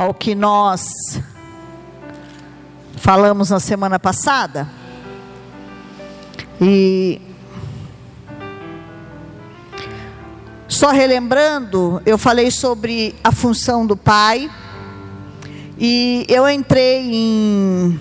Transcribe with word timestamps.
ao 0.00 0.14
que 0.14 0.34
nós 0.34 1.20
falamos 2.96 3.50
na 3.50 3.60
semana 3.60 3.98
passada. 3.98 4.66
E 6.58 7.20
só 10.66 10.88
relembrando, 10.90 12.00
eu 12.06 12.16
falei 12.16 12.50
sobre 12.50 13.14
a 13.22 13.30
função 13.30 13.86
do 13.86 13.94
pai 13.94 14.50
e 15.78 16.24
eu 16.30 16.48
entrei 16.48 17.02
em 17.12 18.00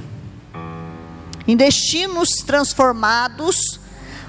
em 1.46 1.58
destinos 1.58 2.30
transformados 2.46 3.78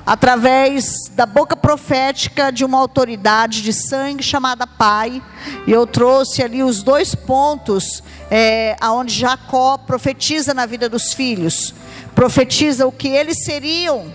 através 0.04 1.08
da 1.12 1.26
boca 1.26 1.56
profética 1.56 2.50
de 2.50 2.64
uma 2.64 2.78
autoridade 2.78 3.62
de 3.62 3.72
sangue 3.72 4.22
chamada 4.22 4.66
Pai. 4.66 5.22
E 5.66 5.70
eu 5.70 5.86
trouxe 5.86 6.42
ali 6.42 6.62
os 6.62 6.82
dois 6.82 7.14
pontos 7.14 8.02
é, 8.30 8.76
aonde 8.80 9.14
Jacó 9.14 9.78
profetiza 9.78 10.54
na 10.54 10.66
vida 10.66 10.88
dos 10.88 11.12
filhos, 11.12 11.74
profetiza 12.14 12.86
o 12.86 12.92
que 12.92 13.08
eles 13.08 13.44
seriam 13.44 14.12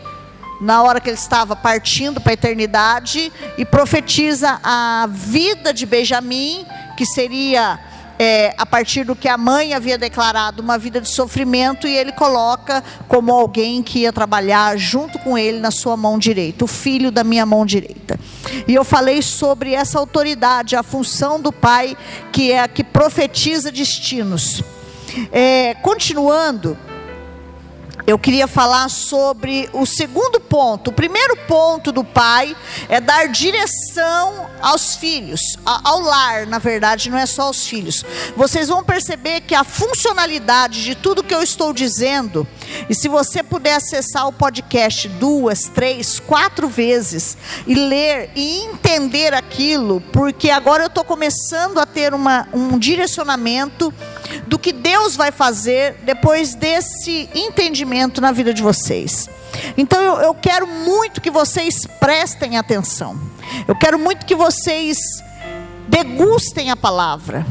na 0.62 0.82
hora 0.84 1.02
que 1.02 1.10
ele 1.10 1.18
estava 1.18 1.56
partindo 1.56 2.22
para 2.22 2.32
a 2.32 2.34
eternidade 2.34 3.32
e 3.58 3.66
profetiza 3.66 4.60
a 4.64 5.08
vida 5.10 5.74
de 5.74 5.86
Benjamim, 5.86 6.66
que 6.96 7.06
seria 7.06 7.80
é, 8.18 8.54
a 8.58 8.66
partir 8.66 9.04
do 9.04 9.16
que 9.16 9.28
a 9.28 9.38
mãe 9.38 9.74
havia 9.74 9.98
declarado, 9.98 10.62
uma 10.62 10.78
vida 10.78 11.02
de 11.02 11.10
sofrimento, 11.10 11.88
e 11.88 11.96
ele 11.96 12.12
coloca 12.12 12.84
como 13.08 13.32
alguém 13.32 13.84
que 13.84 14.00
ia 14.00 14.14
trabalhar 14.14 14.78
junto 14.78 15.20
com 15.20 15.38
ele 15.38 15.60
na 15.60 15.72
sua 15.72 15.98
mão 15.98 16.18
direita, 16.18 16.66
o 16.66 16.68
filho 16.68 17.12
da 17.12 17.24
minha 17.24 17.46
mão 17.46 17.66
direita. 17.66 18.20
E 18.68 18.74
eu 18.74 18.84
falei 18.84 19.22
sobre 19.22 19.74
essa 19.74 20.00
autoridade, 20.00 20.76
a 20.76 20.84
função 20.84 21.40
do 21.40 21.52
pai, 21.52 21.98
que 22.32 22.52
é 22.52 22.62
a 22.62 22.68
que 22.68 22.84
profetiza 22.84 23.72
destinos. 23.72 24.64
É, 25.32 25.74
continuando 25.76 26.78
eu 28.08 28.20
queria 28.20 28.48
falar 28.48 28.90
sobre 28.90 29.68
o 29.74 29.86
segundo 29.86 30.40
ponto. 30.40 30.90
O 30.90 30.94
primeiro 30.94 31.36
ponto 31.48 31.92
do 31.92 32.04
pai 32.04 32.56
é 32.88 33.02
dar 33.02 33.28
direção 33.28 34.48
aos 34.62 34.96
filhos, 34.96 35.42
ao 35.66 36.02
lar, 36.02 36.46
na 36.46 36.60
verdade, 36.60 37.10
não 37.10 37.18
é 37.18 37.26
só 37.26 37.44
aos 37.44 37.66
filhos. 37.66 38.06
Vocês 38.36 38.68
vão 38.68 38.84
perceber 38.84 39.42
que 39.42 39.56
a 39.56 39.64
funcionalidade 39.64 40.84
de 40.84 40.94
tudo 40.94 41.24
que 41.24 41.34
eu 41.34 41.42
estou 41.42 41.74
dizendo, 41.74 42.48
e 42.90 42.94
se 42.94 43.08
você 43.08 43.42
puder 43.42 43.76
acessar 43.76 44.28
o 44.28 44.34
podcast 44.34 45.08
duas, 45.08 45.64
três, 45.64 46.20
quatro 46.20 46.68
vezes 46.68 47.38
e 47.66 47.74
ler 47.74 48.30
e 48.36 48.66
entender 48.66 49.34
aquilo, 49.34 50.00
porque 50.14 50.52
agora 50.52 50.84
eu 50.84 50.88
estou 50.88 51.04
começando 51.04 51.80
a 51.80 51.86
ter 51.86 52.14
uma, 52.14 52.48
um 52.54 52.78
direcionamento 52.78 53.92
do 54.48 54.60
que 54.60 54.72
Deus 54.72 55.16
vai 55.16 55.32
fazer 55.32 55.96
depois 56.04 56.54
desse 56.54 57.30
entendimento 57.34 57.95
na 58.22 58.32
vida 58.32 58.54
de 58.54 58.62
vocês. 58.62 59.30
Então 59.78 60.02
eu, 60.02 60.16
eu 60.18 60.34
quero 60.34 60.68
muito 60.68 61.22
que 61.22 61.32
vocês 61.32 61.86
prestem 62.00 62.58
atenção. 62.58 63.20
Eu 63.68 63.76
quero 63.76 63.98
muito 63.98 64.26
que 64.26 64.36
vocês 64.36 64.98
degustem 65.88 66.72
a 66.72 66.76
palavra. 66.76 67.46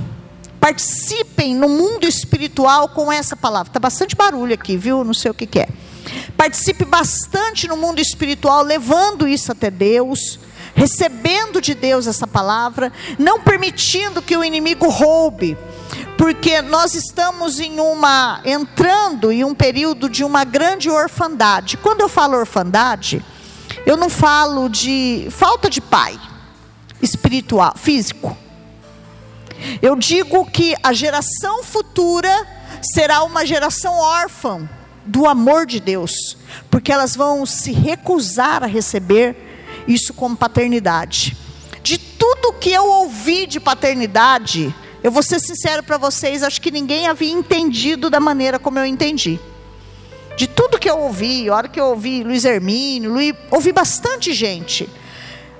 Participem 0.61 1.55
no 1.55 1.69
mundo 1.69 2.06
espiritual 2.06 2.89
com 2.89 3.12
essa 3.12 3.36
palavra. 3.36 3.70
Está 3.70 3.81
bastante 3.81 4.17
barulho 4.17 4.55
aqui, 4.55 4.77
viu? 4.77 5.05
Não 5.05 5.14
sei 5.14 5.31
o 5.31 5.34
que, 5.34 5.47
que 5.47 5.61
é. 5.61 5.69
Participe 6.36 6.84
bastante 6.84 7.67
no 7.69 7.77
mundo 7.77 8.01
espiritual, 8.01 8.62
levando 8.62 9.27
isso 9.27 9.53
até 9.53 9.70
Deus 9.70 10.39
recebendo 10.75 11.61
de 11.61 11.75
Deus 11.75 12.06
essa 12.06 12.27
palavra, 12.27 12.92
não 13.19 13.41
permitindo 13.41 14.20
que 14.20 14.36
o 14.36 14.45
inimigo 14.45 14.89
roube, 14.89 15.56
porque 16.17 16.62
nós 16.62 16.95
estamos 16.95 17.59
em 17.59 17.81
uma 17.81 18.41
entrando 18.45 19.33
em 19.33 19.45
um 19.45 19.55
período 19.55 20.09
de 20.09 20.25
uma 20.25 20.45
grande 20.45 20.91
orfandade. 20.91 21.77
Quando 21.77 22.01
eu 22.01 22.08
falo 22.08 22.36
orfandade, 22.36 23.25
eu 23.85 23.97
não 23.97 24.08
falo 24.08 24.69
de 24.69 25.27
falta 25.30 25.69
de 25.69 25.80
pai 25.80 26.19
espiritual, 27.02 27.75
físico. 27.77 28.36
Eu 29.80 29.97
digo 29.97 30.45
que 30.47 30.75
a 30.83 30.92
geração 30.92 31.63
futura 31.63 32.46
será 32.83 33.23
uma 33.23 33.46
geração 33.46 33.98
órfã 33.98 34.69
do 35.05 35.27
amor 35.27 35.67
de 35.67 35.81
Deus, 35.81 36.36
porque 36.70 36.92
elas 36.92 37.14
vão 37.14 37.45
se 37.45 37.73
recusar 37.73 38.63
a 38.63 38.67
receber 38.67 39.36
isso 39.86 40.14
como 40.14 40.36
paternidade. 40.36 41.36
De 41.83 41.98
tudo 41.98 42.55
que 42.55 42.70
eu 42.70 42.86
ouvi 42.86 43.46
de 43.46 43.61
paternidade, 43.61 44.75
eu 45.05 45.11
vou 45.11 45.23
ser 45.23 45.39
sincero 45.39 45.83
para 45.83 45.98
vocês, 45.98 46.42
acho 46.42 46.59
que 46.63 46.70
ninguém 46.70 47.07
havia 47.07 47.31
entendido 47.31 48.09
da 48.09 48.19
maneira 48.19 48.59
como 48.59 48.79
eu 48.79 48.87
entendi. 48.87 49.39
De 50.35 50.47
tudo 50.47 50.79
que 50.79 50.89
eu 50.89 50.98
ouvi, 50.98 51.47
a 51.47 51.55
hora 51.55 51.69
que 51.69 51.79
eu 51.79 51.89
ouvi 51.89 52.25
Luiz 52.25 52.42
Hermínio, 52.47 53.13
Luiz, 53.13 53.35
ouvi 53.51 53.70
bastante 53.70 54.33
gente. 54.33 54.89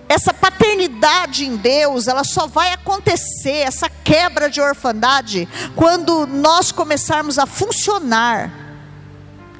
Essa 0.09 0.33
paternidade 0.33 1.44
em 1.44 1.56
Deus, 1.56 2.09
ela 2.09 2.25
só 2.25 2.47
vai 2.47 2.72
acontecer, 2.72 3.59
essa 3.59 3.87
quebra 3.91 4.49
de 4.49 4.62
orfandade, 4.62 5.47
quando 5.77 6.27
nós 6.27 6.72
começarmos 6.72 7.38
a 7.38 7.44
funcionar 7.44 8.50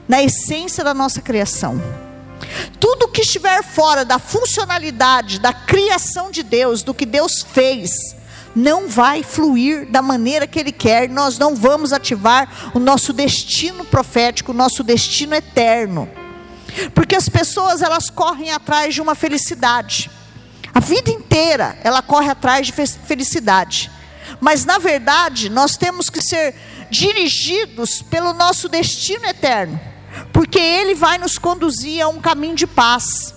na 0.09 0.23
essência 0.23 0.83
da 0.83 0.95
nossa 0.95 1.21
criação. 1.21 1.79
Tudo 2.81 3.09
que 3.09 3.21
estiver 3.21 3.63
fora 3.63 4.03
da 4.03 4.19
funcionalidade, 4.19 5.39
da 5.39 5.53
criação 5.53 6.31
de 6.31 6.43
Deus, 6.43 6.83
do 6.83 6.95
que 6.95 7.05
Deus 7.05 7.43
fez, 7.43 8.17
não 8.55 8.89
vai 8.89 9.23
fluir 9.23 9.87
da 9.91 10.01
maneira 10.01 10.47
que 10.47 10.59
Ele 10.59 10.73
quer, 10.73 11.09
nós 11.09 11.39
não 11.39 11.55
vamos 11.55 11.93
ativar 11.93 12.71
o 12.75 12.79
nosso 12.79 13.13
destino 13.13 13.85
profético, 13.85 14.53
o 14.53 14.55
nosso 14.55 14.83
destino 14.83 15.35
eterno. 15.35 16.09
Porque 16.95 17.17
as 17.17 17.29
pessoas 17.29 17.83
elas 17.83 18.11
correm 18.11 18.53
atrás 18.53 18.95
de 18.95 19.01
uma 19.01 19.15
felicidade. 19.15 20.11
A 20.75 20.81
vida 20.81 21.11
inteira 21.11 21.77
ela 21.83 22.03
corre 22.03 22.31
atrás 22.31 22.67
de 22.67 22.73
felicidade. 22.73 23.91
Mas 24.41 24.65
na 24.65 24.79
verdade, 24.79 25.49
nós 25.49 25.77
temos 25.77 26.11
que 26.11 26.21
ser 26.21 26.55
dirigidos 26.91 28.03
pelo 28.03 28.33
nosso 28.33 28.69
destino 28.69 29.25
eterno, 29.27 29.81
porque 30.33 30.59
ele 30.59 30.95
vai 30.95 31.19
nos 31.19 31.39
conduzir 31.39 32.03
a 32.03 32.09
um 32.09 32.21
caminho 32.21 32.55
de 32.55 32.67
paz. 32.67 33.35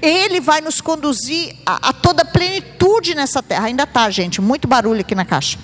Ele 0.00 0.40
vai 0.40 0.60
nos 0.60 0.80
conduzir 0.80 1.54
a, 1.64 1.90
a 1.90 1.92
toda 1.92 2.24
plenitude 2.24 3.14
nessa 3.14 3.42
terra. 3.42 3.66
Ainda 3.66 3.82
está, 3.84 4.08
gente, 4.10 4.40
muito 4.40 4.66
barulho 4.66 5.00
aqui 5.00 5.14
na 5.14 5.24
caixa. 5.24 5.58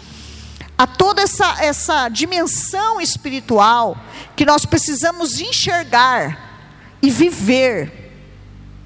A 0.76 0.86
toda 0.86 1.22
essa, 1.22 1.62
essa 1.62 2.08
dimensão 2.08 3.00
espiritual 3.00 3.96
que 4.36 4.44
nós 4.44 4.64
precisamos 4.64 5.40
enxergar 5.40 6.52
e 7.00 7.10
viver 7.10 8.12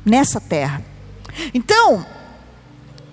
nessa 0.05 0.41
terra. 0.41 0.85
Então, 1.53 2.07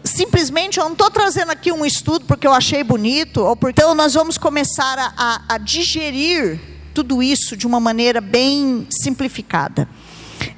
simplesmente 0.03 0.80
eu 0.80 0.85
não 0.85 0.94
estou 0.94 1.09
trazendo 1.09 1.51
aqui 1.51 1.72
um 1.72 1.85
estudo 1.85 2.25
porque 2.25 2.45
eu 2.45 2.53
achei 2.53 2.84
bonito, 2.84 3.41
ou 3.41 3.56
porque 3.56 3.81
então 3.81 3.95
nós 3.95 4.13
vamos 4.13 4.38
começar 4.38 5.00
a, 5.00 5.13
a, 5.18 5.56
a 5.56 5.57
digerir 5.57 6.59
tudo 6.94 7.24
isso 7.24 7.57
de 7.57 7.66
uma 7.66 7.80
maneira 7.80 8.22
bem 8.22 8.88
simplificada. 8.91 9.90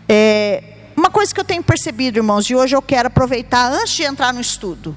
É, 0.07 0.74
uma 0.95 1.09
coisa 1.09 1.33
que 1.33 1.39
eu 1.39 1.43
tenho 1.43 1.63
percebido, 1.63 2.17
irmãos, 2.17 2.49
e 2.49 2.55
hoje 2.55 2.75
eu 2.75 2.81
quero 2.81 3.07
aproveitar 3.07 3.71
antes 3.71 3.93
de 3.93 4.03
entrar 4.03 4.33
no 4.33 4.39
estudo. 4.39 4.95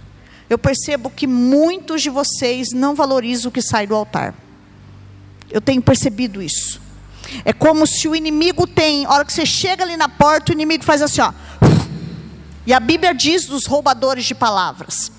Eu 0.48 0.58
percebo 0.58 1.10
que 1.10 1.26
muitos 1.26 2.02
de 2.02 2.08
vocês 2.08 2.68
não 2.72 2.94
valorizam 2.94 3.48
o 3.48 3.52
que 3.52 3.60
sai 3.60 3.86
do 3.86 3.94
altar. 3.94 4.34
Eu 5.50 5.60
tenho 5.60 5.82
percebido 5.82 6.40
isso. 6.40 6.80
É 7.44 7.52
como 7.52 7.86
se 7.86 8.08
o 8.08 8.16
inimigo 8.16 8.66
tem, 8.66 9.04
a 9.04 9.12
hora 9.12 9.24
que 9.24 9.32
você 9.32 9.44
chega 9.44 9.84
ali 9.84 9.96
na 9.96 10.08
porta, 10.08 10.52
o 10.52 10.54
inimigo 10.54 10.84
faz 10.84 11.02
assim, 11.02 11.20
ó. 11.20 11.32
E 12.66 12.72
a 12.72 12.80
Bíblia 12.80 13.14
diz 13.14 13.46
dos 13.46 13.66
roubadores 13.66 14.24
de 14.24 14.34
palavras. 14.34 15.10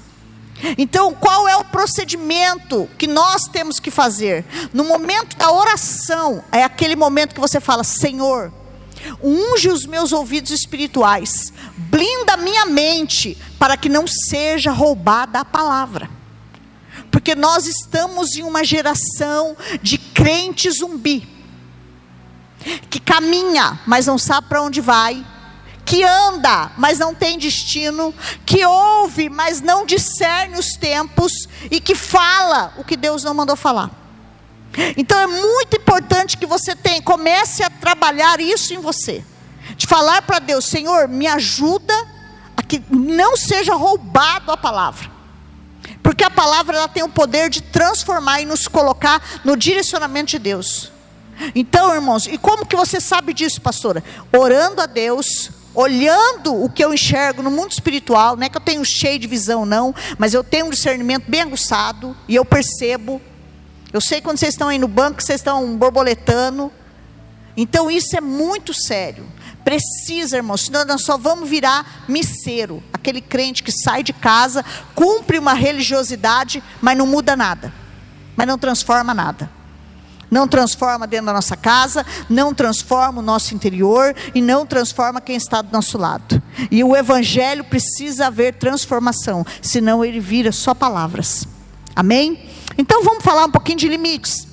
Então, 0.78 1.13
qual 1.13 1.47
é 1.47 1.56
o 1.56 1.63
procedimento 1.63 2.89
que 2.98 3.07
nós 3.07 3.44
temos 3.44 3.80
que 3.80 3.89
fazer? 3.89 4.45
No 4.74 4.83
momento 4.83 5.38
da 5.38 5.51
oração, 5.51 6.44
é 6.51 6.63
aquele 6.63 6.95
momento 6.95 7.33
que 7.33 7.39
você 7.39 7.59
fala: 7.59 7.83
Senhor, 7.83 8.51
unge 9.22 9.69
os 9.69 9.86
meus 9.86 10.12
ouvidos 10.12 10.51
espirituais, 10.51 11.54
blinda 11.78 12.38
minha 12.38 12.66
mente, 12.66 13.38
para 13.57 13.78
que 13.78 13.90
não 13.90 14.06
seja 14.07 14.72
roubada 14.72 15.40
a 15.40 15.46
palavra. 15.46 16.10
Porque 17.12 17.36
nós 17.36 17.66
estamos 17.66 18.36
em 18.36 18.44
uma 18.44 18.63
geração 18.63 19.56
de 19.81 19.98
crente 19.98 20.69
zumbi, 20.69 21.28
que 22.90 23.00
caminha, 23.00 23.80
mas 23.88 24.06
não 24.06 24.18
sabe 24.18 24.48
para 24.48 24.62
onde 24.62 24.81
vai, 24.81 25.25
que 25.86 26.04
anda, 26.04 26.72
mas 26.78 27.00
não 27.00 27.16
tem 27.16 27.40
destino, 27.40 28.13
que 28.46 28.63
ouve, 28.63 29.28
mas 29.28 29.60
não 29.60 29.86
discerne 29.86 30.60
os 30.60 30.74
tempos, 30.74 31.48
e 31.72 31.80
que 31.80 31.96
fala 31.96 32.74
o 32.78 32.84
que 32.84 32.96
Deus 32.96 33.24
não 33.24 33.34
mandou 33.34 33.56
falar. 33.56 34.08
Então 34.95 35.19
é 35.19 35.27
muito 35.27 35.77
importante 35.77 36.38
que 36.38 36.45
você 36.45 36.75
tenha, 36.75 37.01
comece 37.01 37.63
a 37.63 37.69
trabalhar 37.69 38.39
isso 38.39 38.74
em 38.74 38.80
você. 38.80 39.24
De 39.75 39.88
falar 39.88 40.21
para 40.21 40.39
Deus, 40.39 40.66
Senhor, 40.66 41.07
me 41.07 41.27
ajuda 41.27 41.94
a 42.56 42.62
que 42.62 42.83
não 42.89 43.36
seja 43.36 43.74
roubado 43.75 44.51
a 44.51 44.57
palavra. 44.57 45.10
Porque 46.01 46.24
a 46.24 46.30
palavra 46.30 46.77
ela 46.77 46.88
tem 46.88 47.04
o 47.04 47.10
poder 47.10 47.50
de 47.50 47.62
transformar 47.62 48.42
e 48.42 48.45
nos 48.45 48.68
colocar 48.68 49.42
no 49.44 49.56
direcionamento 49.56 50.31
de 50.31 50.39
Deus. 50.39 50.92
Então, 51.56 51.94
irmãos, 51.94 52.27
e 52.27 52.38
como 52.38 52.65
que 52.65 52.75
você 52.75 53.00
sabe 53.00 53.33
disso, 53.33 53.62
pastora? 53.62 54.04
Orando 54.31 54.81
a 54.81 54.86
Deus, 54.86 55.51
olhando 55.74 56.63
o 56.63 56.69
que 56.69 56.83
eu 56.83 56.94
enxergo 56.94 57.42
no 57.42 57.51
mundo 57.51 57.72
espiritual, 57.72 58.36
não 58.36 58.44
é 58.44 58.50
que 58.50 58.57
eu 58.57 58.62
tenho 58.62 58.83
cheio 58.83 59.19
de 59.19 59.27
visão, 59.27 59.65
não, 59.65 59.95
mas 60.18 60.33
eu 60.33 60.44
tenho 60.44 60.65
um 60.65 60.69
discernimento 60.69 61.30
bem 61.30 61.42
aguçado 61.42 62.15
e 62.27 62.36
eu 62.36 62.44
percebo. 62.44 63.22
Eu 63.91 64.01
sei 64.01 64.21
quando 64.21 64.38
vocês 64.38 64.53
estão 64.53 64.68
aí 64.68 64.77
no 64.77 64.88
banco, 64.88 65.21
vocês 65.21 65.39
estão 65.39 65.75
borboletando. 65.77 66.71
Então 67.57 67.89
isso 67.89 68.15
é 68.15 68.21
muito 68.21 68.74
sério. 68.74 69.25
Precisa, 69.63 70.38
irmãos, 70.38 70.65
senão 70.65 70.86
nós 70.86 71.03
só 71.03 71.18
vamos 71.18 71.50
virar 71.50 72.06
misseiro, 72.07 72.81
aquele 72.94 73.21
crente 73.21 73.62
que 73.62 73.71
sai 73.71 74.03
de 74.03 74.13
casa, 74.13 74.63
cumpre 74.95 75.38
uma 75.38 75.53
religiosidade, 75.53 76.63
mas 76.81 76.97
não 76.97 77.06
muda 77.06 77.36
nada, 77.36 77.74
mas 78.36 78.47
não 78.47 78.57
transforma 78.57 79.13
nada 79.13 79.59
não 80.30 80.47
transforma 80.47 81.07
dentro 81.07 81.27
da 81.27 81.33
nossa 81.33 81.57
casa, 81.57 82.06
não 82.30 82.53
transforma 82.53 83.19
o 83.19 83.24
nosso 83.24 83.56
interior 83.56 84.15
e 84.33 84.41
não 84.41 84.65
transforma 84.65 85.19
quem 85.19 85.36
está 85.36 85.62
do 85.62 85.71
nosso 85.71 85.97
lado. 85.97 86.41
E 86.69 86.83
o 86.83 86.95
evangelho 86.95 87.63
precisa 87.63 88.27
haver 88.27 88.56
transformação, 88.56 89.45
senão 89.62 90.03
ele 90.06 90.19
vira 90.19 90.51
só 90.51 90.74
palavras. 90.74 91.47
Amém? 91.95 92.47
Então 92.77 93.04
vamos 93.04 93.24
falar 93.24 93.45
um 93.45 93.51
pouquinho 93.51 93.77
de 93.77 93.88
limites. 93.88 94.48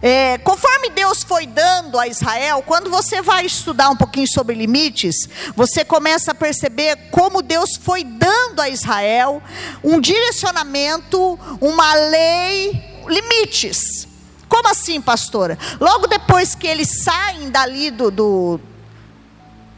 É, 0.00 0.38
conforme 0.38 0.90
Deus 0.90 1.24
foi 1.24 1.44
dando 1.44 1.98
a 1.98 2.06
Israel, 2.06 2.62
quando 2.64 2.88
você 2.88 3.20
vai 3.20 3.44
estudar 3.44 3.90
um 3.90 3.96
pouquinho 3.96 4.28
sobre 4.28 4.54
limites, 4.54 5.28
você 5.56 5.84
começa 5.84 6.30
a 6.30 6.34
perceber 6.34 6.96
como 7.10 7.42
Deus 7.42 7.76
foi 7.76 8.04
dando 8.04 8.60
a 8.60 8.68
Israel 8.68 9.42
um 9.82 10.00
direcionamento, 10.00 11.38
uma 11.60 11.94
lei, 11.94 12.80
limites. 13.08 14.06
Como 14.48 14.68
assim, 14.68 15.00
pastora? 15.00 15.58
Logo 15.80 16.06
depois 16.06 16.54
que 16.54 16.66
eles 16.66 17.02
saem 17.02 17.50
dali 17.50 17.90
do, 17.90 18.10
do, 18.10 18.60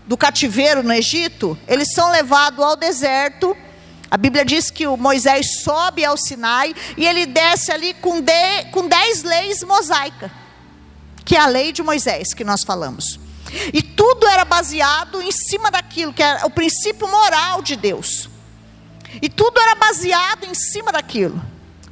do 0.06 0.16
cativeiro 0.16 0.82
no 0.82 0.92
Egito, 0.92 1.58
eles 1.66 1.92
são 1.94 2.10
levados 2.10 2.62
ao 2.62 2.76
deserto. 2.76 3.56
A 4.10 4.16
Bíblia 4.16 4.44
diz 4.44 4.70
que 4.70 4.86
o 4.86 4.96
Moisés 4.96 5.62
sobe 5.62 6.04
ao 6.04 6.16
Sinai 6.16 6.74
e 6.96 7.06
ele 7.06 7.26
desce 7.26 7.70
ali 7.70 7.94
com, 7.94 8.20
de, 8.20 8.64
com 8.72 8.88
dez 8.88 9.22
leis 9.22 9.62
mosaicas, 9.62 10.30
que 11.24 11.36
é 11.36 11.38
a 11.38 11.46
lei 11.46 11.72
de 11.72 11.82
Moisés 11.82 12.34
que 12.34 12.42
nós 12.42 12.64
falamos. 12.64 13.20
E 13.72 13.82
tudo 13.82 14.26
era 14.26 14.44
baseado 14.44 15.22
em 15.22 15.30
cima 15.30 15.70
daquilo, 15.70 16.12
que 16.12 16.22
era 16.22 16.44
o 16.46 16.50
princípio 16.50 17.08
moral 17.08 17.62
de 17.62 17.76
Deus. 17.76 18.28
E 19.22 19.28
tudo 19.28 19.60
era 19.60 19.74
baseado 19.74 20.44
em 20.44 20.54
cima 20.54 20.92
daquilo. 20.92 21.40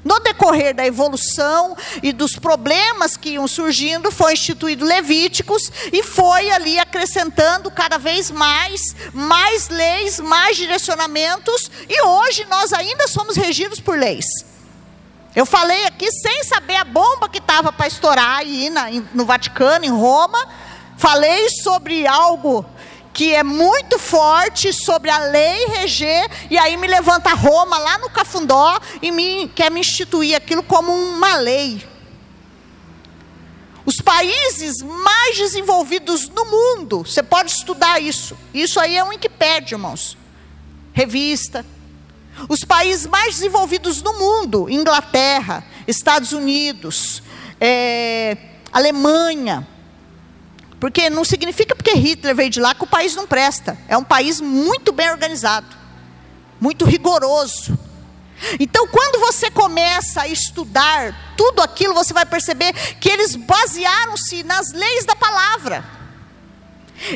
No 0.05 0.21
decorrer 0.21 0.75
da 0.75 0.87
evolução 0.87 1.77
e 2.03 2.13
dos 2.13 2.37
problemas 2.37 3.17
que 3.17 3.31
iam 3.31 3.49
surgindo, 3.49 4.11
foi 4.11 4.35
instituído 4.35 4.85
Levíticos 4.85 5.73
e 5.93 6.03
foi 6.03 6.51
ali 6.51 6.79
acrescentando 6.79 7.71
cada 7.71 7.99
vez 7.99 8.31
mais, 8.31 8.95
mais 9.13 9.69
leis, 9.69 10.21
mais 10.21 10.57
direcionamentos, 10.57 11.71
e 11.89 12.01
hoje 12.03 12.47
nós 12.49 12.73
ainda 12.73 13.09
somos 13.09 13.37
regidos 13.37 13.81
por 13.81 13.99
leis. 13.99 14.25
Eu 15.35 15.45
falei 15.45 15.85
aqui 15.85 16.11
sem 16.11 16.43
saber 16.45 16.77
a 16.77 16.85
bomba 16.85 17.29
que 17.29 17.39
estava 17.39 17.73
para 17.73 17.87
estourar 17.87 18.39
aí 18.39 18.71
na, 18.71 18.89
no 19.13 19.25
Vaticano, 19.25 19.85
em 19.85 19.91
Roma. 19.91 20.49
Falei 20.97 21.49
sobre 21.51 22.07
algo 22.07 22.65
que 23.13 23.35
é 23.35 23.43
muito 23.43 23.99
forte 23.99 24.73
sobre 24.73 25.11
a 25.11 25.19
lei 25.19 25.67
reger, 25.67 26.29
e 26.51 26.57
aí 26.57 26.77
me 26.77 26.87
levanta 26.87 27.35
Roma 27.35 27.79
lá 27.79 27.99
no 27.99 28.11
Cafundó 28.11 28.79
e 29.03 29.11
me, 29.11 29.49
quer 29.49 29.71
me 29.71 29.81
instituir 29.81 30.37
aquilo 30.37 30.63
como 30.63 30.93
uma 30.93 31.37
lei. 31.37 31.85
Os 33.85 34.03
países 34.03 34.83
mais 34.83 35.39
desenvolvidos 35.39 36.29
no 36.29 36.45
mundo, 36.45 36.99
você 36.99 37.23
pode 37.23 37.51
estudar 37.51 38.01
isso. 38.01 38.37
Isso 38.53 38.79
aí 38.79 38.97
é 38.97 39.03
um 39.03 39.09
Wikipédia, 39.09 39.77
irmãos. 39.77 40.17
Revista. 40.93 41.65
Os 42.49 42.65
países 42.65 43.07
mais 43.07 43.37
desenvolvidos 43.37 44.03
no 44.03 44.13
mundo, 44.13 44.69
Inglaterra, 44.69 45.65
Estados 45.87 46.33
Unidos, 46.33 47.23
é, 47.59 48.37
Alemanha, 48.71 49.67
porque 50.81 51.11
não 51.11 51.25
significa 51.25 51.75
porque 51.75 51.93
Hitler 51.93 52.35
veio 52.35 52.51
de 52.51 52.61
lá 52.61 52.75
que 52.75 52.85
o 52.85 52.87
país 52.87 53.15
não 53.15 53.27
presta. 53.27 53.77
É 53.89 53.97
um 53.97 54.05
país 54.05 54.41
muito 54.41 54.93
bem 54.93 55.11
organizado, 55.11 55.67
muito 56.61 56.85
rigoroso. 56.85 57.79
Então, 58.61 58.87
quando 58.87 59.19
você 59.19 59.51
começa 59.51 60.23
a 60.23 60.29
estudar 60.29 61.35
tudo 61.37 61.61
aquilo, 61.61 61.95
você 61.95 62.15
vai 62.15 62.25
perceber 62.25 62.73
que 63.01 63.09
eles 63.09 63.35
basearam-se 63.35 64.45
nas 64.45 64.73
leis 64.73 65.05
da 65.05 65.17
palavra. 65.17 65.85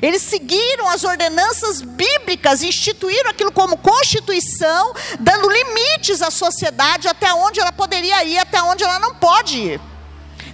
Eles 0.00 0.23
seguiram 0.23 0.88
as 0.88 1.05
ordenanças 1.05 1.82
bíblicas, 1.82 2.62
instituíram 2.62 3.31
aquilo 3.31 3.53
como 3.53 3.76
constituição, 3.76 4.94
dando 5.19 5.49
limites 5.49 6.23
à 6.23 6.31
sociedade 6.31 7.09
até 7.09 7.32
onde 7.35 7.61
ela 7.61 7.73
poderia 7.73 8.23
ir, 8.25 8.38
até 8.38 8.62
onde 8.62 8.85
ela 8.85 8.99
não 8.99 9.14
pode 9.14 9.59
ir. 9.59 9.81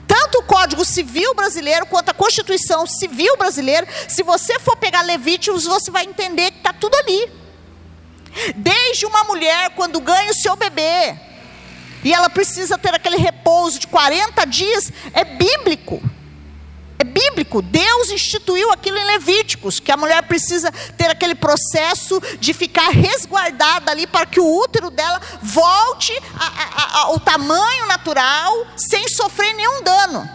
Tanto 0.09 0.39
o 0.39 0.43
Código 0.43 0.85
Civil 0.87 1.35
brasileiro 1.35 1.85
quanto 1.87 2.09
a 2.09 2.15
Constituição 2.15 2.87
Civil 2.87 3.37
brasileira, 3.37 3.87
se 4.09 4.23
você 4.23 4.59
for 4.59 4.75
pegar 4.77 5.03
Levíticos, 5.03 5.67
você 5.67 5.91
vai 5.91 6.05
entender 6.05 6.51
que 6.51 6.59
está 6.59 6.73
tudo 6.73 6.97
ali. 6.97 7.31
Desde 8.57 9.05
uma 9.05 9.25
mulher, 9.25 9.71
quando 9.77 10.01
ganha 10.01 10.31
o 10.31 10.35
seu 10.35 10.57
bebê, 10.57 11.15
e 12.03 12.13
ela 12.13 12.31
precisa 12.31 12.79
ter 12.79 12.95
aquele 12.95 13.17
repouso 13.17 13.79
de 13.79 13.87
40 13.87 14.45
dias, 14.47 14.93
é 15.13 15.25
bíblico. 15.25 16.01
É 16.99 17.05
bíblico. 17.05 17.63
Deus 17.63 18.11
instituiu 18.11 18.73
aquilo 18.73 18.99
em 18.99 19.05
Levíticos, 19.05 19.79
que 19.79 19.93
a 19.93 19.97
mulher 19.97 20.21
precisa 20.25 20.73
ter 20.97 21.09
aquele 21.09 21.35
processo 21.37 22.21
de 22.41 22.53
ficar 22.53 22.89
resguardada 22.89 23.93
ali 23.93 24.05
para 24.05 24.27
que 24.27 24.41
o 24.41 24.59
útero 24.61 24.91
dela 24.91 25.21
volte 25.41 26.13
a, 26.37 26.45
a, 26.45 26.83
a, 26.83 27.01
ao 27.05 27.21
tamanho 27.21 27.87
natural, 27.87 28.67
sem 28.77 29.08
dano. 30.09 30.29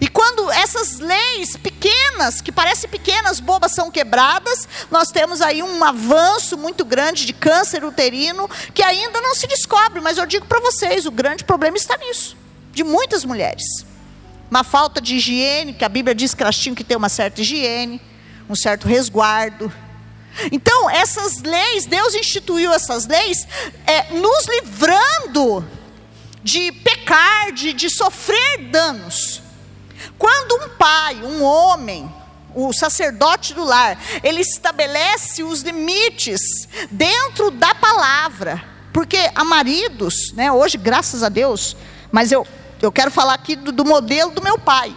E 0.00 0.08
quando 0.08 0.50
essas 0.50 0.98
leis 0.98 1.56
pequenas, 1.58 2.40
que 2.40 2.50
parecem 2.50 2.88
pequenas, 2.88 3.38
bobas, 3.38 3.72
são 3.72 3.90
quebradas, 3.90 4.66
nós 4.90 5.10
temos 5.10 5.42
aí 5.42 5.62
um 5.62 5.84
avanço 5.84 6.56
muito 6.56 6.86
grande 6.86 7.26
de 7.26 7.34
câncer 7.34 7.84
uterino, 7.84 8.48
que 8.72 8.82
ainda 8.82 9.20
não 9.20 9.34
se 9.34 9.46
descobre, 9.46 10.00
mas 10.00 10.16
eu 10.16 10.24
digo 10.24 10.46
para 10.46 10.60
vocês: 10.60 11.04
o 11.04 11.10
grande 11.10 11.44
problema 11.44 11.76
está 11.76 11.98
nisso, 11.98 12.34
de 12.72 12.82
muitas 12.82 13.24
mulheres 13.24 13.84
uma 14.50 14.62
falta 14.62 15.00
de 15.00 15.16
higiene, 15.16 15.74
que 15.74 15.84
a 15.84 15.88
Bíblia 15.88 16.14
diz 16.14 16.32
que 16.32 16.40
elas 16.40 16.56
tinham 16.56 16.76
que 16.76 16.84
ter 16.84 16.94
uma 16.94 17.08
certa 17.08 17.40
higiene, 17.40 18.00
um 18.48 18.54
certo 18.54 18.86
resguardo. 18.86 19.72
Então, 20.52 20.88
essas 20.88 21.42
leis, 21.42 21.86
Deus 21.86 22.14
instituiu 22.14 22.72
essas 22.72 23.04
leis, 23.06 23.48
é, 23.84 24.12
nos 24.12 24.46
livrando 24.46 25.66
de 26.44 26.70
pecar, 26.70 27.50
de, 27.50 27.72
de 27.72 27.90
sofrer 27.90 28.68
danos. 28.70 29.42
Quando 30.16 30.64
um 30.64 30.68
pai, 30.76 31.16
um 31.24 31.42
homem, 31.42 32.14
o 32.54 32.72
sacerdote 32.72 33.54
do 33.54 33.64
lar, 33.64 33.98
ele 34.22 34.42
estabelece 34.42 35.42
os 35.42 35.62
limites 35.62 36.68
dentro 36.90 37.50
da 37.50 37.74
palavra, 37.74 38.62
porque 38.92 39.18
há 39.34 39.42
maridos, 39.42 40.32
né, 40.34 40.52
hoje, 40.52 40.78
graças 40.78 41.24
a 41.24 41.28
Deus, 41.28 41.76
mas 42.12 42.30
eu 42.30 42.46
eu 42.84 42.92
quero 42.92 43.10
falar 43.10 43.34
aqui 43.34 43.56
do, 43.56 43.72
do 43.72 43.84
modelo 43.84 44.30
do 44.30 44.42
meu 44.42 44.58
pai. 44.58 44.94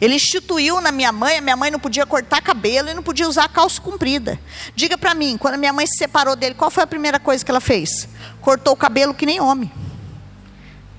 Ele 0.00 0.14
instituiu 0.14 0.80
na 0.80 0.90
minha 0.90 1.12
mãe, 1.12 1.38
a 1.38 1.40
minha 1.40 1.56
mãe 1.56 1.70
não 1.70 1.78
podia 1.78 2.04
cortar 2.04 2.42
cabelo 2.42 2.88
e 2.88 2.94
não 2.94 3.02
podia 3.02 3.28
usar 3.28 3.48
calça 3.48 3.80
comprida. 3.80 4.38
Diga 4.74 4.98
para 4.98 5.14
mim, 5.14 5.38
quando 5.38 5.54
a 5.54 5.58
minha 5.58 5.72
mãe 5.72 5.86
se 5.86 5.96
separou 5.96 6.34
dele, 6.34 6.54
qual 6.54 6.70
foi 6.70 6.82
a 6.82 6.86
primeira 6.86 7.20
coisa 7.20 7.44
que 7.44 7.50
ela 7.50 7.60
fez? 7.60 8.08
Cortou 8.40 8.74
o 8.74 8.76
cabelo 8.76 9.14
que 9.14 9.24
nem 9.24 9.40
homem. 9.40 9.70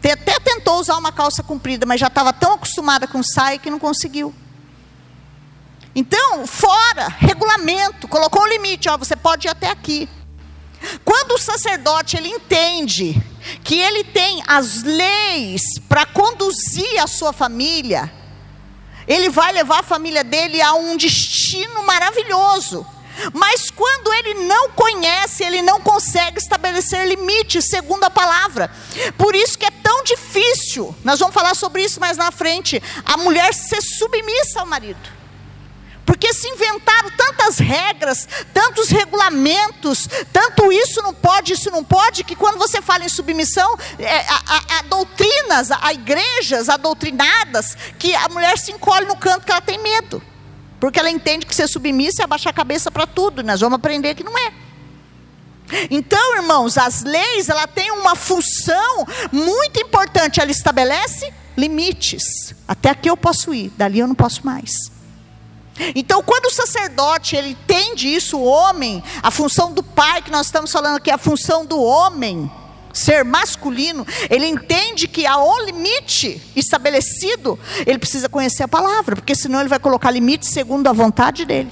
Até 0.03 0.39
tentou 0.39 0.79
usar 0.79 0.97
uma 0.97 1.11
calça 1.11 1.43
comprida, 1.43 1.85
mas 1.85 1.99
já 1.99 2.07
estava 2.07 2.31
tão 2.31 2.53
acostumada 2.53 3.07
com 3.07 3.21
saia 3.21 3.57
que 3.57 3.69
não 3.69 3.79
conseguiu. 3.79 4.33
Então, 5.93 6.45
fora, 6.45 7.07
regulamento, 7.07 8.07
colocou 8.07 8.43
um 8.43 8.47
limite, 8.47 8.87
ó, 8.87 8.97
você 8.97 9.15
pode 9.15 9.47
ir 9.47 9.49
até 9.49 9.69
aqui. 9.69 10.07
Quando 11.03 11.31
o 11.31 11.37
sacerdote 11.39 12.17
ele 12.17 12.29
entende 12.29 13.19
que 13.63 13.75
ele 13.75 14.03
tem 14.03 14.43
as 14.47 14.83
leis 14.83 15.63
para 15.89 16.05
conduzir 16.05 17.01
a 17.01 17.07
sua 17.07 17.33
família, 17.33 18.11
ele 19.07 19.29
vai 19.29 19.51
levar 19.51 19.79
a 19.79 19.83
família 19.83 20.23
dele 20.23 20.61
a 20.61 20.73
um 20.73 20.95
destino 20.95 21.83
maravilhoso. 21.83 22.85
Mas 23.33 23.69
quando 23.69 24.13
ele 24.13 24.45
não 24.45 24.69
conhece, 24.71 25.43
ele 25.43 25.61
não 25.61 25.79
consegue 25.81 26.39
estabelecer 26.39 27.07
limites 27.07 27.69
segundo 27.69 28.03
a 28.03 28.09
palavra. 28.09 28.69
Por 29.17 29.35
isso 29.35 29.57
que 29.57 29.65
é 29.65 29.71
tão 29.71 30.03
difícil, 30.03 30.95
nós 31.03 31.19
vamos 31.19 31.33
falar 31.33 31.55
sobre 31.55 31.83
isso 31.83 31.99
mais 31.99 32.17
na 32.17 32.31
frente, 32.31 32.81
a 33.05 33.17
mulher 33.17 33.53
ser 33.53 33.81
submissa 33.81 34.59
ao 34.59 34.65
marido 34.65 35.09
Porque 36.05 36.33
se 36.33 36.47
inventaram 36.47 37.09
tantas 37.11 37.57
regras, 37.57 38.27
tantos 38.53 38.89
regulamentos, 38.89 40.07
tanto 40.31 40.71
isso 40.71 41.01
não 41.01 41.13
pode, 41.13 41.53
isso 41.53 41.69
não 41.71 41.83
pode, 41.83 42.23
que 42.23 42.35
quando 42.35 42.57
você 42.57 42.81
fala 42.81 43.03
em 43.03 43.09
submissão, 43.09 43.77
é, 43.99 44.25
há, 44.29 44.83
doutrinas, 44.83 45.71
há 45.71 45.93
igrejas 45.93 46.69
adoutrinadas, 46.69 47.75
que 47.99 48.15
a 48.15 48.29
mulher 48.29 48.57
se 48.57 48.71
encolhe 48.71 49.05
no 49.05 49.17
canto 49.17 49.45
que 49.45 49.51
ela 49.51 49.61
tem 49.61 49.77
medo. 49.79 50.21
Porque 50.79 50.99
ela 50.99 51.09
entende 51.09 51.45
que 51.45 51.55
ser 51.55 51.67
submissa 51.67 52.21
é 52.21 52.25
abaixar 52.25 52.51
a 52.51 52.55
cabeça 52.55 52.91
para 52.91 53.07
tudo. 53.07 53.43
Nós 53.43 53.61
vamos 53.61 53.77
aprender 53.77 54.15
que 54.15 54.23
não 54.23 54.37
é. 54.37 54.53
Então, 55.89 56.35
irmãos, 56.37 56.77
as 56.77 57.03
leis, 57.03 57.49
ela 57.49 57.67
tem 57.67 57.91
uma 57.91 58.15
função 58.15 59.05
muito 59.31 59.79
importante. 59.79 60.39
Ela 60.39 60.51
estabelece 60.51 61.33
limites. 61.57 62.53
Até 62.67 62.91
aqui 62.91 63.09
eu 63.09 63.17
posso 63.17 63.53
ir, 63.53 63.71
dali 63.75 63.99
eu 63.99 64.07
não 64.07 64.15
posso 64.15 64.45
mais. 64.45 64.91
Então, 65.95 66.23
quando 66.23 66.45
o 66.45 66.51
sacerdote 66.51 67.35
ele 67.35 67.49
entende 67.49 68.07
isso, 68.07 68.37
o 68.37 68.43
homem, 68.43 69.03
a 69.21 69.29
função 69.29 69.71
do 69.71 69.83
pai 69.83 70.21
que 70.21 70.31
nós 70.31 70.47
estamos 70.47 70.71
falando 70.71 70.97
aqui, 70.97 71.11
a 71.11 71.17
função 71.17 71.65
do 71.65 71.79
homem, 71.79 72.49
ser 72.97 73.23
masculino, 73.23 74.05
ele 74.29 74.47
entende 74.47 75.07
que 75.07 75.25
há 75.25 75.37
um 75.37 75.65
limite 75.65 76.41
estabelecido, 76.55 77.59
ele 77.85 77.97
precisa 77.97 78.27
conhecer 78.27 78.63
a 78.63 78.67
palavra, 78.67 79.15
porque 79.15 79.35
senão 79.35 79.59
ele 79.59 79.69
vai 79.69 79.79
colocar 79.79 80.11
limites 80.11 80.49
segundo 80.49 80.87
a 80.87 80.93
vontade 80.93 81.45
dele, 81.45 81.71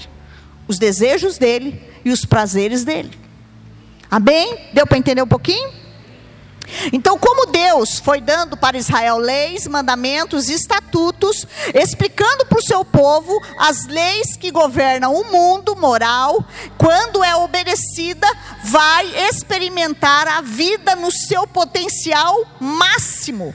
os 0.67 0.77
desejos 0.77 1.37
dele 1.37 1.81
e 2.03 2.11
os 2.11 2.25
prazeres 2.25 2.83
dele. 2.83 3.11
Amém? 4.09 4.69
Deu 4.73 4.85
para 4.85 4.97
entender 4.97 5.21
um 5.21 5.27
pouquinho? 5.27 5.84
Então, 6.91 7.17
como 7.17 7.47
Deus 7.47 7.99
foi 7.99 8.21
dando 8.21 8.57
para 8.57 8.77
Israel 8.77 9.17
leis, 9.17 9.67
mandamentos, 9.67 10.49
estatutos, 10.49 11.45
explicando 11.73 12.45
para 12.45 12.59
o 12.59 12.63
seu 12.63 12.83
povo 12.83 13.41
as 13.57 13.85
leis 13.87 14.35
que 14.35 14.51
governam 14.51 15.13
o 15.13 15.31
mundo 15.31 15.75
moral, 15.75 16.43
quando 16.77 17.23
é 17.23 17.35
obedecida, 17.35 18.27
vai 18.65 19.05
experimentar 19.29 20.27
a 20.27 20.41
vida 20.41 20.95
no 20.95 21.11
seu 21.11 21.47
potencial 21.47 22.45
máximo. 22.59 23.53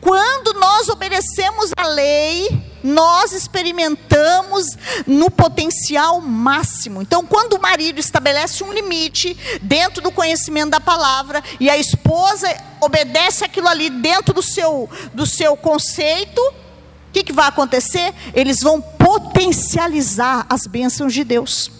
Quando 0.00 0.54
nós 0.54 0.88
obedecemos 0.88 1.70
a 1.76 1.86
lei, 1.86 2.71
nós 2.82 3.32
experimentamos 3.32 4.76
no 5.06 5.30
potencial 5.30 6.20
máximo. 6.20 7.02
Então, 7.02 7.24
quando 7.24 7.54
o 7.54 7.60
marido 7.60 7.98
estabelece 7.98 8.64
um 8.64 8.72
limite 8.72 9.36
dentro 9.62 10.02
do 10.02 10.10
conhecimento 10.10 10.70
da 10.70 10.80
palavra 10.80 11.42
e 11.60 11.70
a 11.70 11.76
esposa 11.76 12.48
obedece 12.80 13.44
aquilo 13.44 13.68
ali 13.68 13.88
dentro 13.88 14.34
do 14.34 14.42
seu, 14.42 14.88
do 15.14 15.26
seu 15.26 15.56
conceito, 15.56 16.40
o 16.40 17.12
que, 17.12 17.22
que 17.22 17.32
vai 17.32 17.48
acontecer? 17.48 18.14
Eles 18.34 18.60
vão 18.60 18.80
potencializar 18.80 20.46
as 20.48 20.66
bênçãos 20.66 21.12
de 21.12 21.24
Deus. 21.24 21.70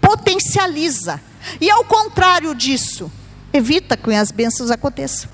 Potencializa. 0.00 1.20
E 1.60 1.70
ao 1.70 1.84
contrário 1.84 2.54
disso, 2.54 3.10
evita 3.52 3.96
que 3.96 4.12
as 4.14 4.30
bênçãos 4.30 4.70
aconteçam. 4.70 5.30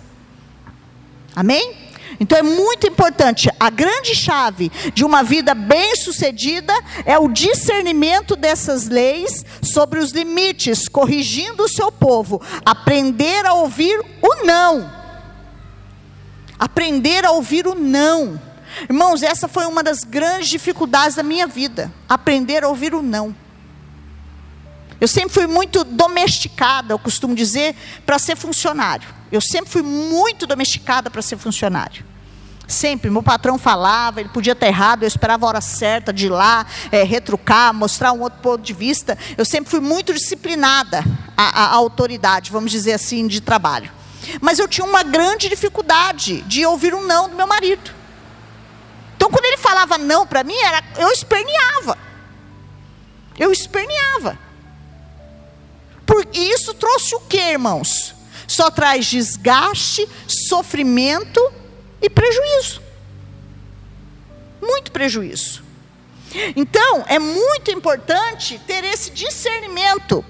Amém? 1.35 1.86
Então 2.19 2.39
é 2.39 2.43
muito 2.43 2.87
importante. 2.87 3.51
A 3.59 3.71
grande 3.71 4.15
chave 4.15 4.71
de 4.95 5.05
uma 5.05 5.23
vida 5.23 5.55
bem-sucedida 5.55 6.73
é 7.05 7.19
o 7.19 7.29
discernimento 7.29 8.37
dessas 8.37 8.89
leis 8.89 9.45
sobre 9.63 9.99
os 9.99 10.13
limites, 10.13 10.89
corrigindo 10.89 11.65
o 11.65 11.69
seu 11.69 11.93
povo. 11.93 12.41
Aprender 12.65 13.45
a 13.47 13.55
ouvir 13.55 13.99
o 14.23 14.45
não. 14.45 14.91
Aprender 16.59 17.25
a 17.25 17.33
ouvir 17.33 17.67
o 17.67 17.75
não. 17.75 18.41
Irmãos, 18.89 19.23
essa 19.23 19.49
foi 19.49 19.67
uma 19.67 19.83
das 19.83 20.05
grandes 20.05 20.49
dificuldades 20.49 21.17
da 21.17 21.23
minha 21.23 21.47
vida. 21.47 21.93
Aprender 22.09 22.65
a 22.65 22.69
ouvir 22.69 22.95
o 22.95 23.03
não. 23.03 23.35
Eu 25.01 25.09
sempre 25.09 25.31
fui 25.31 25.47
muito 25.47 25.85
domesticada, 25.85 26.93
eu 26.95 26.99
costumo 26.99 27.35
dizer, 27.35 27.75
para 28.05 28.19
ser 28.19 28.37
funcionário. 28.37 29.09
Eu 29.31 29.41
sempre 29.41 29.71
fui 29.71 29.83
muito 29.83 30.47
domesticada 30.47 31.11
para 31.11 31.21
ser 31.21 31.37
funcionário. 31.37 32.05
Sempre, 32.67 33.11
meu 33.11 33.23
patrão 33.23 33.59
falava, 33.59 34.21
ele 34.21 34.29
podia 34.29 34.53
estar 34.53 34.67
errado, 34.67 35.05
eu 35.05 35.07
esperava 35.07 35.47
a 35.47 35.49
hora 35.49 35.61
certa 35.61 36.13
de 36.13 36.27
ir 36.27 36.31
lá, 36.31 36.67
é, 36.91 37.05
retrucar, 37.05 37.73
mostrar 37.73 38.13
um 38.13 38.23
outro 38.23 38.41
ponto 38.41 38.63
de 38.63 38.73
vista. 38.73 39.17
Eu 39.37 39.45
sempre 39.45 39.71
fui 39.71 39.81
muito 39.81 40.13
disciplinada 40.13 41.05
à, 41.37 41.65
à 41.65 41.75
autoridade, 41.75 42.51
vamos 42.51 42.73
dizer 42.73 42.95
assim, 42.95 43.27
de 43.27 43.41
trabalho. 43.41 43.93
Mas 44.41 44.59
eu 44.59 44.67
tinha 44.67 44.85
uma 44.85 45.05
grande 45.05 45.49
dificuldade 45.49 46.41
de 46.43 46.67
ouvir 46.67 46.93
um 46.93 47.07
não 47.07 47.29
do 47.29 47.37
meu 47.37 47.47
marido. 47.47 47.95
Então, 49.17 49.31
quando 49.31 49.45
ele 49.45 49.59
falava 49.59 49.97
não 49.97 50.27
para 50.27 50.43
mim, 50.43 50.57
era, 50.57 50.83
eu 50.99 51.09
esperneava. 51.11 51.97
Eu 53.39 53.53
esperneava. 53.53 54.46
Porque 56.17 56.41
isso 56.41 56.73
trouxe 56.73 57.15
o 57.15 57.21
que, 57.21 57.37
irmãos? 57.37 58.15
Só 58.49 58.71
traz 58.71 59.05
desgaste, 59.05 60.09
sofrimento 60.27 61.39
e 62.01 62.09
prejuízo. 62.09 62.81
Muito 64.63 64.91
prejuízo. 64.91 65.63
Então, 66.57 67.05
é 67.07 67.19
muito 67.19 67.71
importante 67.71 68.59
ter 68.67 68.83
esse 68.83 69.11
discernimento. 69.11 70.25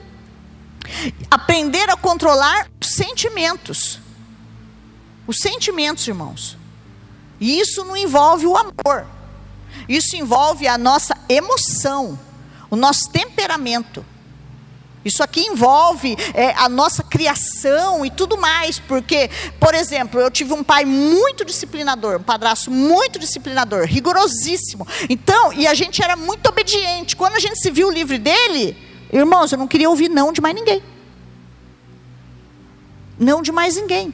Aprender 1.30 1.88
a 1.88 1.96
controlar 1.96 2.68
os 2.82 2.88
sentimentos. 2.88 4.00
Os 5.24 5.38
sentimentos, 5.38 6.08
irmãos. 6.08 6.58
E 7.38 7.60
isso 7.60 7.84
não 7.84 7.96
envolve 7.96 8.44
o 8.44 8.56
amor. 8.56 9.06
Isso 9.88 10.16
envolve 10.16 10.66
a 10.66 10.76
nossa 10.76 11.16
emoção, 11.28 12.18
o 12.68 12.74
nosso 12.74 13.08
temperamento. 13.08 14.04
Isso 15.06 15.22
aqui 15.22 15.40
envolve 15.40 16.16
é, 16.34 16.50
a 16.56 16.68
nossa 16.68 17.02
criação 17.02 18.04
e 18.04 18.10
tudo 18.10 18.36
mais, 18.36 18.80
porque, 18.80 19.30
por 19.60 19.72
exemplo, 19.72 20.20
eu 20.20 20.30
tive 20.30 20.52
um 20.52 20.64
pai 20.64 20.84
muito 20.84 21.44
disciplinador, 21.44 22.16
um 22.16 22.22
padrasto 22.22 22.70
muito 22.70 23.18
disciplinador, 23.18 23.84
rigorosíssimo. 23.84 24.86
Então, 25.08 25.52
e 25.52 25.66
a 25.66 25.74
gente 25.74 26.02
era 26.02 26.16
muito 26.16 26.48
obediente. 26.48 27.14
Quando 27.14 27.34
a 27.34 27.38
gente 27.38 27.60
se 27.60 27.70
viu 27.70 27.88
livre 27.88 28.18
dele, 28.18 28.76
irmãos, 29.12 29.52
eu 29.52 29.58
não 29.58 29.68
queria 29.68 29.88
ouvir 29.88 30.08
não 30.08 30.32
de 30.32 30.40
mais 30.40 30.54
ninguém. 30.54 30.82
Não 33.16 33.40
de 33.40 33.52
mais 33.52 33.76
ninguém. 33.76 34.12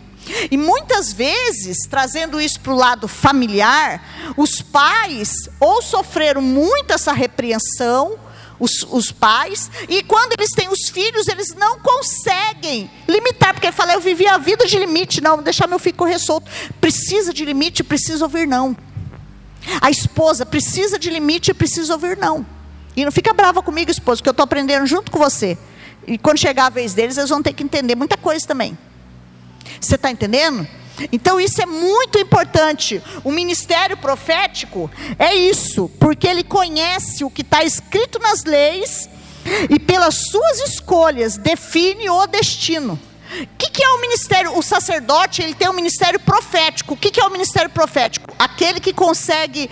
E 0.51 0.57
muitas 0.57 1.13
vezes, 1.13 1.87
trazendo 1.89 2.41
isso 2.41 2.61
para 2.61 2.73
o 2.73 2.77
lado 2.77 3.09
familiar, 3.09 4.35
os 4.37 4.61
pais 4.61 5.49
ou 5.59 5.83
sofreram 5.83 6.41
muito 6.41 6.93
essa 6.93 7.13
repreensão, 7.13 8.19
os, 8.63 8.87
os 8.89 9.11
pais, 9.11 9.69
e 9.89 10.05
quando 10.05 10.35
eles 10.39 10.53
têm 10.53 10.69
os 10.69 10.89
filhos, 10.89 11.27
eles 11.27 11.53
não 11.53 11.81
conseguem 11.81 12.89
limitar, 13.09 13.53
porque 13.53 13.67
ele 13.67 13.75
fala, 13.75 13.95
eu 13.95 14.01
vivi 14.01 14.25
a 14.29 14.39
vida 14.39 14.65
de 14.67 14.79
limite, 14.79 15.21
não, 15.21 15.43
deixar 15.43 15.67
meu 15.67 15.81
filho 15.81 15.97
correr 15.97 16.21
solto. 16.21 16.49
Precisa 16.81 17.35
de 17.35 17.45
limite, 17.45 17.83
precisa 17.83 18.25
ouvir 18.25 18.47
não. 18.47 18.77
A 19.81 19.91
esposa 19.91 20.47
precisa 20.47 20.97
de 20.97 21.11
limite, 21.11 21.53
precisa 21.53 21.93
ouvir 21.93 22.17
não. 22.17 22.47
E 22.95 23.05
não 23.05 23.11
fica 23.11 23.35
brava 23.35 23.65
comigo, 23.65 23.91
esposa, 23.91 24.23
que 24.23 24.29
eu 24.29 24.33
estou 24.33 24.45
aprendendo 24.45 24.87
junto 24.87 25.11
com 25.11 25.19
você. 25.19 25.59
E 26.07 26.17
quando 26.17 26.39
chegar 26.39 26.67
a 26.67 26.71
vez 26.71 26.95
deles, 26.95 27.19
eles 27.19 27.31
vão 27.31 27.43
ter 27.43 27.55
que 27.55 27.65
entender 27.65 27.97
muita 27.97 28.17
coisa 28.17 28.47
também. 28.47 28.79
Você 29.81 29.97
está 29.97 30.09
entendendo? 30.09 30.69
Então 31.11 31.41
isso 31.41 31.61
é 31.63 31.67
muito 31.67 32.19
importante. 32.19 33.03
O 33.25 33.33
ministério 33.33 33.97
profético 33.97 34.91
é 35.19 35.35
isso, 35.35 35.91
porque 35.99 36.27
ele 36.27 36.45
conhece 36.45 37.25
o 37.25 37.31
que 37.31 37.43
está 37.43 37.65
escrito 37.65 38.19
nas 38.19 38.45
leis 38.45 39.09
e 39.69 39.79
pelas 39.79 40.15
suas 40.29 40.61
escolhas 40.61 41.37
define 41.37 42.09
o 42.09 42.27
destino. 42.27 42.99
O 43.33 43.57
que, 43.57 43.71
que, 43.71 43.83
é 43.83 43.89
o 43.89 44.01
ministério? 44.03 44.59
O 44.59 44.63
sacerdote 44.63 45.41
ele 45.41 45.55
tem 45.55 45.69
um 45.69 45.73
ministério 45.73 46.21
profético. 46.21 46.93
O 46.93 46.97
que, 46.97 47.11
que 47.11 47.19
é 47.19 47.25
o 47.25 47.31
ministério 47.31 47.71
profético? 47.71 48.35
Aquele 48.39 48.79
que 48.79 48.93
consegue 48.93 49.71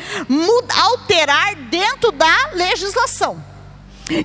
alterar 0.83 1.55
dentro 1.55 2.11
da 2.11 2.51
legislação. 2.55 3.45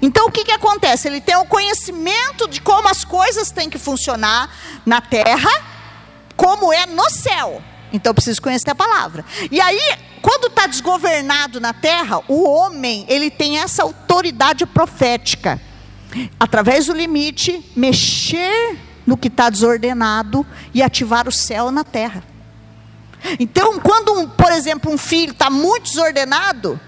Então 0.02 0.28
o 0.28 0.32
que, 0.32 0.46
que 0.46 0.54
acontece? 0.54 1.08
Ele 1.08 1.20
tem 1.20 1.36
o 1.36 1.46
conhecimento 1.46 2.48
de 2.48 2.62
como 2.62 2.88
as 2.88 3.04
coisas 3.04 3.52
têm 3.52 3.70
que 3.70 3.78
funcionar 3.78 4.50
na 4.86 5.02
terra 5.02 5.50
como 6.36 6.74
é 6.74 6.86
no 6.86 7.10
céu. 7.10 7.62
Então 7.92 8.12
eu 8.12 8.16
preciso 8.16 8.42
conhecer 8.42 8.70
a 8.70 8.76
palavra. 8.76 9.24
E 9.52 9.62
aí, 9.62 9.82
quando 10.22 10.48
está 10.48 10.68
desgovernado 10.68 11.60
na 11.60 11.74
terra, 11.74 12.22
o 12.28 12.44
homem 12.50 13.06
ele 13.08 13.30
tem 13.30 13.60
essa 13.60 13.84
autoridade 13.84 14.66
profética, 14.66 15.62
através 16.40 16.88
do 16.88 16.94
limite, 16.94 17.64
mexer 17.76 18.78
no 19.06 19.16
que 19.16 19.28
está 19.28 19.50
desordenado 19.50 20.46
e 20.74 20.82
ativar 20.82 21.28
o 21.28 21.32
céu 21.32 21.72
na 21.72 21.84
terra. 21.84 22.24
Então, 23.40 23.80
quando, 23.80 24.14
um, 24.14 24.28
por 24.28 24.52
exemplo, 24.52 24.92
um 24.92 24.98
filho 24.98 25.32
está 25.32 25.50
muito 25.50 25.84
desordenado, 25.84 26.80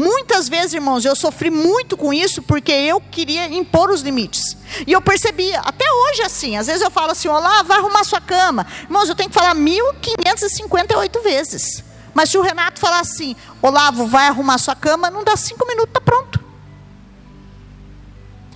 Muitas 0.00 0.48
vezes, 0.48 0.72
irmãos, 0.72 1.04
eu 1.04 1.14
sofri 1.14 1.50
muito 1.50 1.94
com 1.94 2.10
isso 2.10 2.40
porque 2.40 2.72
eu 2.72 3.02
queria 3.02 3.46
impor 3.48 3.90
os 3.90 4.00
limites. 4.00 4.56
E 4.86 4.92
eu 4.92 5.02
percebia, 5.02 5.60
até 5.60 5.84
hoje 5.92 6.22
assim, 6.22 6.56
às 6.56 6.68
vezes 6.68 6.80
eu 6.80 6.90
falo 6.90 7.12
assim, 7.12 7.28
olá, 7.28 7.62
vai 7.62 7.76
arrumar 7.76 8.02
sua 8.04 8.18
cama. 8.18 8.66
Irmãos, 8.84 9.10
eu 9.10 9.14
tenho 9.14 9.28
que 9.28 9.34
falar 9.34 9.54
1558 9.54 11.20
vezes. 11.20 11.84
Mas 12.14 12.30
se 12.30 12.38
o 12.38 12.40
Renato 12.40 12.80
falar 12.80 13.00
assim, 13.00 13.36
Olavo, 13.60 14.06
vai 14.06 14.28
arrumar 14.28 14.56
sua 14.56 14.74
cama, 14.74 15.10
não 15.10 15.22
dá 15.22 15.36
cinco 15.36 15.66
minutos, 15.66 15.90
está 15.90 16.00
pronto. 16.00 16.40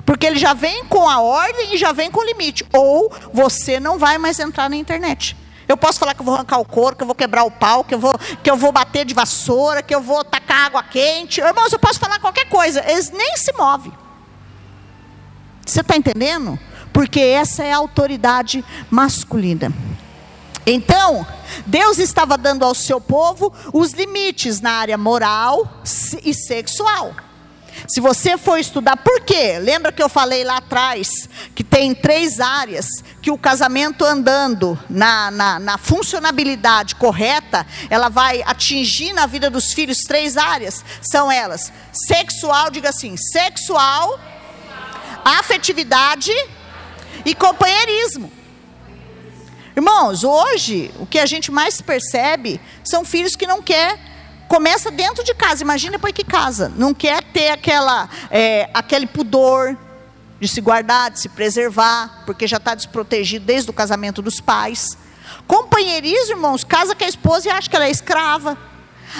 Porque 0.06 0.26
ele 0.26 0.38
já 0.38 0.54
vem 0.54 0.86
com 0.86 1.06
a 1.06 1.20
ordem 1.20 1.74
e 1.74 1.76
já 1.76 1.92
vem 1.92 2.10
com 2.10 2.20
o 2.20 2.24
limite. 2.24 2.66
Ou 2.72 3.12
você 3.34 3.78
não 3.78 3.98
vai 3.98 4.16
mais 4.16 4.40
entrar 4.40 4.70
na 4.70 4.76
internet. 4.76 5.36
Eu 5.66 5.76
posso 5.76 5.98
falar 5.98 6.14
que 6.14 6.20
eu 6.20 6.24
vou 6.24 6.34
arrancar 6.34 6.58
o 6.58 6.64
couro, 6.64 6.94
que 6.94 7.02
eu 7.02 7.06
vou 7.06 7.14
quebrar 7.14 7.44
o 7.44 7.50
pau, 7.50 7.84
que 7.84 7.94
eu 7.94 7.98
vou, 7.98 8.18
que 8.42 8.50
eu 8.50 8.56
vou 8.56 8.70
bater 8.70 9.04
de 9.04 9.14
vassoura, 9.14 9.82
que 9.82 9.94
eu 9.94 10.00
vou 10.00 10.22
tacar 10.24 10.66
água 10.66 10.82
quente. 10.82 11.40
Irmãos, 11.40 11.72
eu 11.72 11.78
posso 11.78 11.98
falar 11.98 12.18
qualquer 12.20 12.48
coisa. 12.48 12.84
Eles 12.86 13.10
nem 13.10 13.36
se 13.36 13.52
movem. 13.54 13.92
Você 15.64 15.80
está 15.80 15.96
entendendo? 15.96 16.58
Porque 16.92 17.20
essa 17.20 17.64
é 17.64 17.72
a 17.72 17.78
autoridade 17.78 18.64
masculina. 18.90 19.72
Então, 20.66 21.26
Deus 21.66 21.98
estava 21.98 22.38
dando 22.38 22.64
ao 22.64 22.74
seu 22.74 23.00
povo 23.00 23.52
os 23.72 23.92
limites 23.92 24.60
na 24.60 24.72
área 24.72 24.96
moral 24.96 25.82
e 26.22 26.32
sexual. 26.34 27.14
Se 27.88 28.00
você 28.00 28.38
for 28.38 28.58
estudar, 28.58 28.96
por 28.96 29.20
quê? 29.20 29.58
Lembra 29.58 29.92
que 29.92 30.02
eu 30.02 30.08
falei 30.08 30.44
lá 30.44 30.58
atrás 30.58 31.28
que 31.54 31.62
tem 31.62 31.94
três 31.94 32.40
áreas 32.40 32.86
que 33.20 33.30
o 33.30 33.38
casamento 33.38 34.04
andando 34.04 34.78
na, 34.88 35.30
na, 35.30 35.58
na, 35.58 35.78
funcionabilidade 35.78 36.94
correta, 36.94 37.66
ela 37.90 38.08
vai 38.08 38.42
atingir 38.42 39.12
na 39.12 39.26
vida 39.26 39.50
dos 39.50 39.72
filhos 39.72 39.98
três 39.98 40.36
áreas. 40.36 40.84
São 41.02 41.30
elas: 41.30 41.72
sexual, 41.92 42.70
diga 42.70 42.88
assim, 42.88 43.16
sexual, 43.16 44.18
afetividade 45.24 46.32
e 47.24 47.34
companheirismo. 47.34 48.32
Irmãos, 49.76 50.22
hoje 50.22 50.92
o 51.00 51.06
que 51.06 51.18
a 51.18 51.26
gente 51.26 51.50
mais 51.50 51.80
percebe 51.80 52.60
são 52.84 53.04
filhos 53.04 53.34
que 53.34 53.46
não 53.46 53.60
quer 53.60 54.13
começa 54.54 54.88
dentro 54.88 55.24
de 55.24 55.34
casa. 55.34 55.64
Imagina 55.64 55.92
depois 55.92 56.12
que 56.12 56.22
casa, 56.22 56.72
não 56.76 56.94
quer 56.94 57.24
ter 57.24 57.50
aquela 57.50 58.08
é, 58.30 58.70
aquele 58.72 59.04
pudor 59.04 59.76
de 60.38 60.46
se 60.46 60.60
guardar, 60.60 61.10
de 61.10 61.18
se 61.18 61.28
preservar, 61.28 62.22
porque 62.24 62.46
já 62.46 62.58
está 62.58 62.72
desprotegido 62.72 63.44
desde 63.44 63.68
o 63.68 63.72
casamento 63.72 64.22
dos 64.22 64.40
pais. 64.40 64.96
Companheirismo, 65.48 66.36
irmãos, 66.36 66.62
casa 66.62 66.94
com 66.94 67.02
a 67.04 67.08
esposa 67.08 67.48
e 67.48 67.50
acha 67.50 67.68
que 67.68 67.74
ela 67.74 67.86
é 67.86 67.90
escrava. 67.90 68.56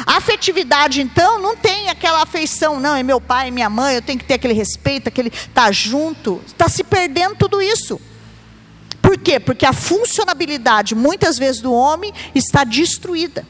Afetividade, 0.07 1.01
então, 1.01 1.41
não 1.41 1.57
tem 1.57 1.89
aquela 1.89 2.23
afeição, 2.23 2.79
não, 2.79 2.95
é 2.95 3.03
meu 3.03 3.21
pai, 3.21 3.49
é 3.49 3.51
minha 3.51 3.69
mãe, 3.69 3.97
eu 3.97 4.03
tenho 4.03 4.21
que 4.21 4.25
ter 4.25 4.35
aquele 4.35 4.55
respeito, 4.55 5.09
aquele 5.09 5.31
tá 5.53 5.73
junto. 5.73 6.41
Está 6.47 6.69
se 6.69 6.85
perdendo 6.85 7.35
tudo 7.35 7.61
isso. 7.61 8.01
Por 9.03 9.19
quê? 9.19 9.41
Porque 9.41 9.67
a 9.67 9.73
funcionabilidade, 9.73 10.95
muitas 10.95 11.37
vezes, 11.37 11.61
do 11.61 11.73
homem 11.73 12.13
está 12.35 12.63
destruída. 12.63 13.45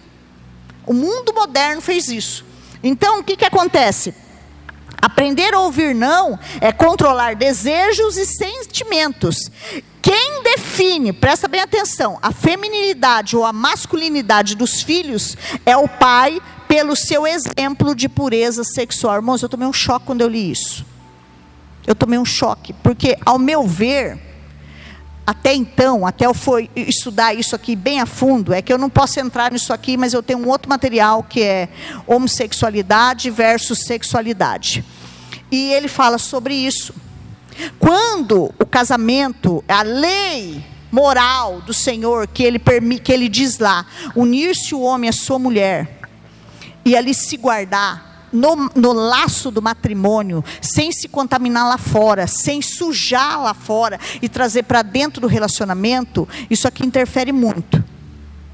O 0.86 0.92
mundo 0.92 1.32
moderno 1.32 1.80
fez 1.80 2.08
isso. 2.08 2.44
Então, 2.82 3.20
o 3.20 3.24
que, 3.24 3.36
que 3.36 3.44
acontece? 3.44 4.14
Aprender 5.00 5.52
a 5.54 5.60
ouvir 5.60 5.94
não 5.94 6.38
é 6.60 6.72
controlar 6.72 7.34
desejos 7.36 8.16
e 8.16 8.26
sentimentos. 8.26 9.50
Quem 10.00 10.42
define, 10.42 11.12
presta 11.12 11.48
bem 11.48 11.60
atenção, 11.60 12.18
a 12.22 12.30
feminilidade 12.30 13.36
ou 13.36 13.44
a 13.44 13.52
masculinidade 13.52 14.54
dos 14.54 14.82
filhos 14.82 15.36
é 15.64 15.76
o 15.76 15.88
pai, 15.88 16.40
pelo 16.68 16.96
seu 16.96 17.26
exemplo 17.26 17.94
de 17.94 18.08
pureza 18.08 18.64
sexual. 18.64 19.16
Irmãos, 19.16 19.42
eu 19.42 19.48
tomei 19.48 19.68
um 19.68 19.72
choque 19.72 20.06
quando 20.06 20.22
eu 20.22 20.28
li 20.28 20.50
isso. 20.50 20.84
Eu 21.86 21.94
tomei 21.94 22.18
um 22.18 22.24
choque, 22.24 22.72
porque, 22.82 23.16
ao 23.24 23.38
meu 23.38 23.66
ver, 23.66 24.18
até 25.26 25.54
então, 25.54 26.06
até 26.06 26.26
eu 26.26 26.34
for 26.34 26.62
estudar 26.76 27.34
isso 27.34 27.56
aqui 27.56 27.74
bem 27.74 28.00
a 28.00 28.06
fundo, 28.06 28.52
é 28.52 28.60
que 28.60 28.72
eu 28.72 28.76
não 28.76 28.90
posso 28.90 29.18
entrar 29.18 29.50
nisso 29.52 29.72
aqui, 29.72 29.96
mas 29.96 30.12
eu 30.12 30.22
tenho 30.22 30.38
um 30.38 30.48
outro 30.48 30.68
material 30.68 31.22
que 31.22 31.42
é 31.42 31.68
homossexualidade 32.06 33.30
versus 33.30 33.80
sexualidade. 33.86 34.84
E 35.50 35.72
ele 35.72 35.88
fala 35.88 36.18
sobre 36.18 36.54
isso. 36.54 36.94
Quando 37.78 38.52
o 38.58 38.66
casamento, 38.66 39.64
a 39.66 39.82
lei 39.82 40.62
moral 40.92 41.60
do 41.62 41.72
Senhor, 41.72 42.26
que 42.26 42.42
ele, 42.42 42.60
que 43.02 43.12
ele 43.12 43.28
diz 43.28 43.58
lá, 43.58 43.86
unir-se 44.14 44.74
o 44.74 44.80
homem 44.80 45.08
à 45.08 45.12
sua 45.12 45.38
mulher, 45.38 46.00
e 46.84 46.94
ali 46.94 47.14
se 47.14 47.36
guardar, 47.38 48.13
no, 48.34 48.68
no 48.74 48.92
laço 48.92 49.50
do 49.50 49.62
matrimônio, 49.62 50.44
sem 50.60 50.90
se 50.90 51.06
contaminar 51.06 51.68
lá 51.68 51.78
fora, 51.78 52.26
sem 52.26 52.60
sujar 52.60 53.40
lá 53.40 53.54
fora 53.54 53.98
e 54.20 54.28
trazer 54.28 54.64
para 54.64 54.82
dentro 54.82 55.20
do 55.20 55.28
relacionamento, 55.28 56.28
isso 56.50 56.66
aqui 56.66 56.84
interfere 56.84 57.30
muito. 57.30 57.82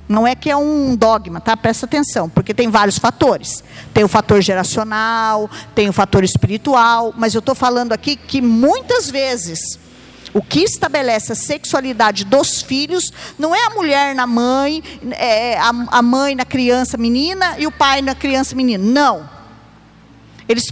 Não 0.06 0.26
é 0.26 0.34
que 0.34 0.50
é 0.50 0.56
um 0.56 0.94
dogma, 0.96 1.40
tá? 1.40 1.56
Presta 1.56 1.86
atenção, 1.86 2.28
porque 2.28 2.52
tem 2.52 2.68
vários 2.68 2.98
fatores. 2.98 3.62
Tem 3.94 4.02
o 4.02 4.08
fator 4.08 4.42
geracional, 4.42 5.48
tem 5.74 5.88
o 5.88 5.92
fator 5.92 6.24
espiritual, 6.24 7.14
mas 7.16 7.32
eu 7.32 7.38
estou 7.38 7.54
falando 7.54 7.92
aqui 7.92 8.16
que 8.16 8.42
muitas 8.42 9.08
vezes 9.08 9.78
o 10.34 10.42
que 10.42 10.60
estabelece 10.60 11.32
a 11.32 11.36
sexualidade 11.36 12.24
dos 12.24 12.60
filhos 12.60 13.12
não 13.38 13.54
é 13.54 13.64
a 13.66 13.70
mulher 13.70 14.14
na 14.14 14.26
mãe, 14.26 14.82
é 15.12 15.56
a, 15.58 15.70
a 15.90 16.02
mãe 16.02 16.34
na 16.34 16.44
criança 16.44 16.98
menina 16.98 17.54
e 17.58 17.66
o 17.66 17.72
pai 17.72 18.02
na 18.02 18.14
criança 18.14 18.54
menina. 18.54 18.84
Não. 18.84 19.39
Eles 20.50 20.66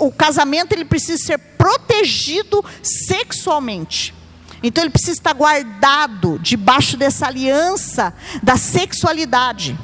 o 0.00 0.10
casamento 0.10 0.72
ele 0.72 0.84
precisa 0.84 1.22
ser 1.22 1.38
protegido 1.38 2.64
sexualmente. 2.82 4.12
Então 4.60 4.82
ele 4.82 4.90
precisa 4.90 5.12
estar 5.12 5.32
guardado 5.32 6.36
debaixo 6.40 6.96
dessa 6.96 7.28
aliança 7.28 8.12
da 8.42 8.56
sexualidade. 8.56 9.78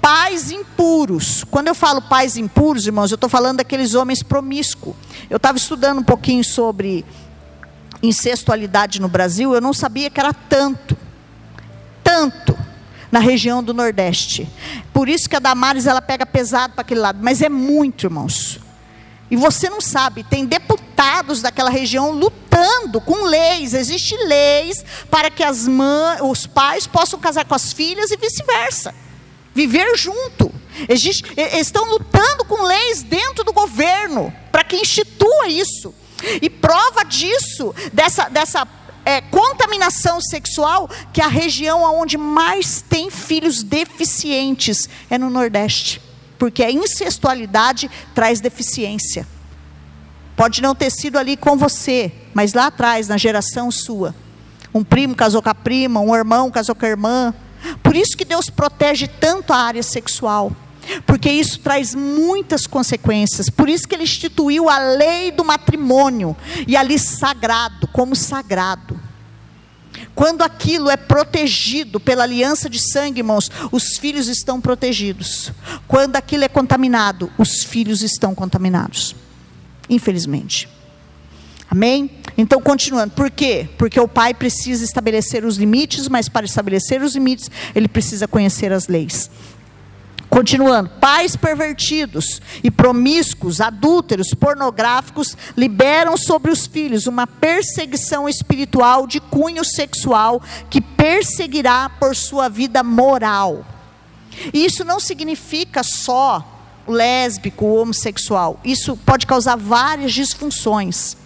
Pais 0.00 0.50
impuros. 0.50 1.44
Quando 1.44 1.68
eu 1.68 1.74
falo 1.74 2.02
pais 2.02 2.36
impuros, 2.36 2.84
irmãos, 2.84 3.12
eu 3.12 3.14
estou 3.14 3.30
falando 3.30 3.58
daqueles 3.58 3.94
homens 3.94 4.24
promíscuos. 4.24 4.96
Eu 5.30 5.36
estava 5.36 5.56
estudando 5.56 6.00
um 6.00 6.04
pouquinho 6.04 6.42
sobre 6.42 7.04
incestualidade 8.02 9.00
no 9.00 9.08
Brasil, 9.08 9.54
eu 9.54 9.60
não 9.60 9.72
sabia 9.72 10.10
que 10.10 10.18
era 10.18 10.34
tanto. 10.34 10.96
Tanto 12.02 12.58
na 13.10 13.20
região 13.20 13.62
do 13.62 13.74
Nordeste. 13.74 14.48
Por 14.92 15.08
isso 15.08 15.28
que 15.28 15.36
a 15.36 15.40
Damares 15.40 15.86
ela 15.86 16.02
pega 16.02 16.26
pesado 16.26 16.74
para 16.74 16.82
aquele 16.82 17.00
lado, 17.00 17.18
mas 17.22 17.42
é 17.42 17.48
muito, 17.48 18.06
irmãos. 18.06 18.60
E 19.30 19.36
você 19.36 19.68
não 19.68 19.80
sabe, 19.80 20.24
tem 20.24 20.46
deputados 20.46 21.42
daquela 21.42 21.68
região 21.68 22.12
lutando 22.12 23.00
com 23.00 23.24
leis, 23.24 23.74
existem 23.74 24.26
leis 24.26 24.84
para 25.10 25.30
que 25.30 25.44
as 25.44 25.68
mães, 25.68 26.20
os 26.22 26.46
pais 26.46 26.86
possam 26.86 27.20
casar 27.20 27.44
com 27.44 27.54
as 27.54 27.72
filhas 27.72 28.10
e 28.10 28.16
vice-versa. 28.16 28.94
Viver 29.54 29.96
junto. 29.96 30.50
Existe, 30.88 31.24
estão 31.36 31.84
lutando 31.84 32.44
com 32.44 32.62
leis 32.62 33.02
dentro 33.02 33.44
do 33.44 33.52
governo 33.52 34.32
para 34.52 34.64
que 34.64 34.76
institua 34.76 35.48
isso. 35.48 35.94
E 36.40 36.48
prova 36.48 37.04
disso, 37.04 37.74
dessa, 37.92 38.28
dessa 38.28 38.66
é, 39.08 39.22
contaminação 39.22 40.20
sexual, 40.20 40.86
que 41.14 41.22
a 41.22 41.28
região 41.28 41.82
onde 41.98 42.18
mais 42.18 42.82
tem 42.82 43.10
filhos 43.10 43.62
deficientes 43.62 44.86
é 45.08 45.16
no 45.16 45.30
Nordeste. 45.30 46.02
Porque 46.38 46.62
a 46.62 46.70
incestualidade 46.70 47.90
traz 48.14 48.38
deficiência. 48.38 49.26
Pode 50.36 50.60
não 50.60 50.74
ter 50.74 50.90
sido 50.90 51.16
ali 51.16 51.38
com 51.38 51.56
você, 51.56 52.12
mas 52.34 52.52
lá 52.52 52.66
atrás, 52.66 53.08
na 53.08 53.16
geração 53.16 53.70
sua. 53.70 54.14
Um 54.74 54.84
primo 54.84 55.14
casou 55.14 55.40
com 55.40 55.48
a 55.48 55.54
prima, 55.54 56.00
um 56.00 56.14
irmão 56.14 56.50
casou 56.50 56.74
com 56.74 56.84
a 56.84 56.90
irmã. 56.90 57.32
Por 57.82 57.96
isso 57.96 58.14
que 58.14 58.26
Deus 58.26 58.50
protege 58.50 59.08
tanto 59.08 59.54
a 59.54 59.56
área 59.56 59.82
sexual 59.82 60.52
porque 61.06 61.30
isso 61.30 61.60
traz 61.60 61.94
muitas 61.94 62.66
consequências. 62.66 63.50
Por 63.50 63.68
isso 63.68 63.86
que 63.86 63.94
ele 63.94 64.04
instituiu 64.04 64.68
a 64.68 64.78
lei 64.78 65.30
do 65.30 65.44
matrimônio 65.44 66.36
e 66.66 66.76
ali 66.76 66.98
sagrado, 66.98 67.86
como 67.88 68.14
sagrado. 68.14 68.98
Quando 70.14 70.42
aquilo 70.42 70.90
é 70.90 70.96
protegido 70.96 72.00
pela 72.00 72.24
aliança 72.24 72.68
de 72.68 72.80
sangue, 72.80 73.20
irmãos, 73.20 73.50
os 73.70 73.96
filhos 73.96 74.28
estão 74.28 74.60
protegidos. 74.60 75.52
Quando 75.86 76.16
aquilo 76.16 76.44
é 76.44 76.48
contaminado, 76.48 77.30
os 77.38 77.62
filhos 77.62 78.02
estão 78.02 78.34
contaminados. 78.34 79.14
Infelizmente. 79.88 80.68
Amém? 81.70 82.10
Então, 82.36 82.60
continuando, 82.60 83.14
por 83.14 83.30
quê? 83.30 83.68
Porque 83.76 84.00
o 84.00 84.08
pai 84.08 84.32
precisa 84.32 84.84
estabelecer 84.84 85.44
os 85.44 85.56
limites, 85.56 86.08
mas 86.08 86.28
para 86.28 86.46
estabelecer 86.46 87.02
os 87.02 87.14
limites, 87.14 87.50
ele 87.74 87.88
precisa 87.88 88.26
conhecer 88.26 88.72
as 88.72 88.88
leis. 88.88 89.30
Continuando, 90.30 90.90
pais 91.00 91.34
pervertidos 91.36 92.40
e 92.62 92.70
promíscuos, 92.70 93.60
adúlteros, 93.60 94.34
pornográficos, 94.34 95.36
liberam 95.56 96.16
sobre 96.16 96.50
os 96.50 96.66
filhos 96.66 97.06
uma 97.06 97.26
perseguição 97.26 98.28
espiritual 98.28 99.06
de 99.06 99.20
cunho 99.20 99.64
sexual 99.64 100.42
que 100.68 100.80
perseguirá 100.80 101.88
por 101.88 102.14
sua 102.14 102.48
vida 102.48 102.82
moral. 102.82 103.64
E 104.52 104.64
isso 104.64 104.84
não 104.84 105.00
significa 105.00 105.82
só 105.82 106.44
lésbico, 106.86 107.64
homossexual. 107.64 108.60
Isso 108.64 108.96
pode 108.96 109.26
causar 109.26 109.56
várias 109.56 110.12
disfunções. 110.12 111.16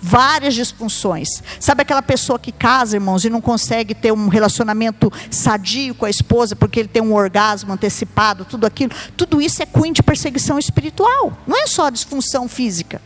Várias 0.00 0.54
disfunções. 0.54 1.42
Sabe 1.58 1.82
aquela 1.82 2.02
pessoa 2.02 2.38
que 2.38 2.52
casa, 2.52 2.96
irmãos, 2.96 3.24
e 3.24 3.30
não 3.30 3.40
consegue 3.40 3.94
ter 3.94 4.12
um 4.12 4.28
relacionamento 4.28 5.12
sadio 5.30 5.94
com 5.94 6.04
a 6.04 6.10
esposa 6.10 6.54
porque 6.54 6.80
ele 6.80 6.88
tem 6.88 7.02
um 7.02 7.14
orgasmo 7.14 7.72
antecipado, 7.72 8.44
tudo 8.44 8.66
aquilo? 8.66 8.92
Tudo 9.16 9.40
isso 9.40 9.62
é 9.62 9.66
cunho 9.66 9.92
de 9.92 10.02
perseguição 10.02 10.58
espiritual. 10.58 11.36
Não 11.46 11.56
é 11.56 11.66
só 11.66 11.90
disfunção 11.90 12.48
física. 12.48 13.00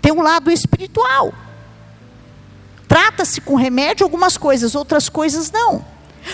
Tem 0.00 0.12
um 0.12 0.22
lado 0.22 0.50
espiritual. 0.50 1.32
Trata-se 2.86 3.40
com 3.40 3.54
remédio 3.54 4.04
algumas 4.04 4.36
coisas, 4.36 4.74
outras 4.74 5.08
coisas 5.08 5.50
não. 5.50 5.84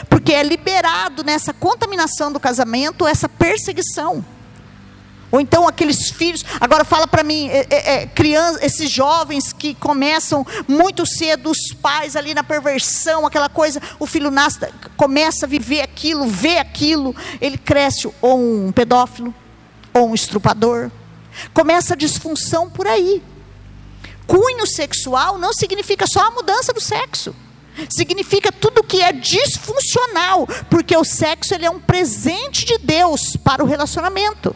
Porque 0.08 0.32
é 0.32 0.42
liberado 0.42 1.24
nessa 1.24 1.52
contaminação 1.52 2.32
do 2.32 2.40
casamento 2.40 3.06
essa 3.06 3.28
perseguição. 3.28 4.24
Ou 5.30 5.40
então 5.40 5.68
aqueles 5.68 6.10
filhos. 6.10 6.44
Agora 6.60 6.84
fala 6.84 7.06
para 7.06 7.22
mim, 7.22 7.48
é, 7.48 7.66
é, 7.70 7.94
é, 7.94 8.06
criança, 8.06 8.64
esses 8.64 8.90
jovens 8.90 9.52
que 9.52 9.74
começam 9.74 10.46
muito 10.66 11.06
cedo, 11.06 11.50
os 11.50 11.72
pais 11.72 12.16
ali 12.16 12.34
na 12.34 12.42
perversão, 12.42 13.26
aquela 13.26 13.48
coisa, 13.48 13.80
o 13.98 14.06
filho 14.06 14.30
nasce, 14.30 14.58
começa 14.96 15.46
a 15.46 15.48
viver 15.48 15.82
aquilo, 15.82 16.26
vê 16.26 16.58
aquilo, 16.58 17.14
ele 17.40 17.56
cresce 17.56 18.10
ou 18.20 18.38
um 18.38 18.72
pedófilo, 18.72 19.34
ou 19.94 20.10
um 20.10 20.14
estrupador. 20.14 20.90
Começa 21.54 21.94
a 21.94 21.96
disfunção 21.96 22.68
por 22.68 22.86
aí. 22.86 23.22
Cunho 24.26 24.66
sexual 24.66 25.38
não 25.38 25.52
significa 25.52 26.06
só 26.06 26.26
a 26.26 26.30
mudança 26.30 26.72
do 26.72 26.80
sexo. 26.80 27.34
Significa 27.88 28.52
tudo 28.52 28.82
que 28.82 29.00
é 29.00 29.12
disfuncional, 29.12 30.46
porque 30.68 30.96
o 30.96 31.04
sexo 31.04 31.54
ele 31.54 31.64
é 31.64 31.70
um 31.70 31.80
presente 31.80 32.64
de 32.64 32.78
Deus 32.78 33.36
para 33.36 33.62
o 33.62 33.66
relacionamento. 33.66 34.54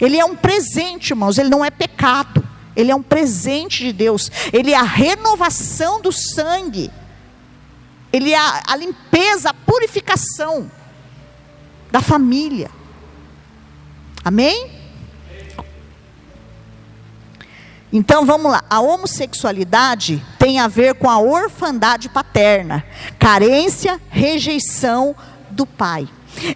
Ele 0.00 0.18
é 0.18 0.24
um 0.24 0.36
presente, 0.36 1.10
irmãos, 1.10 1.38
ele 1.38 1.48
não 1.48 1.64
é 1.64 1.70
pecado. 1.70 2.46
Ele 2.76 2.92
é 2.92 2.94
um 2.94 3.02
presente 3.02 3.84
de 3.84 3.92
Deus. 3.92 4.30
Ele 4.52 4.72
é 4.72 4.76
a 4.76 4.84
renovação 4.84 6.00
do 6.00 6.12
sangue. 6.12 6.90
Ele 8.12 8.32
é 8.32 8.38
a, 8.38 8.62
a 8.68 8.76
limpeza, 8.76 9.50
a 9.50 9.54
purificação 9.54 10.70
da 11.90 12.00
família. 12.00 12.70
Amém? 14.24 14.78
Então 17.92 18.26
vamos 18.26 18.52
lá, 18.52 18.62
a 18.68 18.80
homossexualidade 18.80 20.22
tem 20.38 20.60
a 20.60 20.68
ver 20.68 20.94
com 20.96 21.08
a 21.08 21.18
orfandade 21.18 22.10
paterna, 22.10 22.84
carência, 23.18 23.98
rejeição 24.10 25.16
do 25.50 25.64
pai 25.64 26.06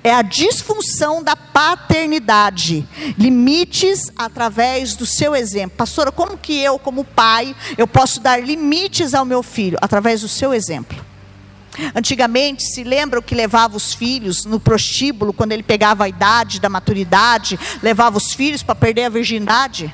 é 0.02 0.12
a 0.12 0.22
disfunção 0.22 1.22
da 1.22 1.36
paternidade, 1.36 2.86
limites 3.18 4.10
através 4.16 4.94
do 4.94 5.06
seu 5.06 5.34
exemplo. 5.34 5.76
Pastora, 5.76 6.12
como 6.12 6.38
que 6.38 6.58
eu, 6.58 6.78
como 6.78 7.04
pai, 7.04 7.54
eu 7.76 7.86
posso 7.86 8.20
dar 8.20 8.42
limites 8.42 9.14
ao 9.14 9.24
meu 9.24 9.42
filho? 9.42 9.78
Através 9.80 10.20
do 10.20 10.28
seu 10.28 10.52
exemplo. 10.54 11.04
Antigamente, 11.94 12.62
se 12.62 12.84
lembra 12.84 13.22
que 13.22 13.34
levava 13.34 13.76
os 13.76 13.94
filhos 13.94 14.44
no 14.44 14.60
prostíbulo, 14.60 15.32
quando 15.32 15.52
ele 15.52 15.62
pegava 15.62 16.04
a 16.04 16.08
idade 16.08 16.60
da 16.60 16.68
maturidade, 16.68 17.58
levava 17.82 18.18
os 18.18 18.32
filhos 18.32 18.62
para 18.62 18.74
perder 18.74 19.04
a 19.04 19.08
virgindade? 19.08 19.92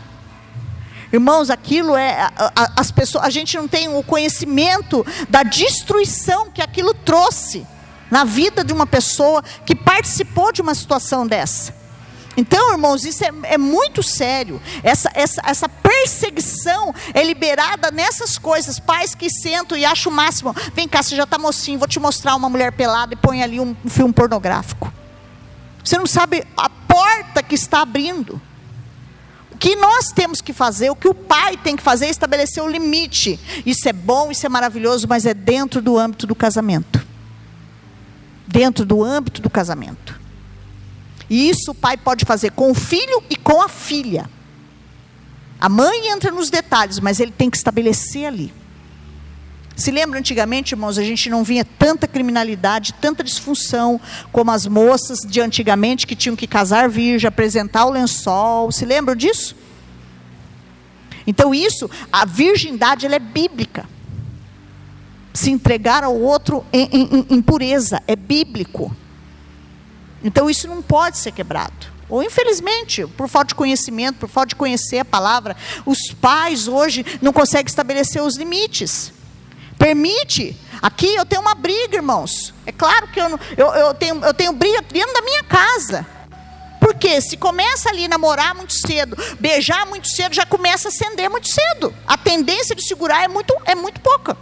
Irmãos, 1.12 1.48
aquilo 1.48 1.96
é 1.96 2.30
as 2.76 2.90
pessoas, 2.90 3.24
a 3.24 3.30
gente 3.30 3.56
não 3.56 3.66
tem 3.66 3.88
o 3.88 4.02
conhecimento 4.02 5.06
da 5.28 5.42
destruição 5.42 6.50
que 6.50 6.60
aquilo 6.60 6.92
trouxe 6.92 7.66
na 8.10 8.24
vida 8.24 8.64
de 8.64 8.72
uma 8.72 8.86
pessoa 8.86 9.42
que 9.64 9.74
participou 9.74 10.52
de 10.52 10.62
uma 10.62 10.74
situação 10.74 11.26
dessa. 11.26 11.78
Então, 12.38 12.70
irmãos, 12.70 13.04
isso 13.04 13.24
é, 13.24 13.32
é, 13.42 13.58
muito 13.58 14.00
sério. 14.00 14.62
Essa, 14.84 15.10
essa, 15.12 15.42
essa 15.44 15.68
perseguição 15.68 16.94
é 17.12 17.24
liberada 17.24 17.90
nessas 17.90 18.38
coisas. 18.38 18.78
Pais 18.78 19.12
que 19.12 19.28
sentam 19.28 19.76
e 19.76 19.84
acham 19.84 20.12
o 20.12 20.14
máximo. 20.14 20.54
Vem 20.72 20.86
cá, 20.86 21.02
você 21.02 21.16
já 21.16 21.24
está 21.24 21.36
mocinho, 21.36 21.80
vou 21.80 21.88
te 21.88 21.98
mostrar 21.98 22.36
uma 22.36 22.48
mulher 22.48 22.70
pelada 22.70 23.12
e 23.12 23.16
põe 23.16 23.42
ali 23.42 23.58
um, 23.58 23.74
um 23.84 23.90
filme 23.90 24.12
pornográfico. 24.12 24.92
Você 25.82 25.98
não 25.98 26.06
sabe 26.06 26.46
a 26.56 26.70
porta 26.70 27.42
que 27.42 27.56
está 27.56 27.80
abrindo. 27.80 28.40
O 29.50 29.58
que 29.58 29.74
nós 29.74 30.12
temos 30.12 30.40
que 30.40 30.52
fazer, 30.52 30.90
o 30.90 30.96
que 30.96 31.08
o 31.08 31.14
pai 31.14 31.56
tem 31.56 31.74
que 31.74 31.82
fazer 31.82 32.06
é 32.06 32.10
estabelecer 32.10 32.62
o 32.62 32.68
limite. 32.68 33.40
Isso 33.66 33.88
é 33.88 33.92
bom, 33.92 34.30
isso 34.30 34.46
é 34.46 34.48
maravilhoso, 34.48 35.08
mas 35.08 35.26
é 35.26 35.34
dentro 35.34 35.82
do 35.82 35.98
âmbito 35.98 36.24
do 36.24 36.36
casamento 36.36 36.97
dentro 38.48 38.84
do 38.84 39.04
âmbito 39.04 39.42
do 39.42 39.50
casamento. 39.50 40.18
E 41.28 41.48
isso 41.50 41.72
o 41.72 41.74
pai 41.74 41.96
pode 41.96 42.24
fazer 42.24 42.52
com 42.52 42.70
o 42.70 42.74
filho 42.74 43.22
e 43.28 43.36
com 43.36 43.60
a 43.60 43.68
filha. 43.68 44.28
A 45.60 45.68
mãe 45.68 46.08
entra 46.08 46.30
nos 46.30 46.48
detalhes, 46.48 46.98
mas 46.98 47.20
ele 47.20 47.30
tem 47.30 47.50
que 47.50 47.56
estabelecer 47.56 48.26
ali. 48.26 48.52
Se 49.76 49.90
lembra 49.90 50.18
antigamente, 50.18 50.72
irmãos, 50.72 50.98
a 50.98 51.04
gente 51.04 51.28
não 51.28 51.44
vinha 51.44 51.64
tanta 51.64 52.08
criminalidade, 52.08 52.94
tanta 52.94 53.22
disfunção 53.22 54.00
como 54.32 54.50
as 54.50 54.66
moças 54.66 55.20
de 55.20 55.40
antigamente 55.40 56.06
que 56.06 56.16
tinham 56.16 56.34
que 56.34 56.46
casar 56.46 56.88
virgem, 56.88 57.28
apresentar 57.28 57.84
o 57.84 57.90
lençol. 57.90 58.72
Se 58.72 58.84
lembram 58.84 59.14
disso? 59.14 59.54
Então 61.26 61.54
isso, 61.54 61.88
a 62.10 62.24
virgindade 62.24 63.04
ela 63.04 63.16
é 63.16 63.20
bíblica 63.20 63.97
se 65.32 65.50
entregar 65.50 66.04
ao 66.04 66.18
outro 66.18 66.64
em, 66.72 66.88
em, 66.92 67.26
em 67.30 67.42
pureza, 67.42 68.02
é 68.06 68.16
bíblico. 68.16 68.94
Então 70.22 70.50
isso 70.50 70.66
não 70.66 70.82
pode 70.82 71.18
ser 71.18 71.32
quebrado. 71.32 71.98
Ou 72.08 72.22
infelizmente, 72.22 73.06
por 73.06 73.28
falta 73.28 73.48
de 73.48 73.54
conhecimento, 73.54 74.18
por 74.18 74.28
falta 74.28 74.48
de 74.48 74.56
conhecer 74.56 74.98
a 74.98 75.04
palavra, 75.04 75.56
os 75.84 76.10
pais 76.12 76.66
hoje 76.66 77.04
não 77.20 77.32
conseguem 77.32 77.66
estabelecer 77.66 78.22
os 78.22 78.36
limites. 78.36 79.12
Permite. 79.78 80.56
Aqui 80.80 81.14
eu 81.14 81.26
tenho 81.26 81.42
uma 81.42 81.54
briga, 81.54 81.96
irmãos. 81.96 82.54
É 82.66 82.72
claro 82.72 83.08
que 83.08 83.20
eu, 83.20 83.38
eu, 83.56 83.66
eu, 83.74 83.94
tenho, 83.94 84.24
eu 84.24 84.34
tenho 84.34 84.52
briga 84.52 84.82
dentro 84.82 85.12
da 85.12 85.22
minha 85.22 85.44
casa. 85.44 86.06
Porque 86.80 87.20
se 87.20 87.36
começa 87.36 87.90
ali 87.90 88.06
a 88.06 88.08
namorar 88.08 88.54
muito 88.54 88.72
cedo, 88.72 89.16
beijar 89.38 89.84
muito 89.86 90.08
cedo, 90.08 90.34
já 90.34 90.46
começa 90.46 90.88
a 90.88 90.90
acender 90.90 91.28
muito 91.28 91.48
cedo. 91.48 91.94
A 92.06 92.16
tendência 92.16 92.74
de 92.74 92.82
segurar 92.82 93.24
é 93.24 93.28
muito, 93.28 93.54
é 93.64 93.74
muito 93.74 94.00
pouca. 94.00 94.36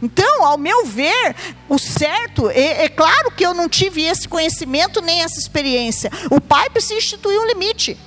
Então, 0.00 0.44
ao 0.44 0.56
meu 0.56 0.86
ver, 0.86 1.34
o 1.68 1.78
certo, 1.78 2.48
é, 2.50 2.84
é, 2.84 2.88
claro 2.88 3.32
que 3.32 3.44
eu 3.44 3.52
não 3.52 3.68
tive 3.68 4.02
esse 4.02 4.28
conhecimento 4.28 5.00
nem 5.00 5.22
essa 5.22 5.40
experiência. 5.40 6.10
O 6.30 6.40
pai 6.40 6.70
precisa 6.70 6.94
instituir 6.94 7.38
um 7.40 7.46
limite. 7.46 7.98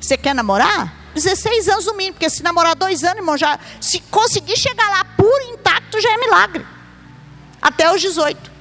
Você 0.00 0.16
quer 0.16 0.34
namorar? 0.34 0.94
16 1.14 1.68
anos 1.68 1.86
no 1.86 1.94
mínimo, 1.94 2.14
porque 2.14 2.30
se 2.30 2.42
namorar 2.42 2.74
dois 2.74 3.02
anos, 3.02 3.18
irmão, 3.18 3.36
já, 3.36 3.58
se 3.80 4.00
conseguir 4.10 4.56
chegar 4.56 4.88
lá 4.88 5.04
puro, 5.04 5.52
intacto, 5.52 6.00
já 6.00 6.12
é 6.12 6.16
milagre. 6.16 6.64
Até 7.60 7.92
os 7.92 8.00
18. 8.00 8.58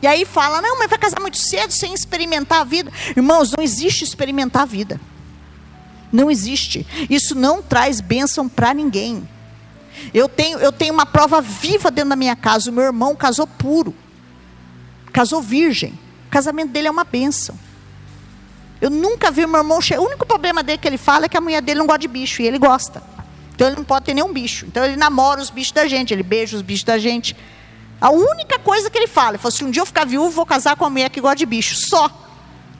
E 0.00 0.06
aí 0.06 0.24
fala, 0.24 0.60
não, 0.62 0.78
mas 0.78 0.88
vai 0.88 0.98
casar 0.98 1.20
muito 1.20 1.38
cedo 1.38 1.72
sem 1.72 1.92
experimentar 1.92 2.60
a 2.60 2.64
vida. 2.64 2.90
Irmãos, 3.16 3.52
não 3.56 3.62
existe 3.62 4.04
experimentar 4.04 4.62
a 4.62 4.66
vida. 4.66 5.00
Não 6.12 6.30
existe. 6.30 6.86
Isso 7.10 7.34
não 7.34 7.62
traz 7.62 8.00
bênção 8.00 8.48
para 8.48 8.72
ninguém. 8.72 9.28
Eu 10.12 10.28
tenho, 10.28 10.58
eu 10.58 10.72
tenho 10.72 10.92
uma 10.92 11.06
prova 11.06 11.40
viva 11.40 11.90
dentro 11.90 12.10
da 12.10 12.16
minha 12.16 12.36
casa. 12.36 12.70
O 12.70 12.72
meu 12.72 12.84
irmão 12.84 13.14
casou 13.16 13.46
puro, 13.46 13.94
casou 15.12 15.42
virgem. 15.42 15.98
O 16.26 16.30
casamento 16.30 16.70
dele 16.70 16.88
é 16.88 16.90
uma 16.90 17.04
bênção. 17.04 17.58
Eu 18.80 18.90
nunca 18.90 19.30
vi 19.30 19.46
meu 19.46 19.58
irmão. 19.60 19.78
O 19.78 20.02
único 20.02 20.24
problema 20.24 20.62
dele 20.62 20.78
que 20.78 20.86
ele 20.86 20.98
fala 20.98 21.26
é 21.26 21.28
que 21.28 21.36
a 21.36 21.40
mulher 21.40 21.60
dele 21.62 21.80
não 21.80 21.86
gosta 21.86 22.00
de 22.00 22.08
bicho, 22.08 22.42
e 22.42 22.46
ele 22.46 22.58
gosta. 22.58 23.02
Então 23.54 23.66
ele 23.66 23.76
não 23.76 23.84
pode 23.84 24.04
ter 24.04 24.14
nenhum 24.14 24.32
bicho. 24.32 24.66
Então 24.66 24.84
ele 24.84 24.96
namora 24.96 25.40
os 25.40 25.50
bichos 25.50 25.72
da 25.72 25.88
gente, 25.88 26.14
ele 26.14 26.22
beija 26.22 26.56
os 26.56 26.62
bichos 26.62 26.84
da 26.84 26.96
gente. 26.96 27.36
A 28.00 28.10
única 28.10 28.58
coisa 28.58 28.88
que 28.88 28.96
ele 28.96 29.08
fala, 29.08 29.30
ele 29.30 29.38
falou: 29.38 29.50
se 29.50 29.64
um 29.64 29.70
dia 29.70 29.82
eu 29.82 29.86
ficar 29.86 30.06
viúvo, 30.06 30.30
vou 30.30 30.46
casar 30.46 30.76
com 30.76 30.84
uma 30.84 30.90
mulher 30.90 31.10
que 31.10 31.20
gosta 31.20 31.36
de 31.36 31.46
bicho. 31.46 31.74
Só. 31.74 32.08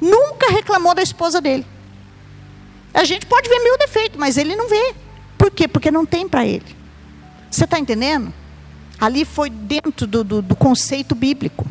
Nunca 0.00 0.52
reclamou 0.52 0.94
da 0.94 1.02
esposa 1.02 1.40
dele. 1.40 1.66
A 2.94 3.02
gente 3.02 3.26
pode 3.26 3.48
ver 3.48 3.58
mil 3.58 3.76
defeitos, 3.76 4.18
mas 4.18 4.36
ele 4.36 4.54
não 4.54 4.68
vê. 4.68 4.94
Por 5.36 5.50
quê? 5.50 5.66
Porque 5.66 5.90
não 5.90 6.06
tem 6.06 6.28
para 6.28 6.46
ele. 6.46 6.77
Você 7.50 7.64
está 7.64 7.78
entendendo? 7.78 8.32
Ali 9.00 9.24
foi 9.24 9.48
dentro 9.48 10.06
do, 10.06 10.24
do, 10.24 10.42
do 10.42 10.56
conceito 10.56 11.14
bíblico. 11.14 11.66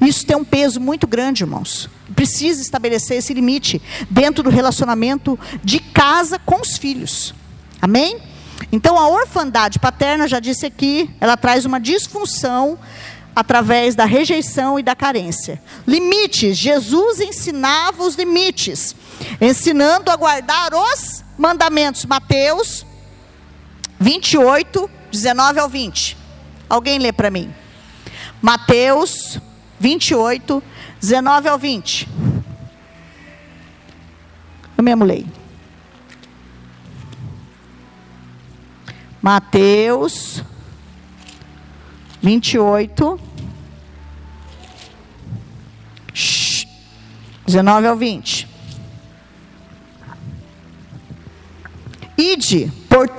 Isso 0.00 0.24
tem 0.24 0.36
um 0.36 0.44
peso 0.44 0.80
muito 0.80 1.06
grande, 1.06 1.42
irmãos. 1.42 1.88
Precisa 2.14 2.62
estabelecer 2.62 3.18
esse 3.18 3.34
limite 3.34 3.80
dentro 4.08 4.42
do 4.42 4.50
relacionamento 4.50 5.38
de 5.62 5.78
casa 5.80 6.38
com 6.38 6.60
os 6.60 6.76
filhos. 6.76 7.34
Amém? 7.80 8.18
Então, 8.70 8.98
a 8.98 9.08
orfandade 9.08 9.78
paterna, 9.78 10.28
já 10.28 10.38
disse 10.38 10.64
aqui, 10.64 11.10
ela 11.20 11.36
traz 11.36 11.64
uma 11.64 11.80
disfunção 11.80 12.78
através 13.34 13.94
da 13.94 14.04
rejeição 14.04 14.78
e 14.78 14.82
da 14.82 14.94
carência. 14.94 15.60
Limites. 15.86 16.56
Jesus 16.56 17.20
ensinava 17.20 18.02
os 18.04 18.14
limites, 18.14 18.94
ensinando 19.40 20.10
a 20.10 20.16
guardar 20.16 20.72
os 20.74 21.24
mandamentos. 21.36 22.04
Mateus 22.04 22.86
28, 23.98 24.88
19 25.12 25.60
ao 25.60 25.68
20. 25.68 26.16
Alguém 26.68 26.98
lê 26.98 27.12
para 27.12 27.30
mim. 27.30 27.52
Mateus 28.40 29.38
28, 29.78 30.62
19 31.00 31.48
ao 31.48 31.58
20. 31.58 32.08
Eu 34.78 34.82
mesmo 34.82 35.04
leio. 35.04 35.28
Mateus 39.20 40.42
28. 42.22 43.20
19 47.46 47.86
ao 47.86 47.96
20. 47.96 48.48
Ide, 52.16 52.72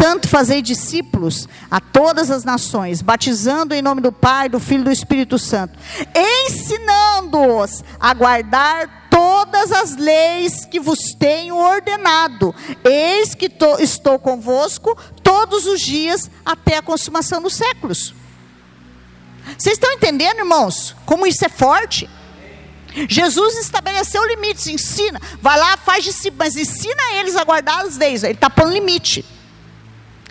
portanto, 0.04 0.28
fazei 0.28 0.62
discípulos 0.62 1.48
a 1.72 1.80
todas 1.80 2.30
as 2.30 2.44
nações, 2.44 3.02
batizando 3.02 3.74
em 3.74 3.82
nome 3.82 4.02
do 4.02 4.12
Pai, 4.12 4.50
do 4.50 4.60
Filho 4.60 4.82
e 4.82 4.84
do 4.84 4.92
Espírito 4.92 5.40
Santo, 5.40 5.80
ensinando-os 6.14 7.86
a 8.02 8.14
guardar 8.14 9.08
todas 9.10 9.72
as 9.72 9.96
leis 9.96 10.66
que 10.66 10.78
vos 10.78 11.14
tenho 11.18 11.56
ordenado. 11.56 12.54
Eis 12.84 13.34
que 13.34 13.48
to, 13.48 13.78
estou 13.80 14.20
convosco 14.20 14.94
todos 15.24 15.66
os 15.66 15.80
dias 15.80 16.30
até 16.46 16.76
a 16.76 16.82
consumação 16.82 17.42
dos 17.42 17.54
séculos. 17.54 18.14
Vocês 19.58 19.76
estão 19.76 19.90
entendendo, 19.94 20.40
irmãos, 20.40 20.98
como 21.06 21.26
isso 21.26 21.46
é 21.46 21.50
forte? 21.50 22.10
Jesus 23.08 23.58
estabeleceu 23.58 24.22
limites, 24.28 24.68
ensina, 24.68 25.22
vai 25.42 25.58
lá, 25.58 25.78
faz 25.78 26.04
discípulos, 26.04 26.40
mas 26.40 26.58
ensina 26.58 27.14
eles 27.14 27.38
a 27.38 27.46
guardar 27.46 27.86
as 27.86 27.96
leis. 27.96 28.22
Ele 28.22 28.34
está 28.34 28.50
pondo 28.50 28.74
limite. 28.74 29.33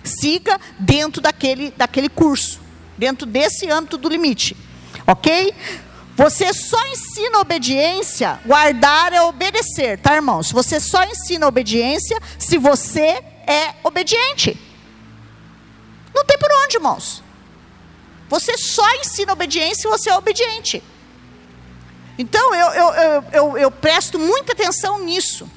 Siga 0.03 0.59
dentro 0.79 1.21
daquele, 1.21 1.71
daquele 1.77 2.09
curso, 2.09 2.61
dentro 2.99 3.27
desse 3.27 3.71
âmbito 3.71 3.97
do 3.97 4.09
limite, 4.09 4.57
ok? 5.07 5.55
Você 6.17 6.53
só 6.53 6.79
ensina 6.89 7.39
obediência, 7.39 8.39
guardar 8.45 9.13
é 9.13 9.23
obedecer, 9.23 9.99
tá, 9.99 10.15
irmãos? 10.15 10.53
Você 10.53 10.79
só 10.79 11.03
ensina 11.05 11.47
obediência 11.47 12.21
se 12.39 12.59
você 12.59 13.23
é 13.47 13.75
obediente. 13.83 14.59
Não 16.15 16.25
tem 16.25 16.39
por 16.39 16.51
onde, 16.65 16.77
irmãos. 16.77 17.23
Você 18.29 18.59
só 18.59 18.89
ensina 18.97 19.33
obediência 19.33 19.83
se 19.83 19.89
você 19.89 20.11
é 20.11 20.17
obediente. 20.17 20.83
Então, 22.19 22.55
eu, 22.55 22.69
eu, 22.69 22.95
eu, 22.95 23.25
eu, 23.33 23.59
eu 23.59 23.71
presto 23.71 24.19
muita 24.19 24.53
atenção 24.53 25.03
nisso. 25.03 25.51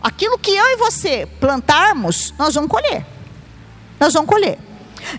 Aquilo 0.00 0.38
que 0.38 0.50
eu 0.50 0.64
e 0.66 0.76
você 0.76 1.26
plantarmos, 1.40 2.34
nós 2.38 2.54
vamos 2.54 2.70
colher. 2.70 3.06
Nós 3.98 4.12
vamos 4.12 4.28
colher. 4.28 4.58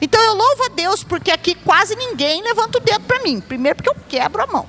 Então 0.01 0.21
eu 0.21 0.33
louvo 0.33 0.63
a 0.65 0.69
Deus 0.69 1.03
porque 1.03 1.31
aqui 1.31 1.55
quase 1.55 1.95
ninguém 1.95 2.43
levanta 2.43 2.77
o 2.77 2.81
dedo 2.81 3.05
para 3.05 3.23
mim. 3.23 3.39
Primeiro 3.39 3.77
porque 3.77 3.89
eu 3.89 3.95
quebro 4.07 4.43
a 4.43 4.47
mão. 4.47 4.67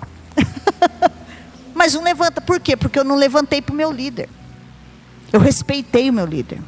Mas 1.74 1.94
não 1.94 2.02
levanta, 2.02 2.40
por 2.40 2.60
quê? 2.60 2.76
Porque 2.76 2.98
eu 2.98 3.04
não 3.04 3.16
levantei 3.16 3.62
para 3.62 3.72
o 3.72 3.76
meu 3.76 3.90
líder. 3.90 4.28
Eu 5.32 5.40
respeitei 5.40 6.10
o 6.10 6.12
meu 6.12 6.26
líder. 6.26 6.60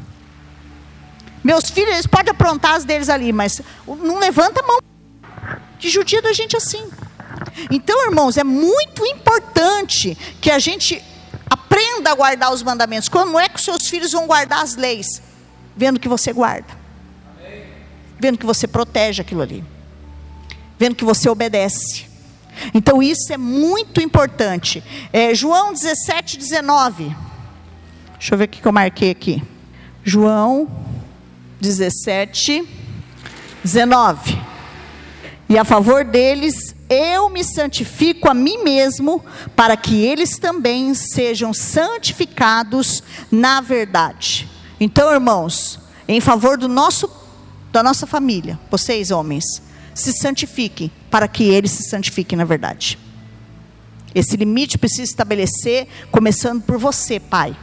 Meus 1.42 1.68
filhos, 1.68 1.92
eles 1.92 2.06
podem 2.06 2.30
aprontar 2.30 2.74
as 2.74 2.84
deles 2.84 3.08
ali, 3.08 3.32
mas 3.32 3.60
não 3.86 4.18
levanta 4.18 4.60
a 4.60 4.66
mão. 4.66 4.78
De 5.76 5.88
judia 5.88 6.22
da 6.22 6.32
gente 6.32 6.56
assim. 6.56 6.88
Então, 7.68 8.06
irmãos, 8.06 8.36
é 8.36 8.44
muito 8.44 9.04
importante 9.04 10.16
que 10.40 10.50
a 10.50 10.60
gente 10.60 11.02
aprenda 11.50 12.12
a 12.12 12.14
guardar 12.14 12.52
os 12.52 12.62
mandamentos. 12.62 13.08
Como 13.08 13.38
é 13.38 13.48
que 13.48 13.56
os 13.56 13.64
seus 13.64 13.88
filhos 13.88 14.12
vão 14.12 14.26
guardar 14.28 14.62
as 14.62 14.76
leis? 14.76 15.20
Vendo 15.76 15.98
que 15.98 16.08
você 16.08 16.32
guarda. 16.32 16.81
Vendo 18.22 18.38
que 18.38 18.46
você 18.46 18.68
protege 18.68 19.20
aquilo 19.20 19.42
ali. 19.42 19.64
Vendo 20.78 20.94
que 20.94 21.04
você 21.04 21.28
obedece. 21.28 22.06
Então, 22.72 23.02
isso 23.02 23.32
é 23.32 23.36
muito 23.36 24.00
importante. 24.00 24.80
É, 25.12 25.34
João 25.34 25.72
17, 25.72 26.38
19. 26.38 27.16
Deixa 28.12 28.34
eu 28.34 28.38
ver 28.38 28.44
o 28.44 28.48
que 28.48 28.64
eu 28.64 28.70
marquei 28.70 29.10
aqui. 29.10 29.42
João 30.04 30.70
17, 31.60 32.64
19. 33.64 34.38
E 35.48 35.58
a 35.58 35.64
favor 35.64 36.04
deles 36.04 36.76
eu 36.88 37.28
me 37.28 37.42
santifico 37.42 38.30
a 38.30 38.34
mim 38.34 38.62
mesmo, 38.62 39.24
para 39.56 39.76
que 39.76 40.00
eles 40.04 40.38
também 40.38 40.94
sejam 40.94 41.52
santificados 41.52 43.02
na 43.32 43.60
verdade. 43.60 44.48
Então, 44.78 45.12
irmãos, 45.12 45.80
em 46.06 46.20
favor 46.20 46.56
do 46.56 46.68
nosso, 46.68 47.10
da 47.72 47.82
nossa 47.82 48.06
família, 48.06 48.58
vocês 48.70 49.10
homens, 49.10 49.44
se 49.94 50.12
santifiquem, 50.12 50.90
para 51.10 51.26
que 51.26 51.44
eles 51.44 51.70
se 51.70 51.88
santifiquem 51.88 52.36
na 52.36 52.44
verdade. 52.44 52.98
Esse 54.14 54.36
limite 54.36 54.76
precisa 54.76 55.10
estabelecer, 55.10 55.88
começando 56.10 56.62
por 56.62 56.78
você, 56.78 57.18
pai. 57.18 57.56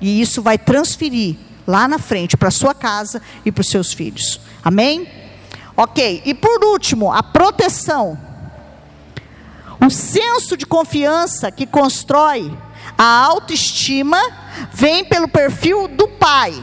E 0.00 0.20
isso 0.20 0.42
vai 0.42 0.58
transferir 0.58 1.36
lá 1.66 1.86
na 1.86 1.98
frente 1.98 2.36
para 2.36 2.50
sua 2.50 2.74
casa 2.74 3.22
e 3.44 3.52
para 3.52 3.60
os 3.60 3.68
seus 3.68 3.92
filhos. 3.92 4.40
Amém? 4.62 5.08
Ok, 5.76 6.22
e 6.24 6.34
por 6.34 6.64
último, 6.64 7.12
a 7.12 7.22
proteção. 7.22 8.18
O 9.84 9.90
senso 9.90 10.56
de 10.56 10.66
confiança 10.66 11.50
que 11.52 11.66
constrói 11.66 12.50
a 12.98 13.04
autoestima 13.04 14.18
vem 14.72 15.04
pelo 15.04 15.28
perfil 15.28 15.86
do 15.86 16.08
pai. 16.08 16.54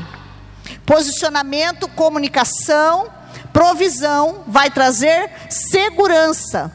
Posicionamento, 0.86 1.88
comunicação, 1.90 3.08
provisão 3.52 4.44
vai 4.48 4.70
trazer 4.70 5.30
segurança. 5.50 6.72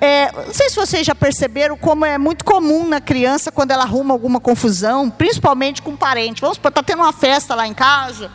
É, 0.00 0.32
não 0.32 0.52
sei 0.52 0.68
se 0.68 0.76
vocês 0.76 1.06
já 1.06 1.14
perceberam 1.14 1.76
como 1.76 2.04
é 2.04 2.18
muito 2.18 2.44
comum 2.44 2.86
na 2.86 3.00
criança 3.00 3.52
quando 3.52 3.70
ela 3.70 3.84
arruma 3.84 4.12
alguma 4.12 4.40
confusão, 4.40 5.08
principalmente 5.08 5.80
com 5.80 5.92
um 5.92 5.96
parente. 5.96 6.40
Vamos 6.40 6.56
supor, 6.56 6.70
está 6.70 6.82
tendo 6.82 7.02
uma 7.02 7.12
festa 7.12 7.54
lá 7.54 7.66
em 7.66 7.74
casa 7.74 8.30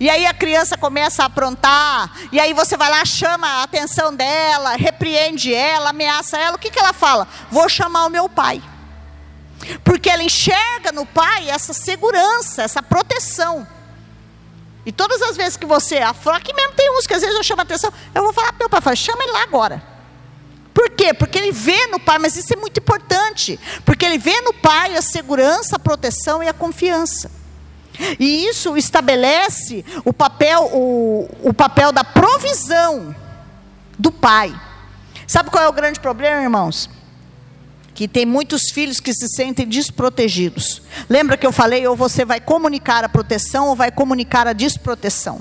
e 0.00 0.08
aí 0.08 0.26
a 0.26 0.34
criança 0.34 0.76
começa 0.76 1.22
a 1.22 1.26
aprontar, 1.26 2.10
e 2.32 2.40
aí 2.40 2.52
você 2.52 2.76
vai 2.76 2.90
lá, 2.90 3.04
chama 3.04 3.46
a 3.46 3.62
atenção 3.62 4.14
dela, 4.14 4.76
repreende 4.76 5.52
ela, 5.52 5.90
ameaça 5.90 6.38
ela. 6.38 6.56
O 6.56 6.58
que, 6.58 6.70
que 6.70 6.78
ela 6.78 6.92
fala? 6.92 7.28
Vou 7.50 7.68
chamar 7.68 8.06
o 8.06 8.10
meu 8.10 8.28
pai. 8.28 8.62
Porque 9.82 10.10
ela 10.10 10.22
enxerga 10.22 10.92
no 10.92 11.06
pai 11.06 11.48
essa 11.48 11.72
segurança, 11.72 12.62
essa 12.62 12.82
proteção. 12.82 13.66
E 14.86 14.92
todas 14.92 15.22
as 15.22 15.36
vezes 15.36 15.56
que 15.56 15.66
você 15.66 15.98
afronta, 15.98 16.38
aqui 16.38 16.52
mesmo 16.52 16.74
tem 16.74 16.90
uns 16.96 17.06
que 17.06 17.14
às 17.14 17.22
vezes 17.22 17.36
eu 17.36 17.42
chamo 17.42 17.62
atenção, 17.62 17.92
eu 18.14 18.22
vou 18.22 18.32
falar 18.32 18.48
para 18.48 18.58
meu 18.58 18.68
pai, 18.68 18.80
falo, 18.80 18.96
chama 18.96 19.22
ele 19.22 19.32
lá 19.32 19.42
agora. 19.42 19.82
Por 20.74 20.90
quê? 20.90 21.14
Porque 21.14 21.38
ele 21.38 21.52
vê 21.52 21.86
no 21.86 22.00
pai, 22.00 22.18
mas 22.18 22.36
isso 22.36 22.52
é 22.52 22.56
muito 22.56 22.80
importante, 22.80 23.58
porque 23.84 24.04
ele 24.04 24.18
vê 24.18 24.40
no 24.40 24.52
pai 24.52 24.96
a 24.96 25.02
segurança, 25.02 25.76
a 25.76 25.78
proteção 25.78 26.42
e 26.42 26.48
a 26.48 26.52
confiança. 26.52 27.30
E 28.18 28.46
isso 28.46 28.76
estabelece 28.76 29.84
o 30.04 30.12
papel, 30.12 30.68
o, 30.72 31.28
o 31.42 31.54
papel 31.54 31.92
da 31.92 32.02
provisão 32.02 33.14
do 33.96 34.10
pai. 34.10 34.52
Sabe 35.26 35.48
qual 35.48 35.64
é 35.64 35.68
o 35.68 35.72
grande 35.72 36.00
problema, 36.00 36.42
irmãos? 36.42 36.90
Que 37.94 38.08
tem 38.08 38.26
muitos 38.26 38.70
filhos 38.70 38.98
que 38.98 39.14
se 39.14 39.28
sentem 39.28 39.66
desprotegidos. 39.66 40.82
Lembra 41.08 41.36
que 41.36 41.46
eu 41.46 41.52
falei, 41.52 41.86
ou 41.86 41.94
você 41.94 42.24
vai 42.24 42.40
comunicar 42.40 43.04
a 43.04 43.08
proteção 43.08 43.68
ou 43.68 43.76
vai 43.76 43.90
comunicar 43.90 44.46
a 44.46 44.52
desproteção. 44.52 45.38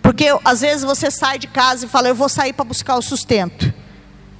Porque 0.00 0.26
às 0.44 0.60
vezes 0.60 0.84
você 0.84 1.10
sai 1.10 1.38
de 1.38 1.48
casa 1.48 1.84
e 1.84 1.88
fala, 1.88 2.08
eu 2.08 2.14
vou 2.14 2.28
sair 2.28 2.52
para 2.52 2.64
buscar 2.64 2.96
o 2.96 3.02
sustento. 3.02 3.74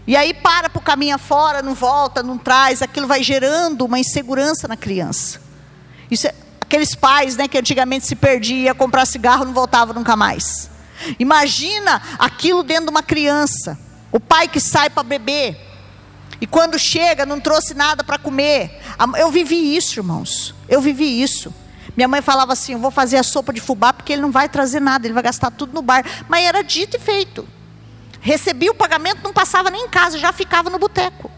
E 0.06 0.16
aí 0.16 0.32
para 0.32 0.70
para 0.70 0.78
o 0.78 0.82
caminho 0.82 1.16
afora, 1.16 1.60
não 1.60 1.74
volta, 1.74 2.22
não 2.22 2.38
traz, 2.38 2.82
aquilo 2.82 3.06
vai 3.06 3.22
gerando 3.22 3.84
uma 3.84 3.98
insegurança 3.98 4.66
na 4.66 4.76
criança. 4.76 5.40
Isso 6.10 6.26
é, 6.26 6.34
Aqueles 6.70 6.94
pais 6.94 7.36
né, 7.36 7.48
que 7.48 7.58
antigamente 7.58 8.06
se 8.06 8.14
perdia, 8.14 8.66
ia 8.66 8.74
comprar 8.76 9.04
cigarro 9.04 9.44
não 9.44 9.52
voltava 9.52 9.92
nunca 9.92 10.14
mais. 10.14 10.70
Imagina 11.18 12.00
aquilo 12.16 12.62
dentro 12.62 12.84
de 12.84 12.90
uma 12.90 13.02
criança. 13.02 13.76
O 14.12 14.20
pai 14.20 14.46
que 14.46 14.60
sai 14.60 14.88
para 14.88 15.02
beber. 15.02 15.58
E 16.40 16.46
quando 16.46 16.78
chega, 16.78 17.26
não 17.26 17.38
trouxe 17.38 17.74
nada 17.74 18.02
para 18.02 18.18
comer. 18.18 18.80
Eu 19.18 19.30
vivi 19.30 19.76
isso, 19.76 19.98
irmãos. 19.98 20.54
Eu 20.68 20.80
vivi 20.80 21.22
isso. 21.22 21.52
Minha 21.96 22.08
mãe 22.08 22.22
falava 22.22 22.52
assim: 22.52 22.76
vou 22.76 22.90
fazer 22.90 23.18
a 23.18 23.22
sopa 23.22 23.52
de 23.52 23.60
fubá 23.60 23.92
porque 23.92 24.12
ele 24.12 24.22
não 24.22 24.30
vai 24.30 24.48
trazer 24.48 24.80
nada, 24.80 25.06
ele 25.06 25.14
vai 25.14 25.22
gastar 25.22 25.50
tudo 25.50 25.72
no 25.74 25.82
bar. 25.82 26.04
Mas 26.28 26.44
era 26.44 26.62
dito 26.62 26.96
e 26.96 27.00
feito. 27.00 27.46
Recebia 28.20 28.70
o 28.70 28.74
pagamento, 28.74 29.22
não 29.22 29.32
passava 29.32 29.70
nem 29.70 29.84
em 29.84 29.88
casa, 29.88 30.18
já 30.18 30.32
ficava 30.32 30.70
no 30.70 30.78
boteco. 30.78 31.30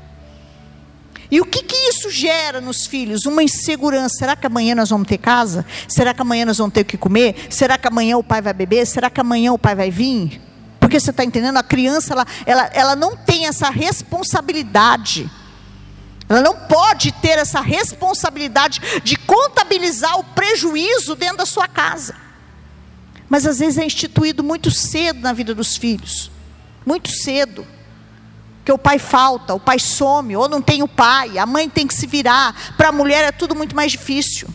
E 1.30 1.40
o 1.40 1.46
que, 1.46 1.62
que 1.62 1.74
isso 1.88 2.10
gera 2.10 2.60
nos 2.60 2.86
filhos? 2.86 3.24
Uma 3.24 3.42
insegurança. 3.42 4.16
Será 4.18 4.36
que 4.36 4.46
amanhã 4.46 4.74
nós 4.74 4.90
vamos 4.90 5.08
ter 5.08 5.16
casa? 5.16 5.64
Será 5.88 6.12
que 6.12 6.20
amanhã 6.20 6.44
nós 6.44 6.58
vamos 6.58 6.74
ter 6.74 6.82
o 6.82 6.84
que 6.84 6.98
comer? 6.98 7.46
Será 7.48 7.78
que 7.78 7.88
amanhã 7.88 8.18
o 8.18 8.22
pai 8.22 8.42
vai 8.42 8.52
beber? 8.52 8.86
Será 8.86 9.08
que 9.08 9.20
amanhã 9.20 9.52
o 9.52 9.58
pai 9.58 9.74
vai 9.74 9.90
vir? 9.90 10.42
Porque 10.92 11.00
você 11.00 11.10
está 11.10 11.24
entendendo? 11.24 11.56
A 11.56 11.62
criança, 11.62 12.12
ela, 12.12 12.26
ela, 12.44 12.70
ela 12.74 12.96
não 12.96 13.16
tem 13.16 13.46
essa 13.46 13.70
responsabilidade. 13.70 15.30
Ela 16.28 16.42
não 16.42 16.54
pode 16.54 17.12
ter 17.12 17.38
essa 17.38 17.62
responsabilidade 17.62 18.78
de 19.02 19.16
contabilizar 19.16 20.18
o 20.18 20.24
prejuízo 20.24 21.16
dentro 21.16 21.38
da 21.38 21.46
sua 21.46 21.66
casa. 21.66 22.14
Mas 23.26 23.46
às 23.46 23.58
vezes 23.58 23.78
é 23.78 23.86
instituído 23.86 24.44
muito 24.44 24.70
cedo 24.70 25.20
na 25.20 25.32
vida 25.32 25.54
dos 25.54 25.78
filhos. 25.78 26.30
Muito 26.84 27.10
cedo 27.10 27.66
que 28.62 28.70
o 28.70 28.76
pai 28.76 28.98
falta, 28.98 29.54
o 29.54 29.60
pai 29.60 29.78
some, 29.78 30.36
ou 30.36 30.46
não 30.46 30.60
tem 30.60 30.82
o 30.82 30.88
pai, 30.88 31.38
a 31.38 31.46
mãe 31.46 31.70
tem 31.70 31.86
que 31.86 31.94
se 31.94 32.06
virar. 32.06 32.74
Para 32.76 32.90
a 32.90 32.92
mulher 32.92 33.24
é 33.24 33.32
tudo 33.32 33.54
muito 33.54 33.74
mais 33.74 33.92
difícil. 33.92 34.46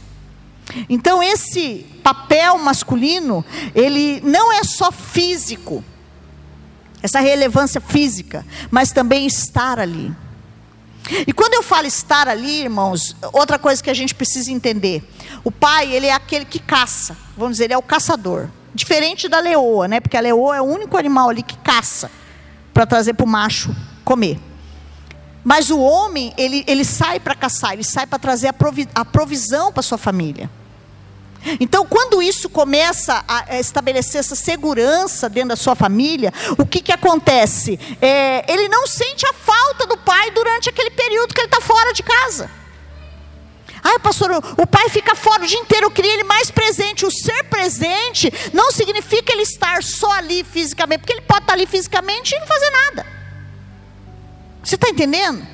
Então 0.88 1.24
esse 1.24 1.84
papel 2.04 2.60
masculino, 2.60 3.44
ele 3.74 4.22
não 4.22 4.54
é 4.54 4.64
só 4.64 4.92
físico, 4.92 5.84
essa 7.08 7.20
relevância 7.20 7.82
física, 7.82 8.46
mas 8.70 8.92
também 8.92 9.26
estar 9.26 9.80
ali. 9.80 10.14
E 11.26 11.34
quando 11.34 11.54
eu 11.54 11.64
falo 11.64 11.88
estar 11.88 12.28
ali, 12.28 12.62
irmãos, 12.64 13.16
outra 13.34 13.58
coisa 13.58 13.82
que 13.82 13.90
a 13.90 13.94
gente 13.94 14.14
precisa 14.14 14.52
entender: 14.52 15.04
o 15.44 15.52
pai, 15.52 15.92
ele 15.92 16.08
é 16.08 16.14
aquele 16.14 16.46
que 16.46 16.60
caça, 16.60 17.18
vamos 17.36 17.54
dizer, 17.54 17.66
ele 17.66 17.74
é 17.74 17.78
o 17.78 17.82
caçador. 17.82 18.50
Diferente 18.76 19.28
da 19.28 19.40
leoa, 19.40 19.88
né? 19.88 20.00
Porque 20.00 20.18
a 20.18 20.20
leoa 20.20 20.58
é 20.58 20.62
o 20.62 20.66
único 20.66 20.98
animal 20.98 21.30
ali 21.30 21.42
que 21.42 21.58
caça 21.58 22.12
para 22.74 22.86
trazer 22.86 23.14
para 23.14 23.26
o 23.26 23.28
macho 23.28 23.76
comer. 24.04 24.40
Mas 25.44 25.72
o 25.72 25.80
homem, 25.80 26.34
ele, 26.38 26.64
ele 26.68 26.84
sai 26.84 27.20
para 27.20 27.34
caçar, 27.34 27.74
ele 27.74 27.84
sai 27.84 28.06
para 28.06 28.20
trazer 28.20 28.50
a, 28.50 28.54
provi, 28.54 28.88
a 28.94 29.06
provisão 29.06 29.72
para 29.72 29.82
sua 29.82 29.98
família. 29.98 30.50
Então, 31.60 31.86
quando 31.86 32.22
isso 32.22 32.50
começa 32.50 33.24
a 33.28 33.60
estabelecer 33.60 34.20
essa 34.20 34.36
segurança 34.36 35.30
dentro 35.30 35.50
da 35.50 35.56
sua 35.56 35.76
família, 35.76 36.34
o 36.58 36.66
que, 36.66 36.82
que 36.82 36.92
acontece? 36.92 37.80
É, 38.02 38.52
ele 38.52 38.68
não 38.68 38.86
sente 38.88 39.26
a 39.26 39.34
falta 39.34 39.86
do 39.86 39.98
pai 39.98 40.32
durante 40.32 40.70
aquele 40.70 40.92
período 40.92 41.34
que 41.34 41.42
ele 41.42 41.48
está 41.48 41.62
fora 41.62 41.94
de 41.94 42.04
casa. 42.04 42.50
Ai, 43.84 44.00
pastor, 44.00 44.32
o 44.58 44.68
pai 44.68 44.90
fica 44.90 45.16
fora 45.16 45.44
o 45.44 45.48
dia 45.48 45.60
inteiro, 45.60 45.86
eu 45.86 45.92
queria 45.92 46.14
ele 46.14 46.24
mais 46.24 46.52
presente. 46.52 47.06
O 47.06 47.12
ser 47.12 47.44
presente 47.46 48.32
não 48.54 48.72
significa 48.72 49.32
ele 49.32 49.44
estar 49.44 49.82
só 49.84 50.12
ali 50.12 50.44
fisicamente, 50.44 51.00
porque 51.00 51.14
ele 51.14 51.22
pode 51.22 51.44
estar 51.44 51.54
ali 51.54 51.66
fisicamente 51.66 52.36
e 52.36 52.40
não 52.40 52.48
fazer 52.48 52.70
nada. 52.70 53.06
Você 54.64 54.76
está 54.76 54.90
entendendo? 54.90 55.48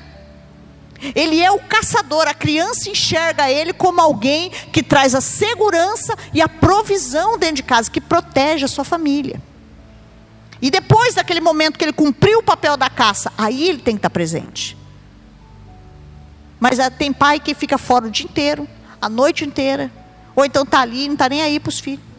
Ele 1.14 1.40
é 1.40 1.50
o 1.50 1.58
caçador, 1.58 2.28
a 2.28 2.34
criança 2.34 2.88
enxerga 2.88 3.50
ele 3.50 3.72
como 3.72 4.00
alguém 4.00 4.50
que 4.72 4.82
traz 4.82 5.14
a 5.14 5.20
segurança 5.20 6.16
e 6.32 6.40
a 6.40 6.48
provisão 6.48 7.38
dentro 7.38 7.56
de 7.56 7.62
casa, 7.62 7.90
que 7.90 8.00
protege 8.00 8.64
a 8.64 8.68
sua 8.68 8.84
família. 8.84 9.40
E 10.62 10.70
depois 10.70 11.14
daquele 11.14 11.40
momento 11.40 11.78
que 11.78 11.84
ele 11.84 11.92
cumpriu 11.92 12.38
o 12.38 12.42
papel 12.42 12.76
da 12.76 12.88
caça, 12.88 13.32
aí 13.36 13.68
ele 13.68 13.78
tem 13.78 13.96
que 13.96 13.98
estar 13.98 14.10
presente. 14.10 14.76
Mas 16.58 16.80
ah, 16.80 16.90
tem 16.90 17.12
pai 17.12 17.38
que 17.40 17.54
fica 17.54 17.76
fora 17.76 18.06
o 18.06 18.10
dia 18.10 18.24
inteiro, 18.24 18.66
a 19.00 19.08
noite 19.08 19.44
inteira, 19.44 19.90
ou 20.34 20.44
então 20.44 20.62
está 20.62 20.80
ali 20.80 21.04
e 21.04 21.06
não 21.08 21.14
está 21.14 21.28
nem 21.28 21.42
aí 21.42 21.60
para 21.60 21.68
os 21.68 21.78
filhos. 21.78 22.13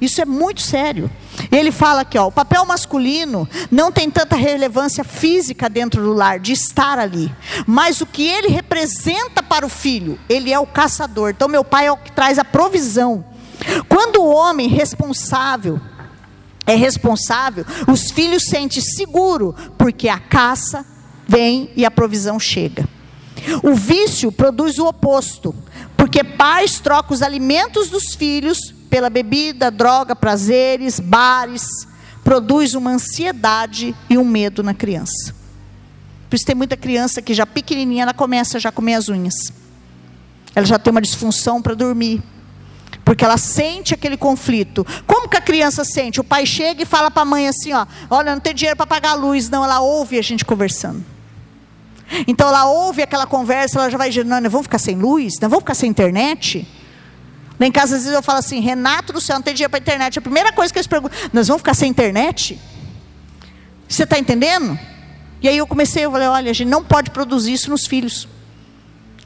Isso 0.00 0.20
é 0.20 0.24
muito 0.24 0.60
sério. 0.60 1.10
Ele 1.50 1.72
fala 1.72 2.02
aqui, 2.02 2.16
ó, 2.16 2.26
o 2.26 2.32
papel 2.32 2.64
masculino 2.64 3.48
não 3.70 3.90
tem 3.90 4.10
tanta 4.10 4.36
relevância 4.36 5.02
física 5.02 5.68
dentro 5.68 6.02
do 6.02 6.12
lar, 6.12 6.38
de 6.38 6.52
estar 6.52 6.98
ali. 6.98 7.32
Mas 7.66 8.00
o 8.00 8.06
que 8.06 8.26
ele 8.26 8.48
representa 8.48 9.42
para 9.42 9.66
o 9.66 9.68
filho, 9.68 10.18
ele 10.28 10.52
é 10.52 10.58
o 10.58 10.66
caçador. 10.66 11.30
Então, 11.30 11.48
meu 11.48 11.64
pai 11.64 11.86
é 11.86 11.92
o 11.92 11.96
que 11.96 12.12
traz 12.12 12.38
a 12.38 12.44
provisão. 12.44 13.24
Quando 13.88 14.22
o 14.22 14.32
homem 14.32 14.68
responsável 14.68 15.80
é 16.66 16.74
responsável, 16.74 17.64
os 17.90 18.10
filhos 18.10 18.44
sentem 18.44 18.82
seguro, 18.82 19.54
porque 19.76 20.08
a 20.08 20.18
caça 20.18 20.84
vem 21.26 21.70
e 21.74 21.84
a 21.84 21.90
provisão 21.90 22.38
chega. 22.38 22.86
O 23.62 23.74
vício 23.74 24.30
produz 24.30 24.78
o 24.78 24.86
oposto, 24.86 25.54
porque 25.96 26.22
pais 26.22 26.78
trocam 26.78 27.14
os 27.14 27.22
alimentos 27.22 27.88
dos 27.88 28.14
filhos 28.14 28.74
pela 28.88 29.10
bebida, 29.10 29.70
droga, 29.70 30.16
prazeres, 30.16 30.98
bares, 30.98 31.86
produz 32.24 32.74
uma 32.74 32.90
ansiedade 32.90 33.94
e 34.08 34.18
um 34.18 34.24
medo 34.24 34.62
na 34.62 34.74
criança. 34.74 35.34
Por 36.28 36.36
isso 36.36 36.44
tem 36.44 36.54
muita 36.54 36.76
criança 36.76 37.22
que 37.22 37.32
já 37.32 37.46
pequenininha, 37.46 38.02
ela 38.02 38.14
começa 38.14 38.58
já 38.60 38.68
a 38.68 38.72
comer 38.72 38.94
as 38.94 39.08
unhas. 39.08 39.52
Ela 40.54 40.66
já 40.66 40.78
tem 40.78 40.90
uma 40.90 41.00
disfunção 41.00 41.62
para 41.62 41.74
dormir. 41.74 42.22
Porque 43.04 43.24
ela 43.24 43.38
sente 43.38 43.94
aquele 43.94 44.18
conflito. 44.18 44.86
Como 45.06 45.28
que 45.28 45.36
a 45.36 45.40
criança 45.40 45.84
sente? 45.84 46.20
O 46.20 46.24
pai 46.24 46.44
chega 46.44 46.82
e 46.82 46.86
fala 46.86 47.10
para 47.10 47.22
a 47.22 47.24
mãe 47.24 47.48
assim, 47.48 47.72
ó, 47.72 47.86
olha, 48.10 48.32
não 48.32 48.40
tem 48.40 48.54
dinheiro 48.54 48.76
para 48.76 48.86
pagar 48.86 49.12
a 49.12 49.14
luz. 49.14 49.48
Não, 49.48 49.64
ela 49.64 49.80
ouve 49.80 50.18
a 50.18 50.22
gente 50.22 50.44
conversando. 50.44 51.02
Então 52.26 52.48
ela 52.48 52.66
ouve 52.66 53.02
aquela 53.02 53.26
conversa, 53.26 53.78
ela 53.78 53.90
já 53.90 53.96
vai 53.98 54.10
dizendo, 54.10 54.28
não, 54.28 54.50
vamos 54.50 54.66
ficar 54.66 54.78
sem 54.78 54.96
luz? 54.96 55.34
Não 55.40 55.48
vamos 55.48 55.62
ficar 55.62 55.74
sem 55.74 55.88
internet? 55.88 56.66
Lá 57.58 57.66
em 57.66 57.72
casa, 57.72 57.96
às 57.96 58.02
vezes 58.02 58.14
eu 58.14 58.22
falo 58.22 58.38
assim, 58.38 58.60
Renato 58.60 59.12
do 59.12 59.20
céu, 59.20 59.36
não 59.36 59.42
tem 59.42 59.54
dinheiro 59.54 59.70
para 59.70 59.80
internet. 59.80 60.18
A 60.18 60.22
primeira 60.22 60.52
coisa 60.52 60.72
que 60.72 60.78
eles 60.78 60.86
perguntam, 60.86 61.18
nós 61.32 61.48
vamos 61.48 61.60
ficar 61.60 61.74
sem 61.74 61.90
internet? 61.90 62.58
Você 63.88 64.04
está 64.04 64.18
entendendo? 64.18 64.78
E 65.40 65.48
aí 65.48 65.56
eu 65.56 65.66
comecei, 65.66 66.04
eu 66.04 66.10
falei, 66.12 66.28
olha, 66.28 66.50
a 66.50 66.54
gente 66.54 66.68
não 66.68 66.84
pode 66.84 67.10
produzir 67.10 67.52
isso 67.52 67.70
nos 67.70 67.86
filhos. 67.86 68.28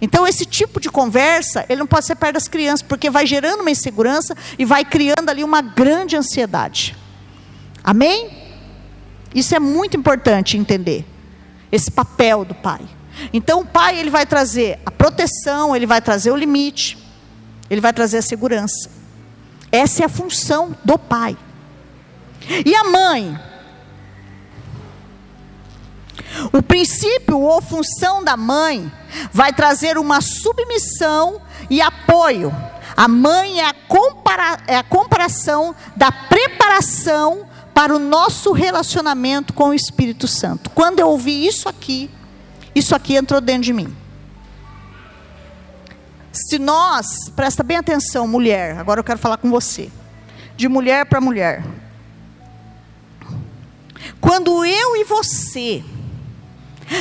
Então, 0.00 0.26
esse 0.26 0.44
tipo 0.44 0.80
de 0.80 0.90
conversa, 0.90 1.64
ele 1.68 1.78
não 1.78 1.86
pode 1.86 2.06
ser 2.06 2.16
perto 2.16 2.34
das 2.34 2.48
crianças, 2.48 2.82
porque 2.82 3.08
vai 3.08 3.26
gerando 3.26 3.60
uma 3.60 3.70
insegurança 3.70 4.36
e 4.58 4.64
vai 4.64 4.84
criando 4.84 5.28
ali 5.28 5.44
uma 5.44 5.62
grande 5.62 6.16
ansiedade. 6.16 6.96
Amém? 7.84 8.30
Isso 9.34 9.54
é 9.54 9.60
muito 9.60 9.96
importante 9.96 10.56
entender. 10.56 11.04
Esse 11.70 11.90
papel 11.90 12.44
do 12.44 12.54
pai. 12.54 12.80
Então, 13.32 13.60
o 13.60 13.66
pai, 13.66 13.98
ele 13.98 14.10
vai 14.10 14.26
trazer 14.26 14.80
a 14.84 14.90
proteção, 14.90 15.74
ele 15.74 15.86
vai 15.86 16.00
trazer 16.00 16.30
o 16.30 16.36
limite. 16.36 16.98
Ele 17.72 17.80
vai 17.80 17.94
trazer 17.94 18.18
a 18.18 18.22
segurança. 18.22 18.90
Essa 19.72 20.02
é 20.02 20.04
a 20.04 20.08
função 20.10 20.76
do 20.84 20.98
pai. 20.98 21.34
E 22.66 22.76
a 22.76 22.84
mãe? 22.84 23.40
O 26.52 26.62
princípio 26.62 27.40
ou 27.40 27.62
função 27.62 28.22
da 28.22 28.36
mãe 28.36 28.92
vai 29.32 29.54
trazer 29.54 29.96
uma 29.96 30.20
submissão 30.20 31.40
e 31.70 31.80
apoio. 31.80 32.54
A 32.94 33.08
mãe 33.08 33.60
é 33.60 33.68
a, 33.70 33.72
compara 33.72 34.58
é 34.66 34.76
a 34.76 34.84
comparação 34.84 35.74
da 35.96 36.12
preparação 36.12 37.46
para 37.72 37.96
o 37.96 37.98
nosso 37.98 38.52
relacionamento 38.52 39.54
com 39.54 39.70
o 39.70 39.74
Espírito 39.74 40.28
Santo. 40.28 40.68
Quando 40.68 41.00
eu 41.00 41.08
ouvi 41.08 41.46
isso 41.46 41.70
aqui, 41.70 42.10
isso 42.74 42.94
aqui 42.94 43.16
entrou 43.16 43.40
dentro 43.40 43.62
de 43.62 43.72
mim. 43.72 44.01
Se 46.32 46.58
nós, 46.58 47.28
presta 47.36 47.62
bem 47.62 47.76
atenção, 47.76 48.26
mulher, 48.26 48.78
agora 48.78 49.00
eu 49.00 49.04
quero 49.04 49.18
falar 49.18 49.36
com 49.36 49.50
você, 49.50 49.90
de 50.56 50.66
mulher 50.68 51.04
para 51.06 51.20
mulher. 51.20 51.62
Quando 54.20 54.64
eu 54.64 54.96
e 54.96 55.04
você 55.04 55.84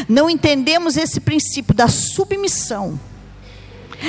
não 0.07 0.29
entendemos 0.29 0.97
esse 0.97 1.19
princípio 1.19 1.73
da 1.73 1.87
submissão, 1.87 2.99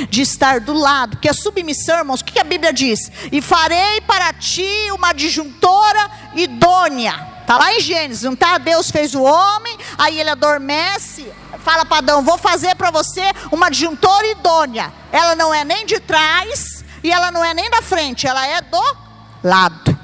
de 0.08 0.22
estar 0.22 0.58
do 0.60 0.72
lado, 0.72 1.16
porque 1.16 1.28
a 1.28 1.34
submissão, 1.34 1.98
irmãos, 1.98 2.20
o 2.20 2.24
que 2.24 2.38
a 2.38 2.44
Bíblia 2.44 2.72
diz? 2.72 3.12
E 3.30 3.42
farei 3.42 4.00
para 4.06 4.32
ti 4.32 4.66
uma 4.92 5.12
disjuntora 5.12 6.10
idônea. 6.34 7.28
Está 7.42 7.58
lá 7.58 7.74
em 7.74 7.80
Gênesis, 7.80 8.22
não 8.22 8.32
está? 8.32 8.56
Deus 8.56 8.90
fez 8.90 9.14
o 9.14 9.22
homem, 9.22 9.76
aí 9.98 10.18
ele 10.18 10.30
adormece, 10.30 11.30
fala 11.62 11.84
para 11.86 11.98
Adão: 11.98 12.22
Vou 12.22 12.36
fazer 12.36 12.74
para 12.74 12.90
você 12.90 13.22
uma 13.50 13.70
disjuntora 13.70 14.26
idônea. 14.26 14.92
Ela 15.10 15.34
não 15.34 15.54
é 15.54 15.64
nem 15.64 15.86
de 15.86 15.98
trás 16.00 16.84
e 17.02 17.10
ela 17.10 17.30
não 17.30 17.44
é 17.44 17.54
nem 17.54 17.70
da 17.70 17.80
frente, 17.80 18.26
ela 18.26 18.46
é 18.46 18.60
do 18.60 18.96
lado. 19.42 19.98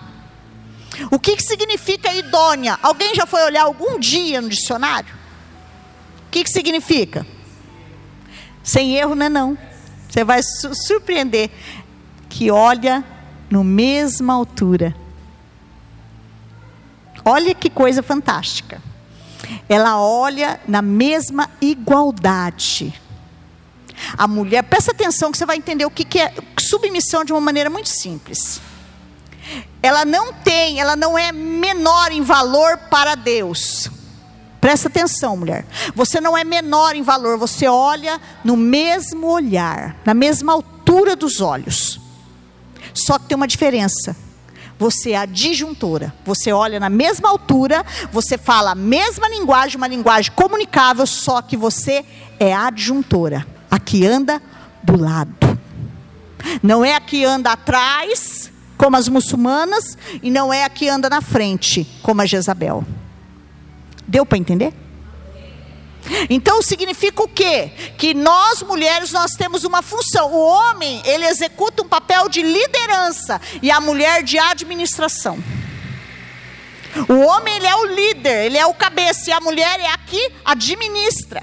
O 1.11 1.19
que, 1.19 1.37
que 1.37 1.43
significa 1.43 2.13
idônea? 2.13 2.79
Alguém 2.83 3.15
já 3.15 3.27
foi 3.27 3.43
olhar 3.43 3.65
algum 3.65 3.99
dia 3.99 4.41
no 4.41 4.49
dicionário? 4.49 5.15
O 6.27 6.31
que, 6.31 6.43
que 6.43 6.51
significa? 6.51 7.27
Sem 8.65 8.97
erro, 8.97 9.15
não 9.15 9.27
é 9.27 9.29
não. 9.29 9.59
Você 10.09 10.25
vai 10.25 10.43
su 10.43 10.75
surpreender 10.75 11.51
que 12.29 12.51
olha 12.51 13.05
no 13.49 13.63
mesma 13.63 14.35
altura. 14.35 14.95
Olha 17.25 17.55
que 17.55 17.71
coisa 17.71 18.03
fantástica 18.03 18.83
ela 19.69 20.01
olha 20.01 20.61
na 20.67 20.83
mesma 20.83 21.49
igualdade. 21.61 22.95
A 24.17 24.29
mulher, 24.29 24.63
presta 24.63 24.93
atenção 24.93 25.33
que 25.33 25.39
você 25.39 25.47
vai 25.47 25.57
entender 25.57 25.85
o 25.85 25.91
que, 25.91 26.19
é 26.19 26.33
submissão 26.59 27.25
de 27.25 27.33
uma 27.33 27.41
maneira 27.41 27.69
muito 27.69 27.89
simples. 27.89 28.61
Ela 29.83 30.05
não 30.05 30.33
tem, 30.33 30.81
ela 30.81 30.95
não 30.95 31.19
é 31.19 31.33
menor 31.33 32.13
em 32.13 32.23
valor 32.23 32.77
para 32.91 33.15
Deus. 33.15 33.91
Presta 34.61 34.89
atenção, 34.89 35.37
mulher. 35.37 35.65
Você 35.95 36.21
não 36.21 36.37
é 36.37 36.45
menor 36.45 36.95
em 36.95 37.03
valor, 37.03 37.39
você 37.39 37.67
olha 37.67 38.21
no 38.45 38.57
mesmo 38.57 39.27
olhar, 39.29 39.97
na 40.05 40.15
mesma 40.15 40.53
altura 40.53 41.17
dos 41.17 41.41
olhos. 41.41 42.01
Só 42.93 43.19
que 43.19 43.27
tem 43.27 43.37
uma 43.37 43.47
diferença 43.47 44.17
você 44.79 45.11
é 45.11 45.17
a 45.17 45.27
disjuntora. 45.27 46.15
Você 46.25 46.53
olha 46.53 46.79
na 46.79 46.89
mesma 46.89 47.29
altura, 47.29 47.85
você 48.13 48.39
fala 48.39 48.71
a 48.71 48.75
mesma 48.75 49.29
linguagem, 49.29 49.77
uma 49.77 49.89
linguagem 49.89 50.31
comunicável, 50.33 51.07
só 51.07 51.43
que 51.43 51.57
você 51.57 52.05
é 52.39 52.55
a 52.55 52.69
adjuntora. 52.69 53.47
A 53.71 53.79
que 53.79 54.07
anda 54.07 54.41
do 54.83 54.99
lado. 54.99 55.59
Não 56.63 56.85
é 56.85 56.95
a 56.95 57.01
que 57.01 57.25
anda 57.25 57.53
atrás, 57.53 58.51
como 58.77 58.97
as 58.97 59.09
muçulmanas, 59.09 59.99
e 60.23 60.31
não 60.31 60.53
é 60.53 60.65
a 60.65 60.69
que 60.71 60.89
anda 60.89 61.11
na 61.11 61.21
frente, 61.21 61.87
como 62.03 62.23
a 62.23 62.27
Jezabel. 62.27 62.85
Deu 64.07 64.25
para 64.25 64.39
entender? 64.39 64.73
Então 66.31 66.63
significa 66.63 67.23
o 67.23 67.29
quê? 67.29 67.71
Que 67.99 68.15
nós 68.15 68.63
mulheres 68.63 69.13
nós 69.13 69.33
temos 69.33 69.65
uma 69.65 69.83
função. 69.83 70.33
O 70.33 70.47
homem, 70.47 71.03
ele 71.05 71.27
executa 71.27 71.83
um 71.83 71.89
papel 71.89 72.29
de 72.29 72.43
liderança 72.43 73.41
e 73.63 73.71
a 73.71 73.81
mulher 73.81 74.23
de 74.23 74.39
administração. 74.39 75.39
O 77.09 77.21
homem 77.21 77.55
ele 77.57 77.67
é 77.67 77.77
o 77.77 77.85
líder, 77.87 78.47
ele 78.47 78.59
é 78.59 78.67
o 78.67 78.75
cabeça 78.75 79.31
e 79.31 79.33
a 79.33 79.41
mulher 79.41 79.79
é 79.81 79.89
a 79.89 79.99
que 79.99 80.33
administra. 80.45 81.43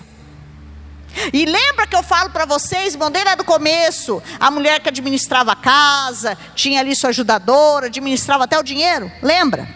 E 1.32 1.46
lembra 1.46 1.88
que 1.88 1.96
eu 1.96 2.04
falo 2.04 2.30
para 2.30 2.46
vocês, 2.46 2.96
lá 2.96 3.36
do 3.36 3.44
começo, 3.46 4.22
a 4.40 4.52
mulher 4.52 4.82
que 4.82 4.90
administrava 4.90 5.54
a 5.54 5.56
casa, 5.56 6.38
tinha 6.56 6.82
ali 6.82 6.94
sua 6.96 7.10
ajudadora, 7.12 7.88
administrava 7.88 8.44
até 8.44 8.60
o 8.60 8.64
dinheiro? 8.64 9.10
Lembra? 9.22 9.68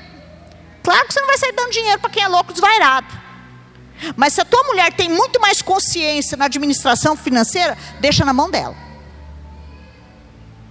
Claro 0.84 1.08
que 1.08 1.14
você 1.14 1.22
não 1.22 1.28
vai 1.28 1.38
sair 1.38 1.54
dando 1.54 1.72
dinheiro 1.72 2.00
para 2.00 2.10
quem 2.10 2.24
é 2.24 2.28
louco 2.28 2.52
desvairado. 2.52 3.19
Mas 4.16 4.34
se 4.34 4.42
a 4.42 4.46
tua 4.46 4.64
mulher 4.64 4.94
tem 4.94 5.10
muito 5.10 5.40
mais 5.40 5.62
consciência 5.62 6.38
na 6.38 6.46
administração 6.46 7.16
financeira, 7.16 7.78
deixa 8.00 8.24
na 8.24 8.34
mão 8.34 8.50
dela. 8.50 8.76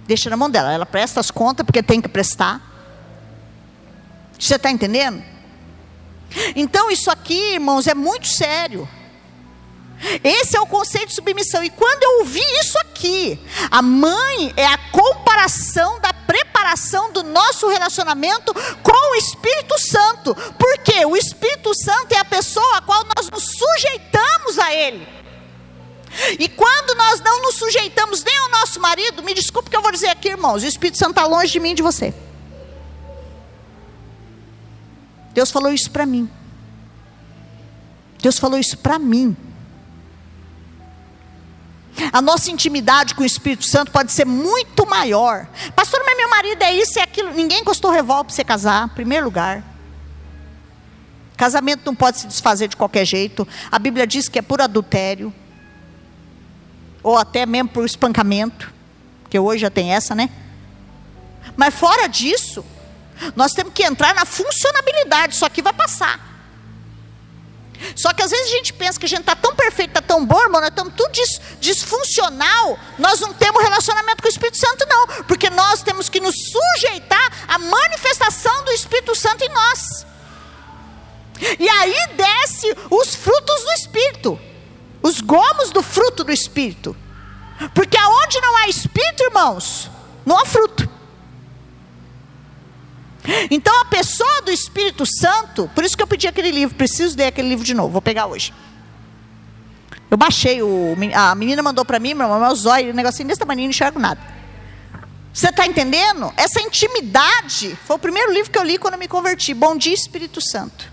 Deixa 0.07 0.29
na 0.29 0.37
mão 0.37 0.49
dela. 0.49 0.73
Ela 0.73 0.85
presta 0.85 1.19
as 1.19 1.29
contas 1.29 1.65
porque 1.65 1.83
tem 1.83 2.01
que 2.01 2.07
prestar. 2.07 2.61
Você 4.37 4.55
está 4.55 4.71
entendendo? 4.71 5.23
Então, 6.55 6.89
isso 6.89 7.11
aqui, 7.11 7.53
irmãos, 7.53 7.87
é 7.87 7.93
muito 7.93 8.27
sério. 8.27 8.87
Esse 10.23 10.55
é 10.55 10.61
o 10.61 10.65
conceito 10.65 11.09
de 11.09 11.15
submissão. 11.15 11.63
E 11.63 11.69
quando 11.69 12.03
eu 12.03 12.19
ouvi 12.19 12.43
isso 12.59 12.77
aqui, 12.79 13.39
a 13.69 13.81
mãe 13.81 14.53
é 14.55 14.65
a 14.65 14.77
comparação 14.77 15.99
da 15.99 16.13
preparação 16.29 17.11
do 17.11 17.23
nosso 17.23 17.67
relacionamento 17.67 18.53
com 18.83 19.11
o 19.11 19.15
Espírito 19.15 19.75
Santo. 19.79 20.35
Porque 20.35 21.03
o 21.03 21.17
Espírito 21.17 21.73
Santo 21.73 22.13
é 22.13 22.19
a 22.19 22.25
pessoa 22.25 22.77
a 22.77 22.81
qual 22.81 23.03
nós 23.15 23.27
nos 23.31 23.43
sujeitamos 23.57 24.59
a 24.59 24.71
Ele. 24.71 25.07
E 26.37 26.47
quando 26.47 26.95
nós 26.95 27.19
não 27.21 27.41
nos 27.41 27.55
sujeitamos 27.55 28.23
nem 28.23 28.37
ao 28.37 28.49
nosso 28.49 28.79
marido, 28.79 29.23
me 29.23 29.33
desculpe 29.33 29.71
que 29.71 29.75
eu 29.75 29.81
vou 29.81 29.91
dizer 29.91 30.09
aqui, 30.09 30.29
irmãos, 30.29 30.61
o 30.61 30.67
Espírito 30.67 30.99
Santo 30.99 31.11
está 31.11 31.25
longe 31.25 31.51
de 31.51 31.59
mim 31.59 31.71
e 31.71 31.75
de 31.75 31.81
você. 31.81 32.13
Deus 35.33 35.49
falou 35.49 35.71
isso 35.71 35.89
para 35.89 36.05
mim. 36.05 36.29
Deus 38.21 38.37
falou 38.37 38.59
isso 38.59 38.77
para 38.77 38.99
mim. 38.99 39.35
A 42.11 42.21
nossa 42.21 42.49
intimidade 42.51 43.13
com 43.13 43.23
o 43.23 43.25
Espírito 43.25 43.65
Santo 43.65 43.91
pode 43.91 44.11
ser 44.11 44.25
muito 44.25 44.85
maior. 44.87 45.47
Pastor, 45.75 46.01
mas 46.05 46.17
meu 46.17 46.29
marido 46.29 46.61
é 46.63 46.73
isso 46.73 46.97
e 46.97 47.01
é 47.01 47.03
aquilo. 47.03 47.31
Ninguém 47.31 47.61
encostou 47.61 47.91
revólver 47.91 48.25
para 48.25 48.35
você 48.35 48.43
casar, 48.43 48.85
em 48.85 48.89
primeiro 48.89 49.25
lugar. 49.25 49.63
Casamento 51.35 51.85
não 51.85 51.95
pode 51.95 52.19
se 52.19 52.27
desfazer 52.27 52.67
de 52.67 52.75
qualquer 52.75 53.05
jeito. 53.05 53.47
A 53.71 53.79
Bíblia 53.79 54.05
diz 54.05 54.27
que 54.27 54.39
é 54.39 54.41
por 54.41 54.61
adultério. 54.61 55.33
Ou 57.01 57.17
até 57.17 57.45
mesmo 57.45 57.69
por 57.69 57.85
espancamento. 57.85 58.73
Que 59.29 59.39
hoje 59.39 59.61
já 59.61 59.69
tem 59.69 59.93
essa, 59.93 60.13
né? 60.13 60.29
Mas 61.55 61.73
fora 61.73 62.07
disso, 62.07 62.65
nós 63.35 63.53
temos 63.53 63.73
que 63.73 63.83
entrar 63.83 64.13
na 64.13 64.25
funcionabilidade. 64.25 65.35
Isso 65.35 65.45
aqui 65.45 65.61
vai 65.61 65.73
passar. 65.73 66.28
Só 67.95 68.13
que 68.13 68.21
às 68.21 68.31
vezes 68.31 68.47
a 68.47 68.55
gente 68.57 68.73
pensa 68.73 68.99
que 68.99 69.05
a 69.05 69.09
gente 69.09 69.21
está 69.21 69.35
tão 69.35 69.55
perfeito, 69.55 69.91
está 69.91 70.01
tão 70.01 70.25
bom, 70.25 70.41
irmão, 70.41 70.59
nós 70.59 70.69
estamos 70.69 70.93
tudo 70.95 71.11
dis, 71.11 71.39
disfuncional, 71.59 72.77
nós 72.97 73.19
não 73.19 73.33
temos 73.33 73.61
relacionamento 73.61 74.21
com 74.21 74.27
o 74.27 74.31
Espírito 74.31 74.57
Santo, 74.57 74.85
não. 74.87 75.07
Porque 75.25 75.49
nós 75.49 75.81
temos 75.81 76.09
que 76.09 76.19
nos 76.19 76.35
sujeitar 76.35 77.31
à 77.47 77.57
manifestação 77.57 78.65
do 78.65 78.71
Espírito 78.71 79.15
Santo 79.15 79.43
em 79.43 79.49
nós. 79.49 80.05
E 81.57 81.69
aí 81.69 82.07
desce 82.17 82.75
os 82.89 83.15
frutos 83.15 83.63
do 83.63 83.71
Espírito, 83.71 84.39
os 85.01 85.21
gomos 85.21 85.71
do 85.71 85.81
fruto 85.81 86.23
do 86.23 86.31
Espírito. 86.31 86.95
Porque 87.73 87.97
aonde 87.97 88.41
não 88.41 88.57
há 88.57 88.67
Espírito, 88.67 89.23
irmãos, 89.23 89.89
não 90.25 90.37
há 90.37 90.45
fruto. 90.45 90.88
Então 93.51 93.81
a 93.81 93.85
pessoa 93.85 94.41
do 94.41 94.51
Espírito 94.51 95.05
Santo, 95.05 95.69
por 95.75 95.83
isso 95.83 95.95
que 95.95 96.03
eu 96.03 96.07
pedi 96.07 96.27
aquele 96.27 96.51
livro, 96.51 96.75
preciso 96.75 97.17
ler 97.17 97.27
aquele 97.27 97.49
livro 97.49 97.63
de 97.63 97.73
novo, 97.73 97.89
vou 97.89 98.01
pegar 98.01 98.27
hoje. 98.27 98.53
Eu 100.09 100.17
baixei, 100.17 100.61
o, 100.63 100.95
a 101.13 101.35
menina 101.35 101.61
mandou 101.61 101.85
para 101.85 101.99
mim, 101.99 102.13
meu 102.13 102.39
meu 102.39 102.55
zóio, 102.55 102.91
um 102.91 102.95
negocinho 102.95 103.27
desse 103.27 103.39
tamanho, 103.39 103.61
não 103.61 103.69
enxergo 103.69 103.99
nada. 103.99 104.19
Você 105.31 105.49
está 105.49 105.65
entendendo? 105.65 106.33
Essa 106.35 106.59
intimidade 106.59 107.77
foi 107.85 107.95
o 107.95 107.99
primeiro 107.99 108.33
livro 108.33 108.51
que 108.51 108.57
eu 108.57 108.63
li 108.63 108.77
quando 108.77 108.95
eu 108.95 108.99
me 108.99 109.07
converti. 109.07 109.53
Bom 109.53 109.77
dia, 109.77 109.93
Espírito 109.93 110.41
Santo. 110.41 110.91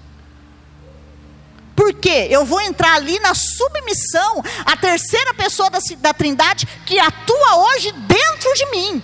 Por 1.74 1.92
quê? 1.94 2.28
Eu 2.30 2.44
vou 2.44 2.60
entrar 2.60 2.94
ali 2.94 3.18
na 3.18 3.34
submissão 3.34 4.42
à 4.64 4.76
terceira 4.76 5.34
pessoa 5.34 5.70
da, 5.70 5.78
da 5.98 6.14
Trindade 6.14 6.66
que 6.84 6.98
atua 6.98 7.56
hoje 7.56 7.92
dentro 7.92 8.54
de 8.54 8.66
mim. 8.70 9.02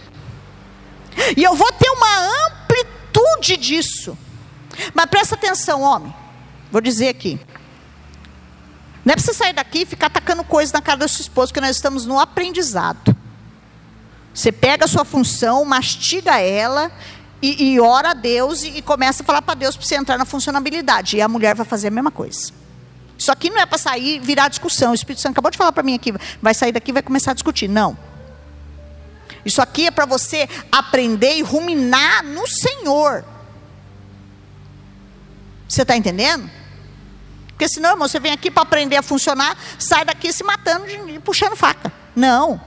E 1.37 1.43
eu 1.43 1.55
vou 1.55 1.71
ter 1.73 1.91
uma 1.91 2.47
amplitude 2.47 2.62
virtude 3.13 3.57
disso. 3.57 4.17
Mas 4.95 5.07
presta 5.07 5.35
atenção, 5.35 5.83
homem. 5.83 6.13
Vou 6.71 6.81
dizer 6.81 7.09
aqui. 7.09 7.39
Não 9.05 9.13
é 9.13 9.17
para 9.17 9.25
você 9.25 9.35
sair 9.35 9.53
daqui 9.53 9.83
e 9.83 9.87
ficar 9.87 10.07
atacando 10.07 10.43
coisas 10.45 10.73
na 10.73 10.81
cara 10.81 10.99
da 10.99 11.09
sua 11.09 11.23
esposa, 11.23 11.49
porque 11.49 11.61
nós 11.61 11.77
estamos 11.77 12.07
no 12.07 12.19
aprendizado. 12.19 13.15
Você 14.33 14.51
pega 14.51 14.87
a 14.87 14.89
sua 14.89 15.05
função, 15.05 15.65
mastiga 15.65 16.41
ela 16.41 16.91
e, 17.43 17.73
e 17.73 17.81
ora 17.81 18.13
a 18.13 18.15
Deus 18.15 18.63
e, 18.63 18.79
e 18.79 18.83
começa 18.83 19.23
a 19.23 19.27
falar 19.27 19.43
para 19.43 19.55
Deus 19.55 19.77
para 19.77 19.85
você 19.85 19.97
entrar 19.97 20.17
na 20.17 20.25
funcionabilidade. 20.25 21.17
E 21.17 21.21
a 21.21 21.29
mulher 21.29 21.55
vai 21.55 21.67
fazer 21.67 21.89
a 21.89 21.91
mesma 21.91 22.11
coisa. 22.11 22.53
Isso 23.19 23.31
aqui 23.31 23.51
não 23.51 23.61
é 23.61 23.67
para 23.67 23.77
sair 23.77 24.21
virar 24.21 24.49
discussão. 24.49 24.93
O 24.93 24.95
Espírito 24.95 25.21
Santo 25.21 25.33
acabou 25.33 25.51
de 25.51 25.59
falar 25.59 25.73
para 25.73 25.83
mim 25.83 25.95
aqui, 25.95 26.15
vai 26.41 26.55
sair 26.55 26.73
daqui 26.73 26.91
e 26.91 26.95
vai 26.95 27.03
começar 27.03 27.33
a 27.33 27.35
discutir. 27.35 27.69
Não. 27.69 27.97
Isso 29.45 29.61
aqui 29.61 29.87
é 29.87 29.91
para 29.91 30.07
você 30.07 30.49
aprender 30.71 31.37
e 31.37 31.43
ruminar 31.43 32.25
no 32.25 32.47
Senhor. 32.47 33.25
Você 35.69 35.83
está 35.83 35.97
entendendo? 35.97 36.51
Porque 37.49 37.69
senão, 37.69 37.91
irmão, 37.91 38.09
você 38.09 38.21
vem 38.21 38.33
aqui 38.33 38.51
para 38.51 38.63
aprender 38.63 38.97
a 38.97 39.03
funcionar, 39.03 39.57
sai 39.79 40.05
daqui 40.05 40.33
se 40.33 40.45
matando 40.45 40.87
e 40.89 41.19
puxando 41.19 41.57
faca. 41.57 41.93
Não. 42.15 42.61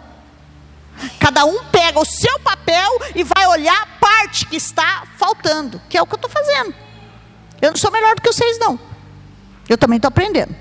Cada 1.19 1.45
um 1.45 1.65
pega 1.65 1.99
o 1.99 2.05
seu 2.05 2.39
papel 2.39 2.89
e 3.13 3.23
vai 3.23 3.45
olhar 3.47 3.79
a 3.81 3.85
parte 3.99 4.45
que 4.45 4.55
está 4.55 5.03
faltando, 5.17 5.81
que 5.89 5.97
é 5.97 6.01
o 6.01 6.05
que 6.05 6.13
eu 6.13 6.17
estou 6.17 6.31
fazendo. 6.31 6.73
Eu 7.61 7.71
não 7.71 7.77
sou 7.77 7.91
melhor 7.91 8.15
do 8.15 8.21
que 8.21 8.31
vocês, 8.31 8.57
não. 8.59 8.79
Eu 9.67 9.77
também 9.77 9.97
estou 9.97 10.09
aprendendo. 10.09 10.55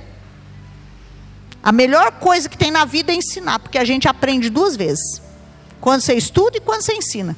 A 1.62 1.72
melhor 1.72 2.12
coisa 2.12 2.48
que 2.48 2.58
tem 2.58 2.70
na 2.70 2.84
vida 2.84 3.12
é 3.12 3.14
ensinar, 3.14 3.58
porque 3.58 3.78
a 3.78 3.84
gente 3.84 4.06
aprende 4.06 4.50
duas 4.50 4.76
vezes. 4.76 5.22
Quando 5.84 6.00
você 6.00 6.14
estuda 6.14 6.56
e 6.56 6.60
quando 6.60 6.80
você 6.80 6.94
ensina. 6.94 7.36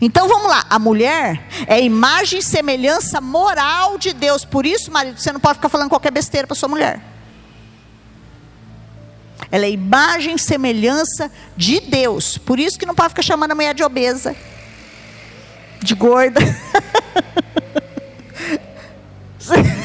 Então 0.00 0.26
vamos 0.26 0.48
lá, 0.48 0.64
a 0.70 0.78
mulher 0.78 1.46
é 1.66 1.78
imagem 1.82 2.38
e 2.38 2.42
semelhança 2.42 3.20
moral 3.20 3.98
de 3.98 4.14
Deus. 4.14 4.42
Por 4.42 4.64
isso, 4.64 4.90
marido, 4.90 5.20
você 5.20 5.30
não 5.30 5.38
pode 5.38 5.56
ficar 5.56 5.68
falando 5.68 5.90
qualquer 5.90 6.10
besteira 6.10 6.46
para 6.46 6.56
sua 6.56 6.70
mulher. 6.70 6.98
Ela 9.50 9.66
é 9.66 9.70
imagem 9.70 10.36
e 10.36 10.38
semelhança 10.38 11.30
de 11.54 11.78
Deus. 11.78 12.38
Por 12.38 12.58
isso 12.58 12.78
que 12.78 12.86
não 12.86 12.94
pode 12.94 13.10
ficar 13.10 13.20
chamando 13.20 13.52
a 13.52 13.54
mulher 13.54 13.74
de 13.74 13.84
obesa, 13.84 14.34
de 15.82 15.94
gorda. 15.94 16.40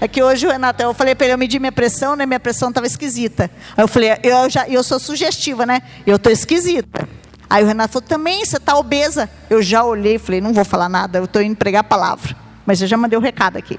É 0.00 0.08
que 0.08 0.22
hoje 0.22 0.46
o 0.46 0.50
Renato, 0.50 0.82
eu 0.82 0.94
falei 0.94 1.14
para 1.14 1.26
ele, 1.26 1.34
eu 1.34 1.38
medi 1.38 1.58
minha 1.58 1.72
pressão, 1.72 2.16
né? 2.16 2.26
Minha 2.26 2.40
pressão 2.40 2.68
estava 2.68 2.86
esquisita. 2.86 3.50
Aí 3.76 3.84
eu 3.84 3.88
falei, 3.88 4.10
eu 4.22 4.50
já, 4.50 4.68
eu 4.68 4.82
sou 4.82 4.98
sugestiva, 4.98 5.64
né? 5.66 5.82
Eu 6.06 6.16
estou 6.16 6.32
esquisita. 6.32 7.08
Aí 7.48 7.62
o 7.62 7.66
Renato 7.66 7.92
falou, 7.92 8.08
também, 8.08 8.44
você 8.44 8.56
está 8.56 8.76
obesa. 8.76 9.30
Eu 9.48 9.62
já 9.62 9.84
olhei 9.84 10.16
e 10.16 10.18
falei, 10.18 10.40
não 10.40 10.52
vou 10.52 10.64
falar 10.64 10.88
nada, 10.88 11.18
eu 11.18 11.24
estou 11.24 11.42
indo 11.42 11.56
pregar 11.56 11.80
a 11.80 11.84
palavra. 11.84 12.36
Mas 12.66 12.80
eu 12.80 12.88
já 12.88 12.96
mandei 12.96 13.16
o 13.16 13.20
um 13.20 13.24
recado 13.24 13.56
aqui. 13.56 13.78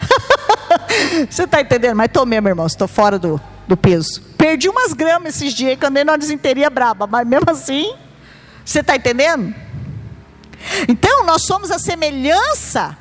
você 1.30 1.44
está 1.44 1.60
entendendo? 1.60 1.96
Mas 1.96 2.06
estou 2.06 2.26
mesmo, 2.26 2.48
irmão, 2.48 2.66
estou 2.66 2.86
fora 2.86 3.18
do, 3.18 3.40
do 3.66 3.76
peso. 3.76 4.22
Perdi 4.36 4.68
umas 4.68 4.92
gramas 4.92 5.36
esses 5.36 5.54
dias 5.54 5.78
que 5.78 5.86
andei 5.86 6.04
numa 6.04 6.18
desinteria 6.18 6.68
braba, 6.68 7.06
mas 7.06 7.26
mesmo 7.26 7.50
assim, 7.50 7.94
você 8.64 8.80
está 8.80 8.96
entendendo? 8.96 9.54
Então, 10.88 11.24
nós 11.24 11.42
somos 11.42 11.70
a 11.70 11.78
semelhança 11.78 12.96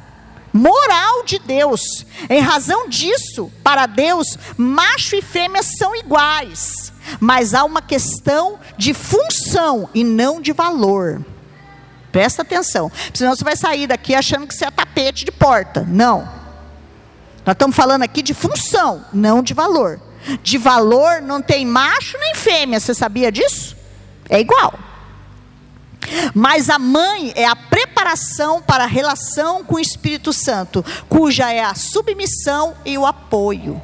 moral 0.54 1.24
de 1.26 1.40
Deus. 1.40 2.06
Em 2.30 2.40
razão 2.40 2.88
disso, 2.88 3.52
para 3.64 3.88
Deus, 3.88 4.38
macho 4.56 5.16
e 5.16 5.22
fêmea 5.22 5.64
são 5.64 5.96
iguais, 5.96 6.94
mas 7.20 7.54
há 7.54 7.64
uma 7.64 7.82
questão 7.82 8.60
de 8.78 8.94
função 8.94 9.90
e 9.94 10.04
não 10.04 10.40
de 10.40 10.54
valor. 10.54 11.26
Presta 12.12 12.44
atenção, 12.44 12.92
senão 13.12 13.36
você 13.36 13.44
vai 13.44 13.56
sair 13.56 13.88
daqui 13.88 14.14
achando 14.14 14.46
que 14.46 14.54
você 14.54 14.66
é 14.66 14.72
tapete 14.72 15.26
de 15.26 15.32
porta. 15.32 15.82
Não. 15.82 16.30
Nós 17.44 17.54
estamos 17.54 17.76
falando 17.76 18.04
aqui 18.04 18.22
de 18.22 18.34
função, 18.34 19.04
não 19.12 19.42
de 19.42 19.54
valor. 19.54 20.00
De 20.42 20.58
valor 20.58 21.22
não 21.22 21.42
tem 21.42 21.66
macho 21.66 22.18
nem 22.20 22.36
fêmea, 22.36 22.80
você 22.80 22.94
sabia 22.94 23.32
disso? 23.32 23.76
É 24.30 24.40
igual. 24.40 24.74
Mas 26.34 26.70
a 26.70 26.80
mãe 26.80 27.32
é 27.36 27.46
a 27.46 27.56
preparação 27.56 28.62
para 28.62 28.84
a 28.84 28.88
relação 28.88 29.64
com 29.64 29.76
o 29.76 29.80
Espírito 29.80 30.34
Santo, 30.34 30.84
cuja 31.08 31.52
é 31.52 31.64
a 31.64 31.76
submissão 31.76 32.76
e 32.86 32.98
o 32.98 33.06
apoio. 33.06 33.82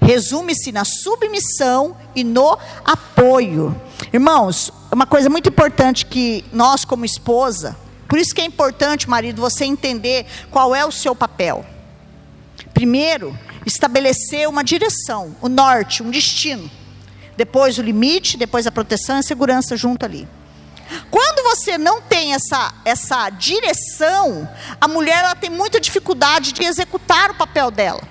Resume-se 0.00 0.72
na 0.72 0.84
submissão 0.84 1.96
e 2.14 2.24
no 2.24 2.58
apoio. 2.84 3.78
Irmãos, 4.12 4.72
uma 4.90 5.06
coisa 5.06 5.28
muito 5.28 5.48
importante 5.48 6.06
que 6.06 6.44
nós, 6.52 6.84
como 6.84 7.04
esposa, 7.04 7.76
por 8.08 8.18
isso 8.18 8.34
que 8.34 8.40
é 8.40 8.44
importante, 8.44 9.08
marido, 9.08 9.42
você 9.42 9.64
entender 9.64 10.26
qual 10.50 10.74
é 10.74 10.84
o 10.84 10.92
seu 10.92 11.14
papel. 11.14 11.66
Primeiro, 12.72 13.36
estabelecer 13.66 14.48
uma 14.48 14.62
direção, 14.62 15.34
o 15.40 15.48
norte, 15.48 16.02
um 16.02 16.10
destino. 16.10 16.70
Depois 17.36 17.78
o 17.78 17.82
limite, 17.82 18.36
depois 18.36 18.66
a 18.66 18.72
proteção 18.72 19.16
e 19.16 19.18
a 19.18 19.22
segurança 19.22 19.76
junto 19.76 20.04
ali. 20.04 20.28
Quando 21.10 21.33
você 21.44 21.78
não 21.78 22.00
tem 22.00 22.34
essa, 22.34 22.74
essa 22.84 23.30
direção, 23.30 24.48
a 24.80 24.88
mulher 24.88 25.22
ela 25.22 25.34
tem 25.36 25.50
muita 25.50 25.78
dificuldade 25.78 26.52
de 26.52 26.64
executar 26.64 27.30
o 27.30 27.34
papel 27.34 27.70
dela. 27.70 28.02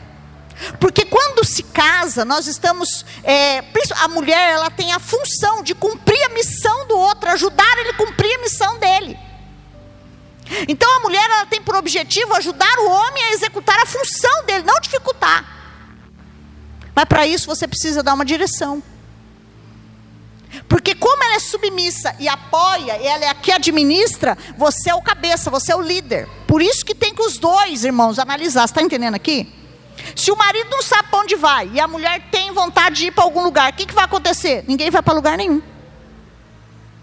Porque 0.79 1.03
quando 1.03 1.43
se 1.43 1.63
casa, 1.63 2.23
nós 2.23 2.47
estamos. 2.47 3.03
É, 3.23 3.63
a 3.99 4.07
mulher 4.07 4.53
ela 4.53 4.69
tem 4.69 4.93
a 4.93 4.99
função 4.99 5.63
de 5.63 5.73
cumprir 5.73 6.23
a 6.25 6.29
missão 6.29 6.87
do 6.87 6.95
outro, 6.95 7.29
ajudar 7.31 7.77
ele 7.79 7.89
a 7.89 7.97
cumprir 7.97 8.33
a 8.35 8.41
missão 8.41 8.79
dele. 8.79 9.19
Então 10.67 10.89
a 10.97 10.99
mulher 10.99 11.25
ela 11.25 11.45
tem 11.47 11.61
por 11.61 11.75
objetivo 11.75 12.35
ajudar 12.35 12.77
o 12.79 12.89
homem 12.89 13.23
a 13.23 13.31
executar 13.33 13.79
a 13.79 13.85
função 13.85 14.45
dele, 14.45 14.63
não 14.63 14.79
dificultar. 14.79 15.43
Mas 16.95 17.05
para 17.05 17.25
isso 17.25 17.47
você 17.47 17.67
precisa 17.67 18.03
dar 18.03 18.13
uma 18.13 18.23
direção. 18.23 18.81
Porque 20.67 20.93
como 20.95 21.23
ela 21.23 21.35
é 21.35 21.39
submissa 21.39 22.15
e 22.19 22.27
apoia, 22.27 22.93
ela 22.93 23.25
é 23.25 23.29
a 23.29 23.33
que 23.33 23.51
administra, 23.51 24.37
você 24.57 24.89
é 24.89 24.95
o 24.95 25.01
cabeça, 25.01 25.49
você 25.49 25.71
é 25.71 25.75
o 25.75 25.81
líder. 25.81 26.27
Por 26.47 26.61
isso 26.61 26.85
que 26.85 26.93
tem 26.93 27.13
que 27.13 27.21
os 27.21 27.37
dois, 27.37 27.83
irmãos, 27.83 28.19
analisar. 28.19 28.65
Está 28.65 28.81
entendendo 28.81 29.15
aqui? 29.15 29.51
Se 30.15 30.31
o 30.31 30.35
marido 30.35 30.69
não 30.69 30.81
sabe 30.81 31.09
para 31.09 31.19
onde 31.19 31.35
vai 31.35 31.69
e 31.73 31.79
a 31.79 31.87
mulher 31.87 32.29
tem 32.31 32.51
vontade 32.51 32.97
de 32.97 33.07
ir 33.07 33.11
para 33.11 33.23
algum 33.23 33.43
lugar, 33.43 33.71
o 33.71 33.75
que, 33.75 33.85
que 33.85 33.93
vai 33.93 34.05
acontecer? 34.05 34.63
Ninguém 34.67 34.89
vai 34.89 35.01
para 35.01 35.13
lugar 35.13 35.37
nenhum. 35.37 35.61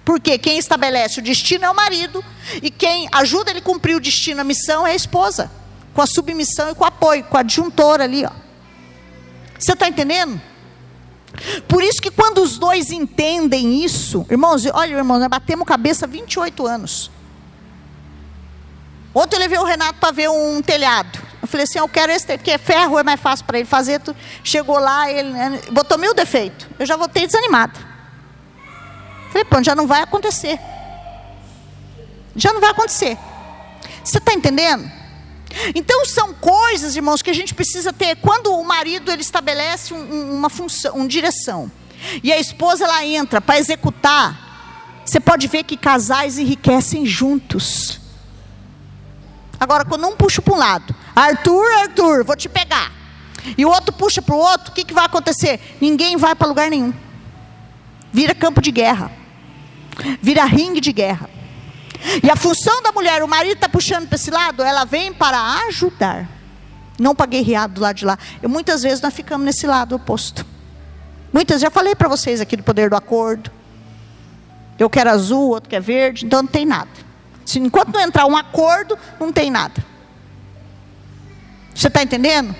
Porque 0.04 0.38
quem 0.38 0.58
estabelece 0.58 1.20
o 1.20 1.22
destino 1.22 1.64
é 1.64 1.70
o 1.70 1.74
marido 1.74 2.24
e 2.62 2.70
quem 2.70 3.08
ajuda 3.12 3.50
ele 3.50 3.60
a 3.60 3.62
cumprir 3.62 3.94
o 3.94 4.00
destino, 4.00 4.40
a 4.40 4.44
missão 4.44 4.86
é 4.86 4.92
a 4.92 4.94
esposa, 4.94 5.50
com 5.94 6.02
a 6.02 6.06
submissão 6.06 6.70
e 6.70 6.74
com 6.74 6.84
o 6.84 6.86
apoio, 6.86 7.24
com 7.24 7.36
a 7.36 7.40
adjuntora 7.40 8.04
ali, 8.04 8.24
ó. 8.24 8.30
Você 9.58 9.72
está 9.72 9.88
entendendo? 9.88 10.40
Por 11.66 11.82
isso 11.82 12.00
que 12.00 12.10
quando 12.10 12.38
os 12.42 12.58
dois 12.58 12.90
entendem 12.90 13.82
isso, 13.84 14.26
irmãos, 14.30 14.66
olha, 14.66 14.94
irmãos, 14.94 15.18
nós 15.18 15.28
batemos 15.28 15.66
cabeça 15.66 16.06
28 16.06 16.66
anos. 16.66 17.10
Ontem 19.14 19.36
eu 19.36 19.40
levei 19.40 19.58
o 19.58 19.64
Renato 19.64 19.98
para 19.98 20.12
ver 20.12 20.28
um 20.28 20.62
telhado. 20.62 21.18
Eu 21.42 21.48
falei 21.48 21.64
assim, 21.64 21.78
eu 21.78 21.88
quero 21.88 22.12
esse, 22.12 22.26
porque 22.36 22.56
ferro 22.58 22.98
é 22.98 23.02
mais 23.02 23.18
fácil 23.18 23.44
para 23.46 23.58
ele 23.58 23.66
fazer. 23.66 24.00
Chegou 24.44 24.78
lá, 24.78 25.10
ele 25.10 25.30
né, 25.30 25.60
botou 25.70 25.98
mil 25.98 26.14
defeitos. 26.14 26.66
Eu 26.78 26.86
já 26.86 26.96
voltei 26.96 27.26
desanimado. 27.26 27.78
Falei, 29.30 29.44
pronto, 29.44 29.64
já 29.64 29.74
não 29.74 29.86
vai 29.86 30.02
acontecer. 30.02 30.58
Já 32.36 32.52
não 32.52 32.60
vai 32.60 32.70
acontecer. 32.70 33.16
Você 34.04 34.18
está 34.18 34.32
entendendo? 34.32 34.99
Então 35.74 36.04
são 36.04 36.32
coisas, 36.32 36.96
irmãos, 36.96 37.22
que 37.22 37.30
a 37.30 37.34
gente 37.34 37.54
precisa 37.54 37.92
ter. 37.92 38.16
Quando 38.16 38.52
o 38.52 38.64
marido 38.64 39.10
ele 39.10 39.22
estabelece 39.22 39.92
um, 39.92 40.34
uma 40.34 40.48
função, 40.48 40.94
uma 40.94 41.08
direção, 41.08 41.70
e 42.22 42.32
a 42.32 42.38
esposa 42.38 42.84
ela 42.84 43.04
entra 43.04 43.40
para 43.40 43.58
executar, 43.58 45.02
você 45.04 45.20
pode 45.20 45.48
ver 45.48 45.64
que 45.64 45.76
casais 45.76 46.38
enriquecem 46.38 47.04
juntos. 47.04 48.00
Agora, 49.58 49.84
quando 49.84 50.06
um 50.06 50.16
puxa 50.16 50.40
para 50.40 50.54
um 50.54 50.56
lado, 50.56 50.94
Arthur, 51.14 51.66
Arthur, 51.80 52.24
vou 52.24 52.36
te 52.36 52.48
pegar, 52.48 52.92
e 53.58 53.64
o 53.64 53.68
outro 53.68 53.92
puxa 53.92 54.22
para 54.22 54.34
o 54.34 54.38
outro, 54.38 54.70
o 54.70 54.74
que, 54.74 54.84
que 54.84 54.94
vai 54.94 55.04
acontecer? 55.04 55.60
Ninguém 55.80 56.16
vai 56.16 56.34
para 56.34 56.46
lugar 56.46 56.70
nenhum. 56.70 56.94
Vira 58.12 58.34
campo 58.34 58.62
de 58.62 58.70
guerra, 58.70 59.10
vira 60.22 60.44
ringue 60.44 60.80
de 60.80 60.92
guerra. 60.92 61.28
E 62.22 62.30
a 62.30 62.36
função 62.36 62.82
da 62.82 62.92
mulher, 62.92 63.22
o 63.22 63.28
marido 63.28 63.54
está 63.54 63.68
puxando 63.68 64.08
para 64.08 64.16
esse 64.16 64.30
lado, 64.30 64.62
ela 64.62 64.84
vem 64.84 65.12
para 65.12 65.38
ajudar, 65.66 66.28
não 66.98 67.14
para 67.14 67.26
guerrear 67.26 67.68
do 67.68 67.80
lado 67.80 67.96
de 67.96 68.04
lá. 68.04 68.18
Eu, 68.42 68.48
muitas 68.48 68.82
vezes 68.82 69.00
nós 69.00 69.12
ficamos 69.12 69.44
nesse 69.44 69.66
lado 69.66 69.94
oposto. 69.94 70.44
Muitas, 71.32 71.60
já 71.60 71.70
falei 71.70 71.94
para 71.94 72.08
vocês 72.08 72.40
aqui 72.40 72.56
do 72.56 72.62
poder 72.62 72.90
do 72.90 72.96
acordo. 72.96 73.50
Eu 74.78 74.88
quero 74.88 75.10
azul, 75.10 75.50
outro 75.50 75.68
quer 75.68 75.80
verde, 75.80 76.24
então 76.24 76.42
não 76.42 76.48
tem 76.48 76.64
nada. 76.64 76.90
Se, 77.44 77.58
enquanto 77.58 77.92
não 77.92 78.00
entrar 78.00 78.26
um 78.26 78.36
acordo, 78.36 78.98
não 79.18 79.32
tem 79.32 79.50
nada. 79.50 79.84
Você 81.74 81.88
está 81.88 82.02
entendendo? 82.02 82.54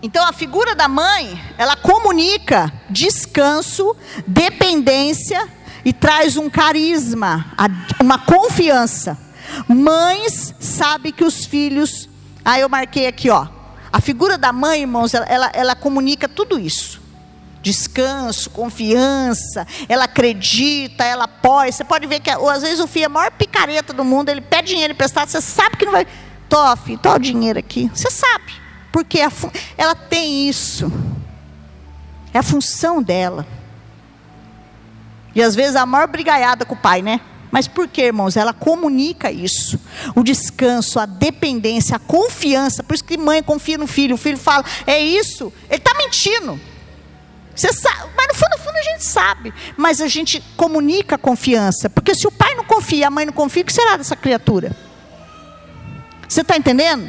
Então 0.00 0.24
a 0.24 0.32
figura 0.32 0.76
da 0.76 0.86
mãe, 0.86 1.40
ela 1.58 1.74
comunica 1.74 2.72
descanso, 2.88 3.96
dependência 4.26 5.57
e 5.88 5.92
traz 5.94 6.36
um 6.36 6.50
carisma, 6.50 7.46
uma 7.98 8.18
confiança. 8.18 9.16
Mães 9.66 10.54
sabem 10.60 11.10
que 11.10 11.24
os 11.24 11.46
filhos. 11.46 12.10
Aí 12.44 12.60
eu 12.60 12.68
marquei 12.68 13.06
aqui, 13.06 13.30
ó. 13.30 13.48
A 13.90 13.98
figura 13.98 14.36
da 14.36 14.52
mãe, 14.52 14.82
irmãos, 14.82 15.14
ela, 15.14 15.24
ela, 15.24 15.50
ela 15.54 15.74
comunica 15.74 16.28
tudo 16.28 16.60
isso. 16.60 17.00
Descanso, 17.62 18.50
confiança, 18.50 19.66
ela 19.88 20.04
acredita, 20.04 21.04
ela 21.04 21.24
apoia. 21.24 21.72
Você 21.72 21.84
pode 21.84 22.06
ver 22.06 22.20
que 22.20 22.28
às 22.28 22.60
vezes 22.60 22.80
o 22.80 22.86
filho 22.86 23.04
é 23.04 23.06
a 23.06 23.08
maior 23.08 23.30
picareta 23.30 23.94
do 23.94 24.04
mundo, 24.04 24.28
ele 24.28 24.42
pede 24.42 24.68
dinheiro 24.68 24.92
emprestado, 24.92 25.30
você 25.30 25.40
sabe 25.40 25.78
que 25.78 25.86
não 25.86 25.92
vai. 25.92 26.06
Tó, 26.50 26.76
filho, 26.76 26.98
tó 26.98 27.14
o 27.14 27.18
dinheiro 27.18 27.58
aqui. 27.58 27.90
Você 27.94 28.10
sabe. 28.10 28.52
Porque 28.92 29.18
ela 29.78 29.94
tem 29.94 30.50
isso. 30.50 30.92
É 32.34 32.40
a 32.40 32.42
função 32.42 33.02
dela. 33.02 33.46
E 35.38 35.42
às 35.42 35.54
vezes 35.54 35.76
a 35.76 35.86
maior 35.86 36.08
brigaiada 36.08 36.64
com 36.64 36.74
o 36.74 36.76
pai, 36.76 37.00
né? 37.00 37.20
Mas 37.52 37.68
por 37.68 37.86
que, 37.86 38.02
irmãos? 38.02 38.36
Ela 38.36 38.52
comunica 38.52 39.30
isso. 39.30 39.78
O 40.16 40.24
descanso, 40.24 40.98
a 40.98 41.06
dependência, 41.06 41.94
a 41.94 41.98
confiança. 42.00 42.82
Por 42.82 42.94
isso 42.94 43.04
que 43.04 43.16
mãe 43.16 43.40
confia 43.40 43.78
no 43.78 43.86
filho. 43.86 44.16
O 44.16 44.18
filho 44.18 44.36
fala, 44.36 44.64
é 44.84 44.98
isso. 44.98 45.52
Ele 45.70 45.76
está 45.76 45.94
mentindo. 45.96 46.58
Você 47.54 47.72
sabe, 47.72 48.10
mas 48.16 48.26
no 48.26 48.34
fundo, 48.34 48.50
no 48.50 48.64
fundo 48.64 48.76
a 48.78 48.82
gente 48.82 49.04
sabe. 49.04 49.54
Mas 49.76 50.00
a 50.00 50.08
gente 50.08 50.42
comunica 50.56 51.14
a 51.14 51.18
confiança. 51.18 51.88
Porque 51.88 52.16
se 52.16 52.26
o 52.26 52.32
pai 52.32 52.56
não 52.56 52.64
confia, 52.64 53.06
a 53.06 53.10
mãe 53.10 53.24
não 53.24 53.32
confia, 53.32 53.62
o 53.62 53.66
que 53.66 53.72
será 53.72 53.96
dessa 53.96 54.16
criatura? 54.16 54.76
Você 56.28 56.40
está 56.40 56.56
entendendo? 56.56 57.08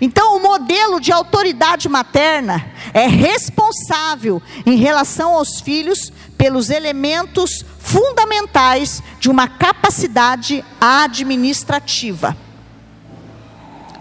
Então, 0.00 0.36
o 0.36 0.42
modelo 0.42 1.00
de 1.00 1.12
autoridade 1.12 1.88
materna 1.88 2.64
é 2.92 3.06
responsável 3.06 4.40
em 4.64 4.76
relação 4.76 5.34
aos 5.34 5.60
filhos 5.60 6.12
pelos 6.36 6.70
elementos 6.70 7.64
fundamentais 7.78 9.02
de 9.18 9.30
uma 9.30 9.48
capacidade 9.48 10.64
administrativa. 10.80 12.36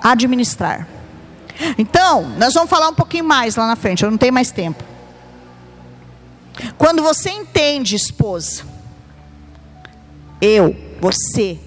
Administrar. 0.02 0.88
Então, 1.78 2.24
nós 2.38 2.54
vamos 2.54 2.70
falar 2.70 2.90
um 2.90 2.96
pouquinho 2.96 3.24
mais 3.24 3.56
lá 3.56 3.68
na 3.68 3.76
frente, 3.76 4.04
eu 4.04 4.12
não 4.12 4.18
tenho 4.18 4.34
mais 4.34 4.52
tempo. 4.52 4.84
Quando 6.78 7.02
você 7.02 7.30
entende, 7.30 7.96
esposa, 7.96 8.64
eu, 10.42 10.76
você, 11.00 11.60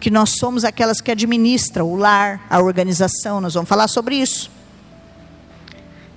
que 0.00 0.10
nós 0.10 0.30
somos 0.30 0.64
aquelas 0.64 1.00
que 1.00 1.10
administram 1.10 1.86
o 1.86 1.96
lar, 1.96 2.40
a 2.48 2.60
organização, 2.60 3.40
nós 3.40 3.54
vamos 3.54 3.68
falar 3.68 3.88
sobre 3.88 4.16
isso. 4.16 4.50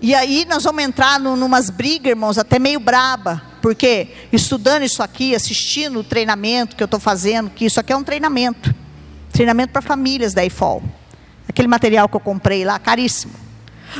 E 0.01 0.15
aí 0.15 0.45
nós 0.49 0.63
vamos 0.63 0.83
entrar 0.83 1.19
no, 1.19 1.35
numas 1.35 1.69
brigas, 1.69 2.09
irmãos, 2.09 2.37
até 2.37 2.57
meio 2.57 2.79
braba, 2.79 3.41
porque 3.61 4.07
estudando 4.31 4.83
isso 4.83 5.03
aqui, 5.03 5.35
assistindo 5.35 5.99
o 5.99 6.03
treinamento 6.03 6.75
que 6.75 6.81
eu 6.81 6.85
estou 6.85 6.99
fazendo, 6.99 7.49
que 7.49 7.65
isso 7.65 7.79
aqui 7.79 7.93
é 7.93 7.95
um 7.95 8.03
treinamento, 8.03 8.73
treinamento 9.31 9.71
para 9.73 9.81
famílias 9.81 10.33
da 10.33 10.43
IFOL. 10.43 10.81
Aquele 11.47 11.67
material 11.67 12.09
que 12.09 12.15
eu 12.15 12.19
comprei 12.19 12.65
lá, 12.65 12.79
caríssimo. 12.79 13.33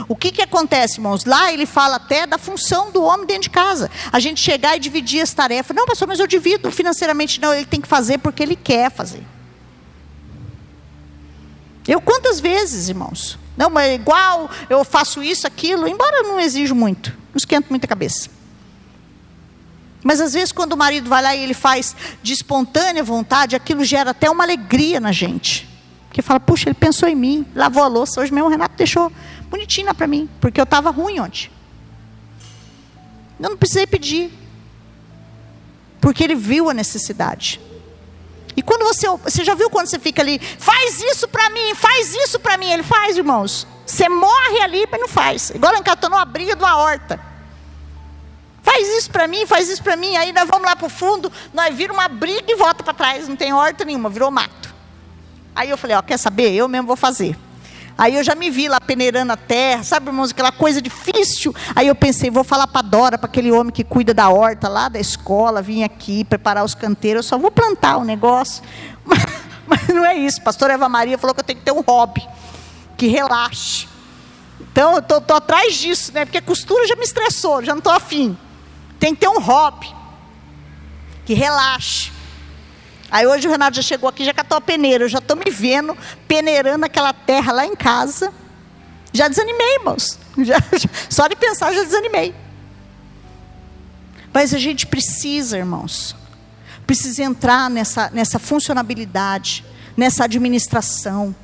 O 0.07 0.15
que, 0.15 0.31
que 0.31 0.41
acontece, 0.41 0.97
irmãos? 0.97 1.25
Lá 1.25 1.51
ele 1.51 1.65
fala 1.65 1.97
até 1.97 2.25
da 2.25 2.37
função 2.37 2.91
do 2.91 3.03
homem 3.03 3.27
dentro 3.27 3.43
de 3.43 3.49
casa. 3.49 3.91
A 4.11 4.19
gente 4.19 4.39
chegar 4.39 4.77
e 4.77 4.79
dividir 4.79 5.21
as 5.21 5.33
tarefas. 5.33 5.75
Não, 5.75 5.85
pastor, 5.85 6.07
mas 6.07 6.19
eu 6.19 6.27
divido 6.27 6.71
financeiramente. 6.71 7.41
Não, 7.41 7.53
ele 7.53 7.65
tem 7.65 7.81
que 7.81 7.87
fazer 7.87 8.17
porque 8.19 8.41
ele 8.41 8.55
quer 8.55 8.89
fazer. 8.89 9.21
Eu 11.87 11.99
quantas 12.01 12.39
vezes, 12.39 12.89
irmãos? 12.89 13.37
Não, 13.57 13.69
mas 13.69 13.89
é 13.89 13.95
igual, 13.95 14.49
eu 14.69 14.83
faço 14.83 15.21
isso, 15.21 15.45
aquilo, 15.45 15.87
embora 15.87 16.17
eu 16.17 16.23
não 16.23 16.39
exijo 16.39 16.73
muito, 16.73 17.09
não 17.09 17.37
esquento 17.37 17.67
muita 17.69 17.87
cabeça. 17.87 18.29
Mas 20.03 20.19
às 20.19 20.33
vezes 20.33 20.51
quando 20.51 20.73
o 20.73 20.77
marido 20.77 21.09
vai 21.09 21.21
lá 21.21 21.35
e 21.35 21.43
ele 21.43 21.53
faz 21.53 21.95
de 22.23 22.33
espontânea 22.33 23.03
vontade, 23.03 23.55
aquilo 23.55 23.83
gera 23.83 24.11
até 24.11 24.29
uma 24.29 24.43
alegria 24.43 24.99
na 24.99 25.11
gente. 25.11 25.69
Porque 26.07 26.21
fala, 26.21 26.39
puxa, 26.39 26.69
ele 26.69 26.73
pensou 26.73 27.07
em 27.07 27.15
mim, 27.15 27.45
lavou 27.55 27.83
a 27.83 27.87
louça, 27.87 28.19
hoje 28.19 28.33
mesmo 28.33 28.47
o 28.47 28.51
Renato 28.51 28.75
deixou 28.75 29.11
bonitinha 29.49 29.93
para 29.93 30.07
mim, 30.07 30.29
porque 30.39 30.59
eu 30.59 30.63
estava 30.63 30.89
ruim 30.89 31.19
ontem. 31.19 31.49
Eu 33.39 33.49
não 33.49 33.57
precisei 33.57 33.87
pedir. 33.87 34.31
Porque 35.99 36.23
ele 36.23 36.35
viu 36.35 36.69
a 36.69 36.73
necessidade. 36.73 37.59
E 38.55 38.61
quando 38.61 38.83
você, 38.83 39.07
você 39.07 39.43
já 39.43 39.53
viu 39.53 39.69
quando 39.69 39.87
você 39.87 39.99
fica 39.99 40.21
ali, 40.21 40.39
faz 40.39 41.01
isso 41.01 41.27
para 41.27 41.49
mim, 41.49 41.73
faz 41.75 42.13
isso 42.15 42.39
para 42.39 42.57
mim, 42.57 42.71
ele 42.71 42.83
faz, 42.83 43.17
irmãos. 43.17 43.67
Você 43.85 44.07
morre 44.09 44.61
ali, 44.61 44.87
mas 44.89 44.99
não 44.99 45.07
faz. 45.07 45.49
Igual 45.51 45.75
encatou 45.75 46.09
numa 46.09 46.25
briga 46.25 46.55
de 46.55 46.63
uma 46.63 46.77
horta. 46.77 47.19
Faz 48.63 48.87
isso 48.97 49.09
para 49.09 49.27
mim, 49.27 49.45
faz 49.45 49.69
isso 49.69 49.83
para 49.83 49.95
mim. 49.95 50.15
Aí 50.15 50.31
nós 50.31 50.47
vamos 50.47 50.65
lá 50.65 50.75
para 50.75 50.85
o 50.85 50.89
fundo, 50.89 51.31
nós 51.53 51.75
vira 51.75 51.91
uma 51.91 52.07
briga 52.07 52.51
e 52.51 52.55
volta 52.55 52.83
para 52.83 52.93
trás. 52.93 53.27
Não 53.27 53.35
tem 53.35 53.53
horta 53.53 53.83
nenhuma, 53.83 54.09
virou 54.09 54.31
mato. 54.31 54.73
Aí 55.55 55.69
eu 55.69 55.77
falei, 55.77 55.95
ó, 55.97 56.01
quer 56.01 56.17
saber? 56.17 56.53
Eu 56.53 56.67
mesmo 56.67 56.87
vou 56.87 56.95
fazer. 56.95 57.37
Aí 58.01 58.15
eu 58.15 58.23
já 58.23 58.33
me 58.33 58.49
vi 58.49 58.67
lá 58.67 58.81
peneirando 58.81 59.31
a 59.31 59.37
terra, 59.37 59.83
sabe, 59.83 60.07
irmãos, 60.07 60.31
aquela 60.31 60.51
coisa 60.51 60.81
difícil. 60.81 61.53
Aí 61.75 61.85
eu 61.85 61.93
pensei, 61.93 62.31
vou 62.31 62.43
falar 62.43 62.65
para 62.65 62.81
Dora, 62.81 63.15
para 63.15 63.29
aquele 63.29 63.51
homem 63.51 63.71
que 63.71 63.83
cuida 63.83 64.11
da 64.11 64.27
horta 64.27 64.67
lá 64.67 64.89
da 64.89 64.99
escola, 64.99 65.61
vim 65.61 65.83
aqui 65.83 66.23
preparar 66.23 66.65
os 66.65 66.73
canteiros, 66.73 67.25
eu 67.25 67.29
só 67.29 67.37
vou 67.37 67.51
plantar 67.51 67.97
o 67.97 68.03
negócio. 68.03 68.63
Mas, 69.05 69.23
mas 69.67 69.87
não 69.89 70.03
é 70.03 70.15
isso. 70.17 70.41
Pastor 70.41 70.71
Eva 70.71 70.89
Maria 70.89 71.17
falou 71.17 71.35
que 71.35 71.41
eu 71.41 71.45
tenho 71.45 71.59
que 71.59 71.65
ter 71.65 71.71
um 71.71 71.81
hobby, 71.81 72.27
que 72.97 73.05
relaxe. 73.07 73.87
Então 74.59 74.95
eu 74.95 75.01
tô 75.21 75.35
atrás 75.35 75.75
disso, 75.75 76.11
né? 76.11 76.25
Porque 76.25 76.39
a 76.39 76.41
costura 76.41 76.87
já 76.87 76.95
me 76.95 77.03
estressou, 77.03 77.63
já 77.63 77.73
não 77.73 77.79
estou 77.79 77.93
afim. 77.93 78.35
Tem 78.99 79.13
que 79.13 79.21
ter 79.21 79.29
um 79.29 79.39
hobby, 79.39 79.93
que 81.23 81.35
relaxe. 81.35 82.11
Aí 83.11 83.27
hoje 83.27 83.45
o 83.45 83.51
Renato 83.51 83.75
já 83.75 83.81
chegou 83.81 84.07
aqui, 84.07 84.23
já 84.23 84.33
catou 84.33 84.57
a 84.57 84.61
peneira. 84.61 85.03
Eu 85.03 85.09
já 85.09 85.17
estou 85.17 85.35
me 85.35 85.51
vendo 85.51 85.97
peneirando 86.29 86.85
aquela 86.85 87.11
terra 87.11 87.51
lá 87.51 87.65
em 87.65 87.75
casa. 87.75 88.33
Já 89.11 89.27
desanimei, 89.27 89.75
irmãos. 89.75 90.17
Já, 90.37 90.55
já, 90.55 90.89
só 91.09 91.27
de 91.27 91.35
pensar, 91.35 91.73
já 91.73 91.83
desanimei. 91.83 92.33
Mas 94.33 94.53
a 94.53 94.57
gente 94.57 94.87
precisa, 94.87 95.57
irmãos, 95.57 96.15
precisa 96.87 97.21
entrar 97.21 97.69
nessa, 97.69 98.09
nessa 98.11 98.39
funcionabilidade, 98.39 99.65
nessa 99.97 100.23
administração, 100.23 101.35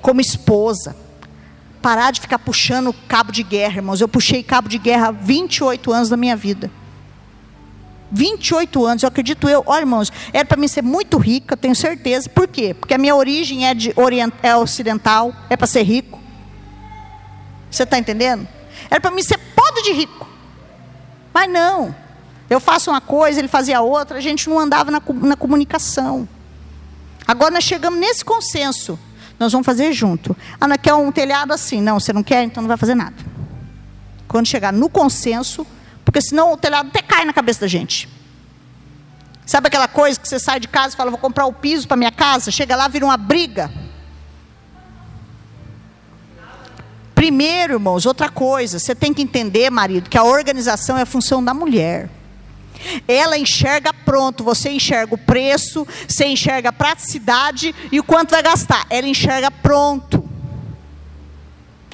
como 0.00 0.22
esposa. 0.22 0.96
Parar 1.82 2.12
de 2.12 2.22
ficar 2.22 2.38
puxando 2.38 2.94
cabo 3.06 3.30
de 3.30 3.42
guerra, 3.42 3.76
irmãos. 3.76 4.00
Eu 4.00 4.08
puxei 4.08 4.42
cabo 4.42 4.70
de 4.70 4.78
guerra 4.78 5.08
há 5.08 5.12
28 5.12 5.92
anos 5.92 6.08
da 6.08 6.16
minha 6.16 6.34
vida. 6.34 6.70
28 8.10 8.84
anos, 8.84 9.02
eu 9.02 9.08
acredito 9.08 9.48
eu. 9.48 9.62
Olha, 9.66 9.80
irmãos, 9.80 10.12
era 10.32 10.44
para 10.44 10.56
mim 10.56 10.68
ser 10.68 10.82
muito 10.82 11.18
rica, 11.18 11.56
tenho 11.56 11.74
certeza. 11.74 12.28
Por 12.28 12.46
quê? 12.46 12.74
Porque 12.74 12.94
a 12.94 12.98
minha 12.98 13.14
origem 13.14 13.66
é, 13.66 13.74
de 13.74 13.92
orient, 13.96 14.32
é 14.42 14.54
ocidental, 14.56 15.34
é 15.50 15.56
para 15.56 15.66
ser 15.66 15.82
rico. 15.82 16.20
Você 17.70 17.82
está 17.82 17.98
entendendo? 17.98 18.46
Era 18.90 19.00
para 19.00 19.10
mim 19.10 19.22
ser 19.22 19.38
podre 19.54 19.82
de 19.82 19.92
rico. 19.92 20.28
Mas 21.34 21.50
não. 21.50 21.94
Eu 22.48 22.60
faço 22.60 22.90
uma 22.90 23.00
coisa, 23.00 23.40
ele 23.40 23.48
fazia 23.48 23.80
outra, 23.80 24.18
a 24.18 24.20
gente 24.20 24.48
não 24.48 24.58
andava 24.58 24.90
na, 24.90 25.02
na 25.22 25.36
comunicação. 25.36 26.28
Agora 27.26 27.50
nós 27.50 27.64
chegamos 27.64 27.98
nesse 27.98 28.24
consenso. 28.24 28.98
Nós 29.38 29.52
vamos 29.52 29.66
fazer 29.66 29.92
junto. 29.92 30.34
Ah, 30.60 30.68
não 30.68 30.78
quer 30.78 30.94
um 30.94 31.10
telhado 31.12 31.52
assim? 31.52 31.80
Não, 31.80 32.00
você 32.00 32.12
não 32.12 32.22
quer, 32.22 32.42
então 32.44 32.62
não 32.62 32.68
vai 32.68 32.76
fazer 32.76 32.94
nada. 32.94 33.16
Quando 34.28 34.46
chegar 34.46 34.72
no 34.72 34.88
consenso, 34.88 35.66
porque 36.16 36.28
senão 36.28 36.54
o 36.54 36.56
telhado 36.56 36.88
até 36.88 37.02
cai 37.02 37.26
na 37.26 37.32
cabeça 37.34 37.60
da 37.60 37.66
gente. 37.66 38.08
Sabe 39.44 39.66
aquela 39.66 39.86
coisa 39.86 40.18
que 40.18 40.26
você 40.26 40.38
sai 40.38 40.58
de 40.58 40.66
casa 40.66 40.94
e 40.94 40.96
fala, 40.96 41.10
vou 41.10 41.20
comprar 41.20 41.44
o 41.44 41.52
piso 41.52 41.86
para 41.86 41.94
minha 41.94 42.10
casa? 42.10 42.50
Chega 42.50 42.74
lá, 42.74 42.88
vira 42.88 43.04
uma 43.04 43.18
briga. 43.18 43.70
Primeiro, 47.14 47.74
irmãos, 47.74 48.06
outra 48.06 48.30
coisa, 48.30 48.78
você 48.78 48.94
tem 48.94 49.12
que 49.12 49.20
entender, 49.20 49.68
marido, 49.68 50.08
que 50.08 50.16
a 50.16 50.24
organização 50.24 50.96
é 50.96 51.02
a 51.02 51.06
função 51.06 51.44
da 51.44 51.52
mulher. 51.52 52.08
Ela 53.06 53.36
enxerga 53.36 53.92
pronto, 53.92 54.42
você 54.42 54.70
enxerga 54.70 55.14
o 55.14 55.18
preço, 55.18 55.86
você 56.08 56.24
enxerga 56.24 56.70
a 56.70 56.72
praticidade 56.72 57.74
e 57.92 58.00
o 58.00 58.04
quanto 58.04 58.30
vai 58.30 58.42
gastar. 58.42 58.86
Ela 58.88 59.06
enxerga 59.06 59.50
pronto. 59.50 60.15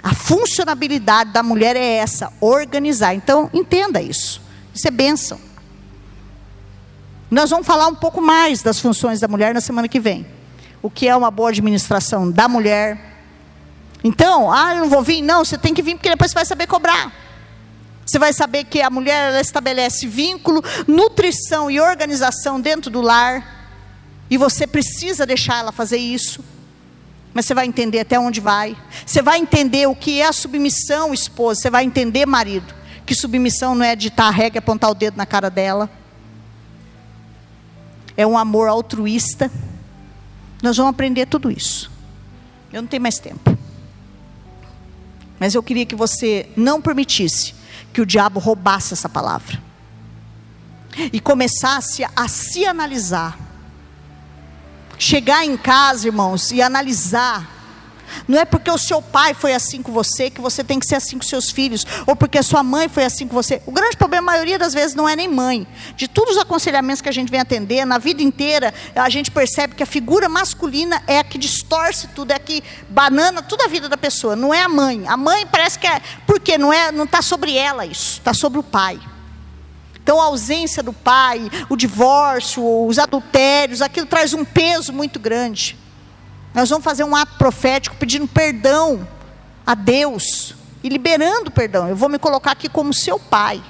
A 0.03 0.15
funcionabilidade 0.15 1.31
da 1.31 1.43
mulher 1.43 1.77
é 1.77 1.97
essa, 1.97 2.33
organizar. 2.41 3.15
Então, 3.15 3.49
entenda 3.55 4.03
isso. 4.03 4.43
Isso 4.75 4.89
é 4.89 4.91
bênção. 4.91 5.39
Nós 7.31 7.51
vamos 7.51 7.67
falar 7.67 7.87
um 7.87 7.95
pouco 7.95 8.21
mais 8.21 8.63
das 8.63 8.81
funções 8.81 9.21
da 9.21 9.29
mulher 9.29 9.55
na 9.55 9.61
semana 9.61 9.89
que 9.89 10.01
vem. 10.01 10.27
O 10.83 10.91
que 10.91 11.07
é 11.07 11.15
uma 11.15 11.31
boa 11.31 11.51
administração 11.51 12.31
da 12.31 12.49
mulher. 12.49 13.01
Então, 14.03 14.53
ah, 14.53 14.75
eu 14.75 14.81
não 14.81 14.89
vou 14.91 15.03
vir? 15.03 15.23
Não, 15.23 15.45
você 15.45 15.57
tem 15.57 15.73
que 15.73 15.83
vir 15.83 15.95
porque 15.95 16.11
depois 16.11 16.33
você 16.33 16.35
vai 16.35 16.45
saber 16.45 16.67
cobrar. 16.67 17.13
Você 18.05 18.19
vai 18.19 18.33
saber 18.33 18.65
que 18.65 18.83
a 18.83 18.91
mulher 18.91 19.29
ela 19.29 19.41
estabelece 19.41 20.07
vínculo, 20.09 20.63
nutrição 20.87 21.71
e 21.71 21.81
organização 21.81 22.61
dentro 22.61 22.91
do 22.91 23.01
lar. 23.01 23.63
E 24.29 24.37
você 24.37 24.67
precisa 24.67 25.25
deixar 25.25 25.61
ela 25.61 25.71
fazer 25.71 25.99
isso. 25.99 26.45
Mas 27.35 27.47
você 27.47 27.55
vai 27.55 27.67
entender 27.67 28.01
até 28.01 28.19
onde 28.19 28.41
vai. 28.41 28.77
Você 29.07 29.23
vai 29.23 29.39
entender 29.39 29.87
o 29.89 29.95
que 29.95 30.21
é 30.21 30.27
a 30.27 30.33
submissão, 30.33 31.15
esposa. 31.15 31.63
Você 31.63 31.71
vai 31.71 31.85
entender, 31.85 32.27
marido, 32.27 32.75
que 33.07 33.15
submissão 33.15 33.75
não 33.75 33.85
é 33.85 33.97
ditar 33.97 34.29
a 34.29 34.31
regra 34.31 34.59
e 34.59 34.61
apontar 34.61 34.91
o 34.91 34.95
dedo 34.95 35.17
na 35.17 35.25
cara 35.25 35.49
dela. 35.49 35.91
É 38.17 38.27
um 38.27 38.37
amor 38.37 38.69
altruísta. 38.69 39.51
Nós 40.63 40.77
vamos 40.77 40.91
aprender 40.91 41.27
tudo 41.27 41.51
isso. 41.51 41.91
Eu 42.73 42.83
não 42.83 42.89
tenho 42.89 43.03
mais 43.03 43.19
tempo. 43.19 43.57
Mas 45.41 45.55
eu 45.55 45.63
queria 45.63 45.87
que 45.87 45.97
você 45.97 46.49
não 46.57 46.81
permitisse 46.81 47.55
que 47.93 48.01
o 48.01 48.07
diabo 48.07 48.39
roubasse 48.39 48.93
essa 48.93 49.09
palavra. 49.09 49.61
E 51.13 51.19
começasse 51.19 52.05
a 52.15 52.29
se 52.29 52.67
analisar 52.67 53.39
chegar 55.03 55.45
em 55.45 55.57
casa, 55.57 56.07
irmãos, 56.07 56.53
e 56.53 56.63
analisar. 56.63 57.51
Não 58.29 58.39
é 58.39 58.45
porque 58.45 58.71
o 58.71 58.79
seu 58.79 59.03
pai 59.03 59.35
foi 59.35 59.53
assim 59.53 59.83
com 59.83 59.91
você 59.91 60.31
que 60.31 60.41
você 60.41 60.63
tem 60.63 60.79
que 60.79 60.87
ser 60.87 60.97
assim 60.97 61.19
com 61.19 61.25
seus 61.25 61.51
filhos, 61.51 61.85
ou 62.07 62.15
porque 62.15 62.39
a 62.39 62.43
sua 62.43 62.63
mãe 62.63 62.89
foi 62.89 63.05
assim 63.05 63.27
com 63.27 63.35
você. 63.35 63.61
O 63.67 63.73
grande 63.73 63.97
problema, 63.97 64.31
a 64.31 64.35
maioria 64.35 64.59
das 64.59 64.73
vezes, 64.73 64.95
não 64.95 65.09
é 65.09 65.17
nem 65.17 65.27
mãe. 65.27 65.67
De 65.97 66.07
todos 66.07 66.37
os 66.37 66.43
aconselhamentos 66.43 67.01
que 67.01 67.09
a 67.09 67.13
gente 67.13 67.31
vem 67.31 67.41
atender, 67.41 67.85
na 67.85 67.99
vida 67.99 68.23
inteira, 68.23 68.73
a 68.95 69.09
gente 69.09 69.31
percebe 69.31 69.75
que 69.75 69.83
a 69.83 69.87
figura 69.87 70.29
masculina 70.29 71.03
é 71.09 71.19
a 71.19 71.25
que 71.25 71.39
distorce 71.39 72.07
tudo, 72.09 72.31
é 72.31 72.37
a 72.37 72.39
que 72.39 72.63
banana 72.89 73.43
toda 73.43 73.65
a 73.65 73.69
vida 73.69 73.89
da 73.89 73.97
pessoa. 73.97 74.37
Não 74.37 74.55
é 74.55 74.63
a 74.63 74.69
mãe. 74.69 75.05
A 75.09 75.17
mãe 75.17 75.47
parece 75.47 75.79
que 75.79 75.87
é. 75.87 76.01
Porque 76.27 76.57
não 76.57 76.73
é, 76.73 76.93
não 76.93 77.05
está 77.05 77.23
sobre 77.23 77.57
ela 77.57 77.85
isso, 77.85 78.19
está 78.19 78.33
sobre 78.33 78.61
o 78.61 78.63
pai. 78.63 79.01
Então, 80.03 80.21
a 80.21 80.25
ausência 80.25 80.83
do 80.83 80.93
pai, 80.93 81.49
o 81.69 81.77
divórcio, 81.77 82.63
os 82.87 82.99
adultérios, 82.99 83.81
aquilo 83.81 84.07
traz 84.07 84.35
um 84.35 84.45
peso 84.45 84.93
muito 84.93 85.21
grande. 85.21 85.79
Nós 86.53 86.69
vamos 86.69 86.85
fazer 86.85 87.05
um 87.05 87.15
ato 87.15 87.37
profético 87.39 87.97
pedindo 87.97 88.27
perdão 88.27 89.07
a 89.65 89.75
Deus 89.75 90.55
e 90.83 90.89
liberando 90.89 91.51
perdão. 91.51 91.89
Eu 91.89 91.95
vou 91.95 92.09
me 92.09 92.19
colocar 92.19 92.51
aqui 92.51 92.69
como 92.69 92.93
seu 92.93 93.19
pai, 93.19 93.63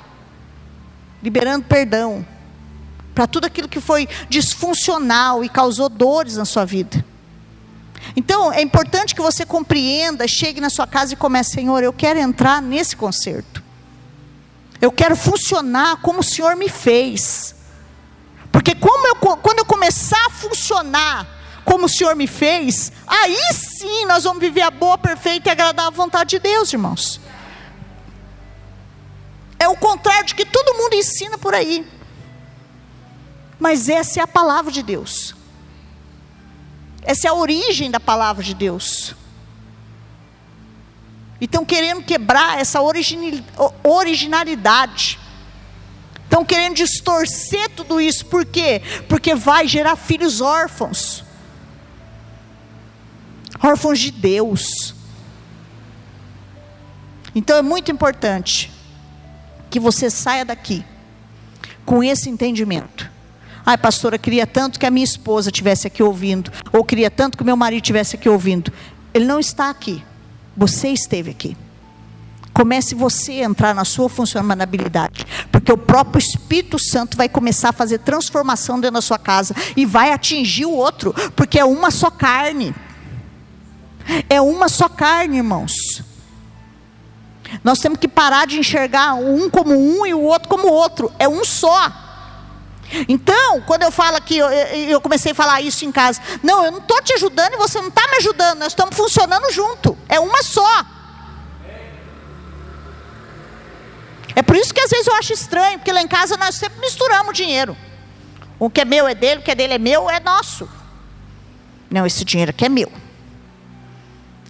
liberando 1.22 1.66
perdão 1.66 2.26
para 3.14 3.26
tudo 3.26 3.44
aquilo 3.44 3.68
que 3.68 3.80
foi 3.80 4.08
disfuncional 4.30 5.44
e 5.44 5.48
causou 5.50 5.90
dores 5.90 6.36
na 6.36 6.46
sua 6.46 6.64
vida. 6.64 7.04
Então, 8.16 8.52
é 8.52 8.62
importante 8.62 9.14
que 9.14 9.20
você 9.20 9.44
compreenda, 9.46 10.26
chegue 10.26 10.60
na 10.60 10.70
sua 10.70 10.86
casa 10.86 11.12
e 11.12 11.16
comece, 11.16 11.52
Senhor, 11.52 11.82
eu 11.84 11.92
quero 11.92 12.18
entrar 12.18 12.60
nesse 12.60 12.96
concerto. 12.96 13.61
Eu 14.82 14.90
quero 14.90 15.14
funcionar 15.14 15.98
como 16.02 16.18
o 16.18 16.24
Senhor 16.24 16.56
me 16.56 16.68
fez. 16.68 17.54
Porque 18.50 18.72
eu, 18.72 19.36
quando 19.36 19.60
eu 19.60 19.64
começar 19.64 20.26
a 20.26 20.30
funcionar 20.30 21.24
como 21.64 21.86
o 21.86 21.88
Senhor 21.88 22.16
me 22.16 22.26
fez, 22.26 22.90
aí 23.06 23.38
sim 23.54 24.04
nós 24.06 24.24
vamos 24.24 24.40
viver 24.40 24.62
a 24.62 24.72
boa, 24.72 24.98
perfeita 24.98 25.48
e 25.48 25.52
agradável 25.52 25.92
vontade 25.92 26.30
de 26.30 26.40
Deus, 26.40 26.72
irmãos. 26.72 27.20
É 29.56 29.68
o 29.68 29.76
contrário 29.76 30.26
de 30.26 30.34
que 30.34 30.44
todo 30.44 30.76
mundo 30.76 30.94
ensina 30.94 31.38
por 31.38 31.54
aí. 31.54 31.86
Mas 33.60 33.88
essa 33.88 34.18
é 34.18 34.22
a 34.24 34.26
palavra 34.26 34.72
de 34.72 34.82
Deus. 34.82 35.36
Essa 37.02 37.28
é 37.28 37.30
a 37.30 37.34
origem 37.34 37.88
da 37.88 38.00
palavra 38.00 38.42
de 38.42 38.52
Deus. 38.52 39.14
E 41.42 41.44
estão 41.44 41.64
querendo 41.64 42.04
quebrar 42.04 42.60
essa 42.60 42.80
originalidade. 43.82 45.18
Estão 46.22 46.44
querendo 46.44 46.76
distorcer 46.76 47.68
tudo 47.70 48.00
isso. 48.00 48.26
Por 48.26 48.46
quê? 48.46 48.80
Porque 49.08 49.34
vai 49.34 49.66
gerar 49.66 49.96
filhos 49.96 50.40
órfãos. 50.40 51.24
Órfãos 53.60 53.98
de 53.98 54.12
Deus. 54.12 54.94
Então 57.34 57.56
é 57.56 57.62
muito 57.62 57.90
importante 57.90 58.70
que 59.68 59.80
você 59.80 60.08
saia 60.08 60.44
daqui 60.44 60.84
com 61.84 62.04
esse 62.04 62.30
entendimento. 62.30 63.10
Ai, 63.66 63.76
pastora, 63.76 64.16
queria 64.16 64.46
tanto 64.46 64.78
que 64.78 64.86
a 64.86 64.92
minha 64.92 65.02
esposa 65.02 65.50
tivesse 65.50 65.88
aqui 65.88 66.04
ouvindo, 66.04 66.52
ou 66.72 66.84
queria 66.84 67.10
tanto 67.10 67.36
que 67.36 67.42
o 67.42 67.46
meu 67.46 67.56
marido 67.56 67.82
tivesse 67.82 68.14
aqui 68.14 68.28
ouvindo. 68.28 68.72
Ele 69.12 69.24
não 69.24 69.40
está 69.40 69.70
aqui. 69.70 70.04
Você 70.56 70.88
esteve 70.88 71.30
aqui. 71.30 71.56
Comece 72.52 72.94
você 72.94 73.32
a 73.32 73.44
entrar 73.44 73.74
na 73.74 73.84
sua 73.84 74.08
funcionabilidade. 74.08 75.26
Porque 75.50 75.72
o 75.72 75.78
próprio 75.78 76.18
Espírito 76.18 76.78
Santo 76.78 77.16
vai 77.16 77.28
começar 77.28 77.70
a 77.70 77.72
fazer 77.72 77.98
transformação 77.98 78.78
dentro 78.78 78.94
da 78.94 79.00
sua 79.00 79.18
casa 79.18 79.54
e 79.76 79.86
vai 79.86 80.12
atingir 80.12 80.66
o 80.66 80.72
outro, 80.72 81.14
porque 81.34 81.58
é 81.58 81.64
uma 81.64 81.90
só 81.90 82.10
carne. 82.10 82.74
É 84.28 84.40
uma 84.40 84.68
só 84.68 84.88
carne, 84.88 85.38
irmãos. 85.38 86.02
Nós 87.62 87.78
temos 87.78 87.98
que 87.98 88.08
parar 88.08 88.46
de 88.46 88.58
enxergar 88.58 89.14
um 89.14 89.48
como 89.48 89.74
um 89.74 90.06
e 90.06 90.14
o 90.14 90.20
outro 90.20 90.48
como 90.48 90.68
outro. 90.68 91.12
É 91.18 91.28
um 91.28 91.44
só. 91.44 92.01
Então, 93.08 93.60
quando 93.62 93.82
eu 93.82 93.90
falo 93.90 94.16
aqui, 94.16 94.36
eu, 94.36 94.48
eu 94.50 95.00
comecei 95.00 95.32
a 95.32 95.34
falar 95.34 95.60
isso 95.60 95.84
em 95.84 95.92
casa. 95.92 96.20
Não, 96.42 96.64
eu 96.64 96.70
não 96.70 96.78
estou 96.78 97.00
te 97.02 97.12
ajudando 97.14 97.54
e 97.54 97.56
você 97.56 97.80
não 97.80 97.88
está 97.88 98.06
me 98.08 98.16
ajudando. 98.16 98.58
Nós 98.58 98.72
estamos 98.72 98.96
funcionando 98.96 99.50
junto. 99.50 99.96
É 100.08 100.20
uma 100.20 100.42
só. 100.42 100.84
É 104.34 104.42
por 104.42 104.56
isso 104.56 104.72
que 104.72 104.80
às 104.80 104.90
vezes 104.90 105.06
eu 105.06 105.14
acho 105.14 105.32
estranho, 105.32 105.78
porque 105.78 105.92
lá 105.92 106.00
em 106.00 106.08
casa 106.08 106.36
nós 106.36 106.54
sempre 106.54 106.80
misturamos 106.80 107.36
dinheiro. 107.36 107.76
O 108.58 108.70
que 108.70 108.80
é 108.80 108.84
meu 108.84 109.06
é 109.08 109.14
dele, 109.14 109.40
o 109.40 109.42
que 109.42 109.50
é 109.50 109.54
dele 109.54 109.74
é 109.74 109.78
meu, 109.78 110.08
é 110.08 110.20
nosso. 110.20 110.68
Não, 111.90 112.06
esse 112.06 112.24
dinheiro 112.24 112.50
aqui 112.50 112.64
é 112.64 112.68
meu. 112.68 112.90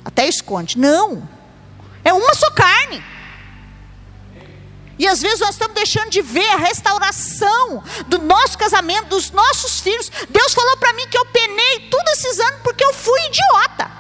Até 0.05 0.29
esconde. 0.29 0.79
Não. 0.79 1.29
É 2.05 2.13
uma 2.13 2.35
só 2.35 2.51
carne. 2.51 3.03
E 5.03 5.09
às 5.09 5.21
vezes 5.21 5.41
nós 5.41 5.51
estamos 5.51 5.75
deixando 5.75 6.11
de 6.11 6.23
ver 6.23 6.49
a 6.51 6.59
restauração 6.59 7.83
do 8.07 8.19
nosso 8.19 8.57
casamento, 8.57 9.09
dos 9.09 9.33
nossos 9.33 9.81
filhos. 9.81 10.09
Deus 10.31 10.55
falou 10.55 10.77
para 10.77 10.93
mim 10.93 11.09
que 11.09 11.19
eu 11.19 11.27
penei 11.27 11.89
todos 11.91 12.13
esses 12.13 12.39
anos 12.39 12.61
porque 12.63 12.85
eu 12.85 12.95
fui 12.95 13.21
idiota. 13.27 13.91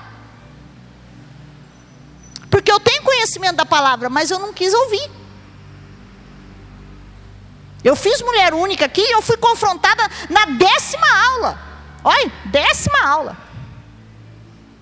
Porque 2.48 2.70
eu 2.70 2.78
tenho 2.78 3.02
conhecimento 3.02 3.56
da 3.56 3.66
palavra, 3.66 4.08
mas 4.08 4.30
eu 4.30 4.38
não 4.38 4.52
quis 4.52 4.72
ouvir. 4.72 5.10
Eu 7.82 7.96
fiz 7.96 8.22
mulher 8.22 8.54
única 8.54 8.84
aqui 8.84 9.00
e 9.00 9.12
eu 9.12 9.22
fui 9.22 9.36
confrontada 9.38 10.08
na 10.30 10.44
décima 10.44 11.08
aula. 11.30 11.58
Olha, 12.04 12.32
décima 12.44 13.04
aula. 13.08 13.36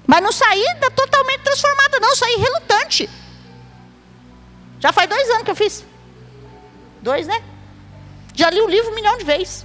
Mas 0.07 0.23
não 0.23 0.33
saí 0.33 0.67
totalmente 0.95 1.45
transformada, 1.45 1.99
não, 1.99 2.15
saí 2.15 2.37
relutante. 2.37 3.09
Já 4.81 4.93
faz 4.93 5.09
dois 5.09 5.31
anos 5.31 5.45
que 5.45 5.51
eu 5.51 5.57
fiz. 5.57 5.89
Dois, 7.03 7.27
né? 7.27 7.43
Já 8.35 8.51
li 8.51 8.61
o 8.61 8.69
livro 8.69 8.91
um 8.91 8.95
milhão 8.95 9.17
de 9.19 9.25
vezes. 9.25 9.65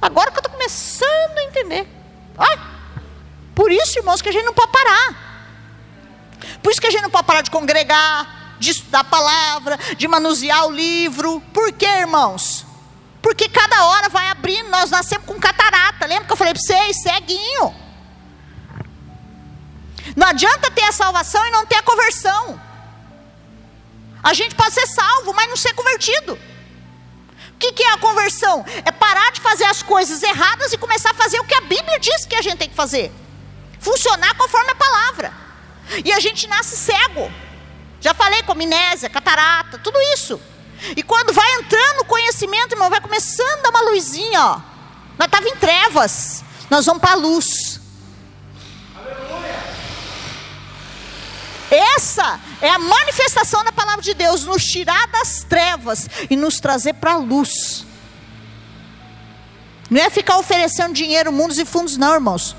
Agora 0.00 0.30
que 0.30 0.36
eu 0.36 0.40
estou 0.40 0.52
começando 0.52 1.38
a 1.38 1.44
entender. 1.44 1.88
Por 3.54 3.72
isso, 3.72 3.98
irmãos, 3.98 4.20
que 4.20 4.28
a 4.28 4.32
gente 4.32 4.44
não 4.44 4.54
pode 4.54 4.70
parar. 4.70 5.26
Por 6.62 6.70
isso 6.70 6.80
que 6.80 6.86
a 6.86 6.90
gente 6.90 7.02
não 7.02 7.10
pode 7.10 7.26
parar 7.26 7.40
de 7.40 7.50
congregar, 7.50 8.56
de 8.58 8.70
estudar 8.70 9.00
a 9.00 9.04
palavra, 9.04 9.78
de 9.96 10.06
manusear 10.06 10.66
o 10.66 10.70
livro. 10.70 11.40
Por 11.52 11.72
quê, 11.72 11.86
irmãos? 11.86 12.66
Porque 13.22 13.48
cada 13.48 13.84
hora 13.86 14.08
vai 14.08 14.28
abrindo, 14.28 14.68
nós 14.68 14.90
nascemos 14.90 15.26
com 15.26 15.40
catarata. 15.40 16.06
Lembra 16.06 16.26
que 16.26 16.32
eu 16.32 16.36
falei 16.36 16.52
para 16.52 16.62
vocês? 16.62 17.02
Ceguinho. 17.02 17.74
Não 20.14 20.28
adianta 20.28 20.70
ter 20.70 20.84
a 20.84 20.92
salvação 20.92 21.44
e 21.46 21.50
não 21.50 21.66
ter 21.66 21.76
a 21.76 21.82
conversão. 21.82 22.60
A 24.26 24.32
gente 24.32 24.56
pode 24.56 24.74
ser 24.74 24.88
salvo, 24.88 25.32
mas 25.34 25.48
não 25.48 25.54
ser 25.56 25.72
convertido. 25.72 26.32
O 26.32 27.58
que, 27.60 27.70
que 27.70 27.84
é 27.84 27.92
a 27.92 27.98
conversão? 27.98 28.64
É 28.84 28.90
parar 28.90 29.30
de 29.30 29.40
fazer 29.40 29.66
as 29.66 29.84
coisas 29.84 30.20
erradas 30.20 30.72
e 30.72 30.78
começar 30.78 31.12
a 31.12 31.14
fazer 31.14 31.38
o 31.38 31.44
que 31.44 31.54
a 31.54 31.60
Bíblia 31.60 31.96
diz 32.00 32.26
que 32.26 32.34
a 32.34 32.42
gente 32.42 32.56
tem 32.56 32.68
que 32.68 32.74
fazer. 32.74 33.12
Funcionar 33.78 34.34
conforme 34.34 34.72
a 34.72 34.74
palavra. 34.74 35.32
E 36.04 36.12
a 36.12 36.18
gente 36.18 36.48
nasce 36.48 36.76
cego. 36.76 37.30
Já 38.00 38.14
falei 38.14 38.42
com 38.42 38.50
amnésia, 38.50 39.08
catarata, 39.08 39.78
tudo 39.78 39.96
isso. 40.12 40.40
E 40.96 41.04
quando 41.04 41.32
vai 41.32 41.48
entrando 41.60 42.00
o 42.00 42.06
conhecimento, 42.06 42.72
irmão, 42.72 42.90
vai 42.90 43.00
começando 43.00 43.60
a 43.60 43.62
dar 43.62 43.70
uma 43.70 43.90
luzinha, 43.92 44.44
ó. 44.44 44.60
Nós 45.16 45.26
estávamos 45.26 45.52
em 45.52 45.56
trevas, 45.56 46.44
nós 46.68 46.84
vamos 46.84 47.00
para 47.00 47.12
a 47.12 47.16
luz. 47.16 47.75
Essa 51.70 52.40
é 52.60 52.68
a 52.70 52.78
manifestação 52.78 53.64
da 53.64 53.72
palavra 53.72 54.02
de 54.02 54.14
Deus, 54.14 54.44
nos 54.44 54.64
tirar 54.64 55.06
das 55.08 55.42
trevas 55.42 56.08
e 56.30 56.36
nos 56.36 56.60
trazer 56.60 56.94
para 56.94 57.12
a 57.12 57.16
luz. 57.16 57.84
Não 59.90 60.00
é 60.00 60.10
ficar 60.10 60.38
oferecendo 60.38 60.92
dinheiro, 60.92 61.32
mundos 61.32 61.58
e 61.58 61.64
fundos, 61.64 61.96
não, 61.96 62.14
irmãos. 62.14 62.56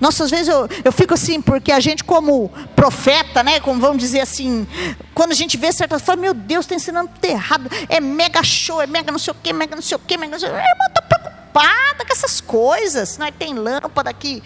Nossa, 0.00 0.24
às 0.24 0.30
vezes 0.30 0.48
eu, 0.48 0.68
eu 0.84 0.92
fico 0.92 1.14
assim, 1.14 1.40
porque 1.40 1.72
a 1.72 1.80
gente, 1.80 2.04
como 2.04 2.50
profeta, 2.76 3.42
né, 3.42 3.58
como 3.58 3.80
vamos 3.80 3.98
dizer 3.98 4.20
assim, 4.20 4.66
quando 5.12 5.32
a 5.32 5.34
gente 5.34 5.56
vê 5.56 5.72
certas 5.72 6.02
coisas, 6.02 6.22
meu 6.22 6.32
Deus, 6.32 6.64
está 6.64 6.76
ensinando 6.76 7.10
tudo 7.12 7.24
errado, 7.24 7.68
é 7.88 8.00
mega 8.00 8.42
show, 8.44 8.80
é 8.80 8.86
mega 8.86 9.10
não 9.10 9.18
sei 9.18 9.32
o 9.32 9.36
quê, 9.42 9.52
mega 9.52 9.74
não 9.74 9.82
sei 9.82 9.96
o 9.96 10.00
quê, 10.00 10.16
mega 10.16 10.32
não 10.32 10.38
sei 10.38 10.48
o 10.48 10.52
quê. 10.52 10.58
Irmão, 10.58 10.86
estou 10.86 11.02
preocupada 11.02 12.04
com 12.04 12.12
essas 12.12 12.40
coisas. 12.40 13.18
Nós 13.18 13.34
tem 13.36 13.54
lâmpada 13.54 14.08
aqui 14.08 14.42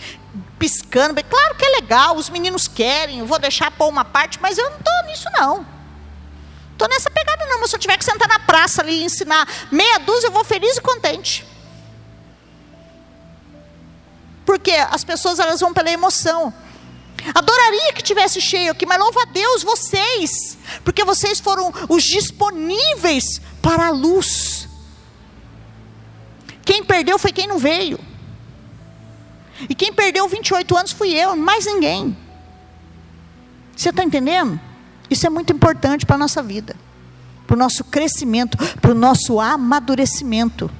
piscando. 0.63 1.21
Claro 1.25 1.57
que 1.57 1.65
é 1.65 1.71
legal, 1.71 2.17
os 2.17 2.31
meninos 2.31 2.69
querem, 2.69 3.19
eu 3.19 3.27
vou 3.27 3.37
deixar 3.37 3.69
pôr 3.73 3.89
uma 3.89 4.05
parte, 4.05 4.39
mas 4.41 4.57
eu 4.57 4.71
não 4.71 4.79
estou 4.79 5.03
nisso 5.09 5.29
não. 5.37 5.67
Estou 6.71 6.89
nessa 6.89 7.11
pegada 7.11 7.45
não, 7.47 7.59
mas 7.59 7.71
se 7.71 7.75
eu 7.75 7.81
tiver 7.81 7.97
que 7.99 8.05
sentar 8.05 8.29
na 8.29 8.39
praça 8.39 8.81
ali 8.81 9.01
e 9.01 9.05
ensinar 9.05 9.45
meia 9.73 9.99
dúzia, 9.99 10.29
eu 10.29 10.31
vou 10.31 10.45
feliz 10.45 10.77
e 10.77 10.81
contente. 10.81 11.45
Porque 14.47 14.71
as 14.71 15.03
pessoas 15.03 15.41
elas 15.41 15.59
vão 15.59 15.75
pela 15.75 15.91
emoção. 15.91 16.55
Adoraria 17.35 17.93
que 17.93 18.03
tivesse 18.03 18.41
cheio 18.41 18.71
aqui, 18.71 18.87
mas 18.87 19.01
louva 19.01 19.23
a 19.23 19.25
Deus 19.25 19.65
vocês, 19.65 20.57
porque 20.85 21.05
vocês 21.05 21.41
foram 21.41 21.73
os 21.89 22.05
disponíveis 22.05 23.41
para 23.61 23.89
a 23.89 23.91
luz. 23.91 24.69
Quem 26.65 26.85
perdeu 26.85 27.19
foi 27.19 27.33
quem 27.33 27.49
não 27.49 27.59
veio. 27.59 28.12
E 29.69 29.75
quem 29.75 29.93
perdeu 29.93 30.29
28 30.29 30.77
anos 30.77 30.93
fui 30.93 31.11
eu, 31.11 31.37
mais 31.37 31.67
ninguém. 31.67 32.17
Você 33.77 33.91
está 33.91 34.05
entendendo? 34.05 34.61
Isso 35.11 35.27
é 35.27 35.31
muito 35.31 35.53
importante 35.53 36.07
para 36.07 36.17
a 36.17 36.19
nossa 36.19 36.43
vida, 36.43 36.77
para 37.47 37.55
o 37.55 37.59
nosso 37.59 37.85
crescimento, 37.85 38.57
para 38.81 38.93
o 38.93 38.95
nosso 38.95 39.41
amadurecimento. 39.41 40.71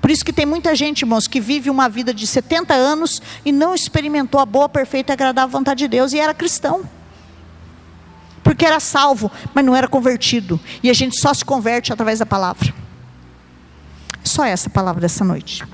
Por 0.00 0.10
isso 0.10 0.24
que 0.24 0.32
tem 0.32 0.46
muita 0.46 0.74
gente, 0.74 1.02
irmãos, 1.02 1.26
que 1.26 1.40
vive 1.40 1.68
uma 1.68 1.88
vida 1.88 2.14
de 2.14 2.26
70 2.26 2.72
anos 2.74 3.20
e 3.44 3.52
não 3.52 3.74
experimentou 3.74 4.40
a 4.40 4.46
boa, 4.46 4.68
perfeita 4.68 5.12
e 5.12 5.14
agradável 5.14 5.50
vontade 5.50 5.80
de 5.80 5.88
Deus 5.88 6.12
e 6.12 6.18
era 6.18 6.32
cristão. 6.32 6.88
Porque 8.42 8.64
era 8.64 8.80
salvo, 8.80 9.30
mas 9.52 9.64
não 9.64 9.76
era 9.76 9.86
convertido. 9.86 10.58
E 10.82 10.88
a 10.88 10.94
gente 10.94 11.20
só 11.20 11.34
se 11.34 11.44
converte 11.44 11.92
através 11.92 12.20
da 12.20 12.26
palavra. 12.26 12.72
Só 14.24 14.44
essa 14.44 14.70
palavra 14.70 15.00
dessa 15.00 15.24
noite. 15.24 15.64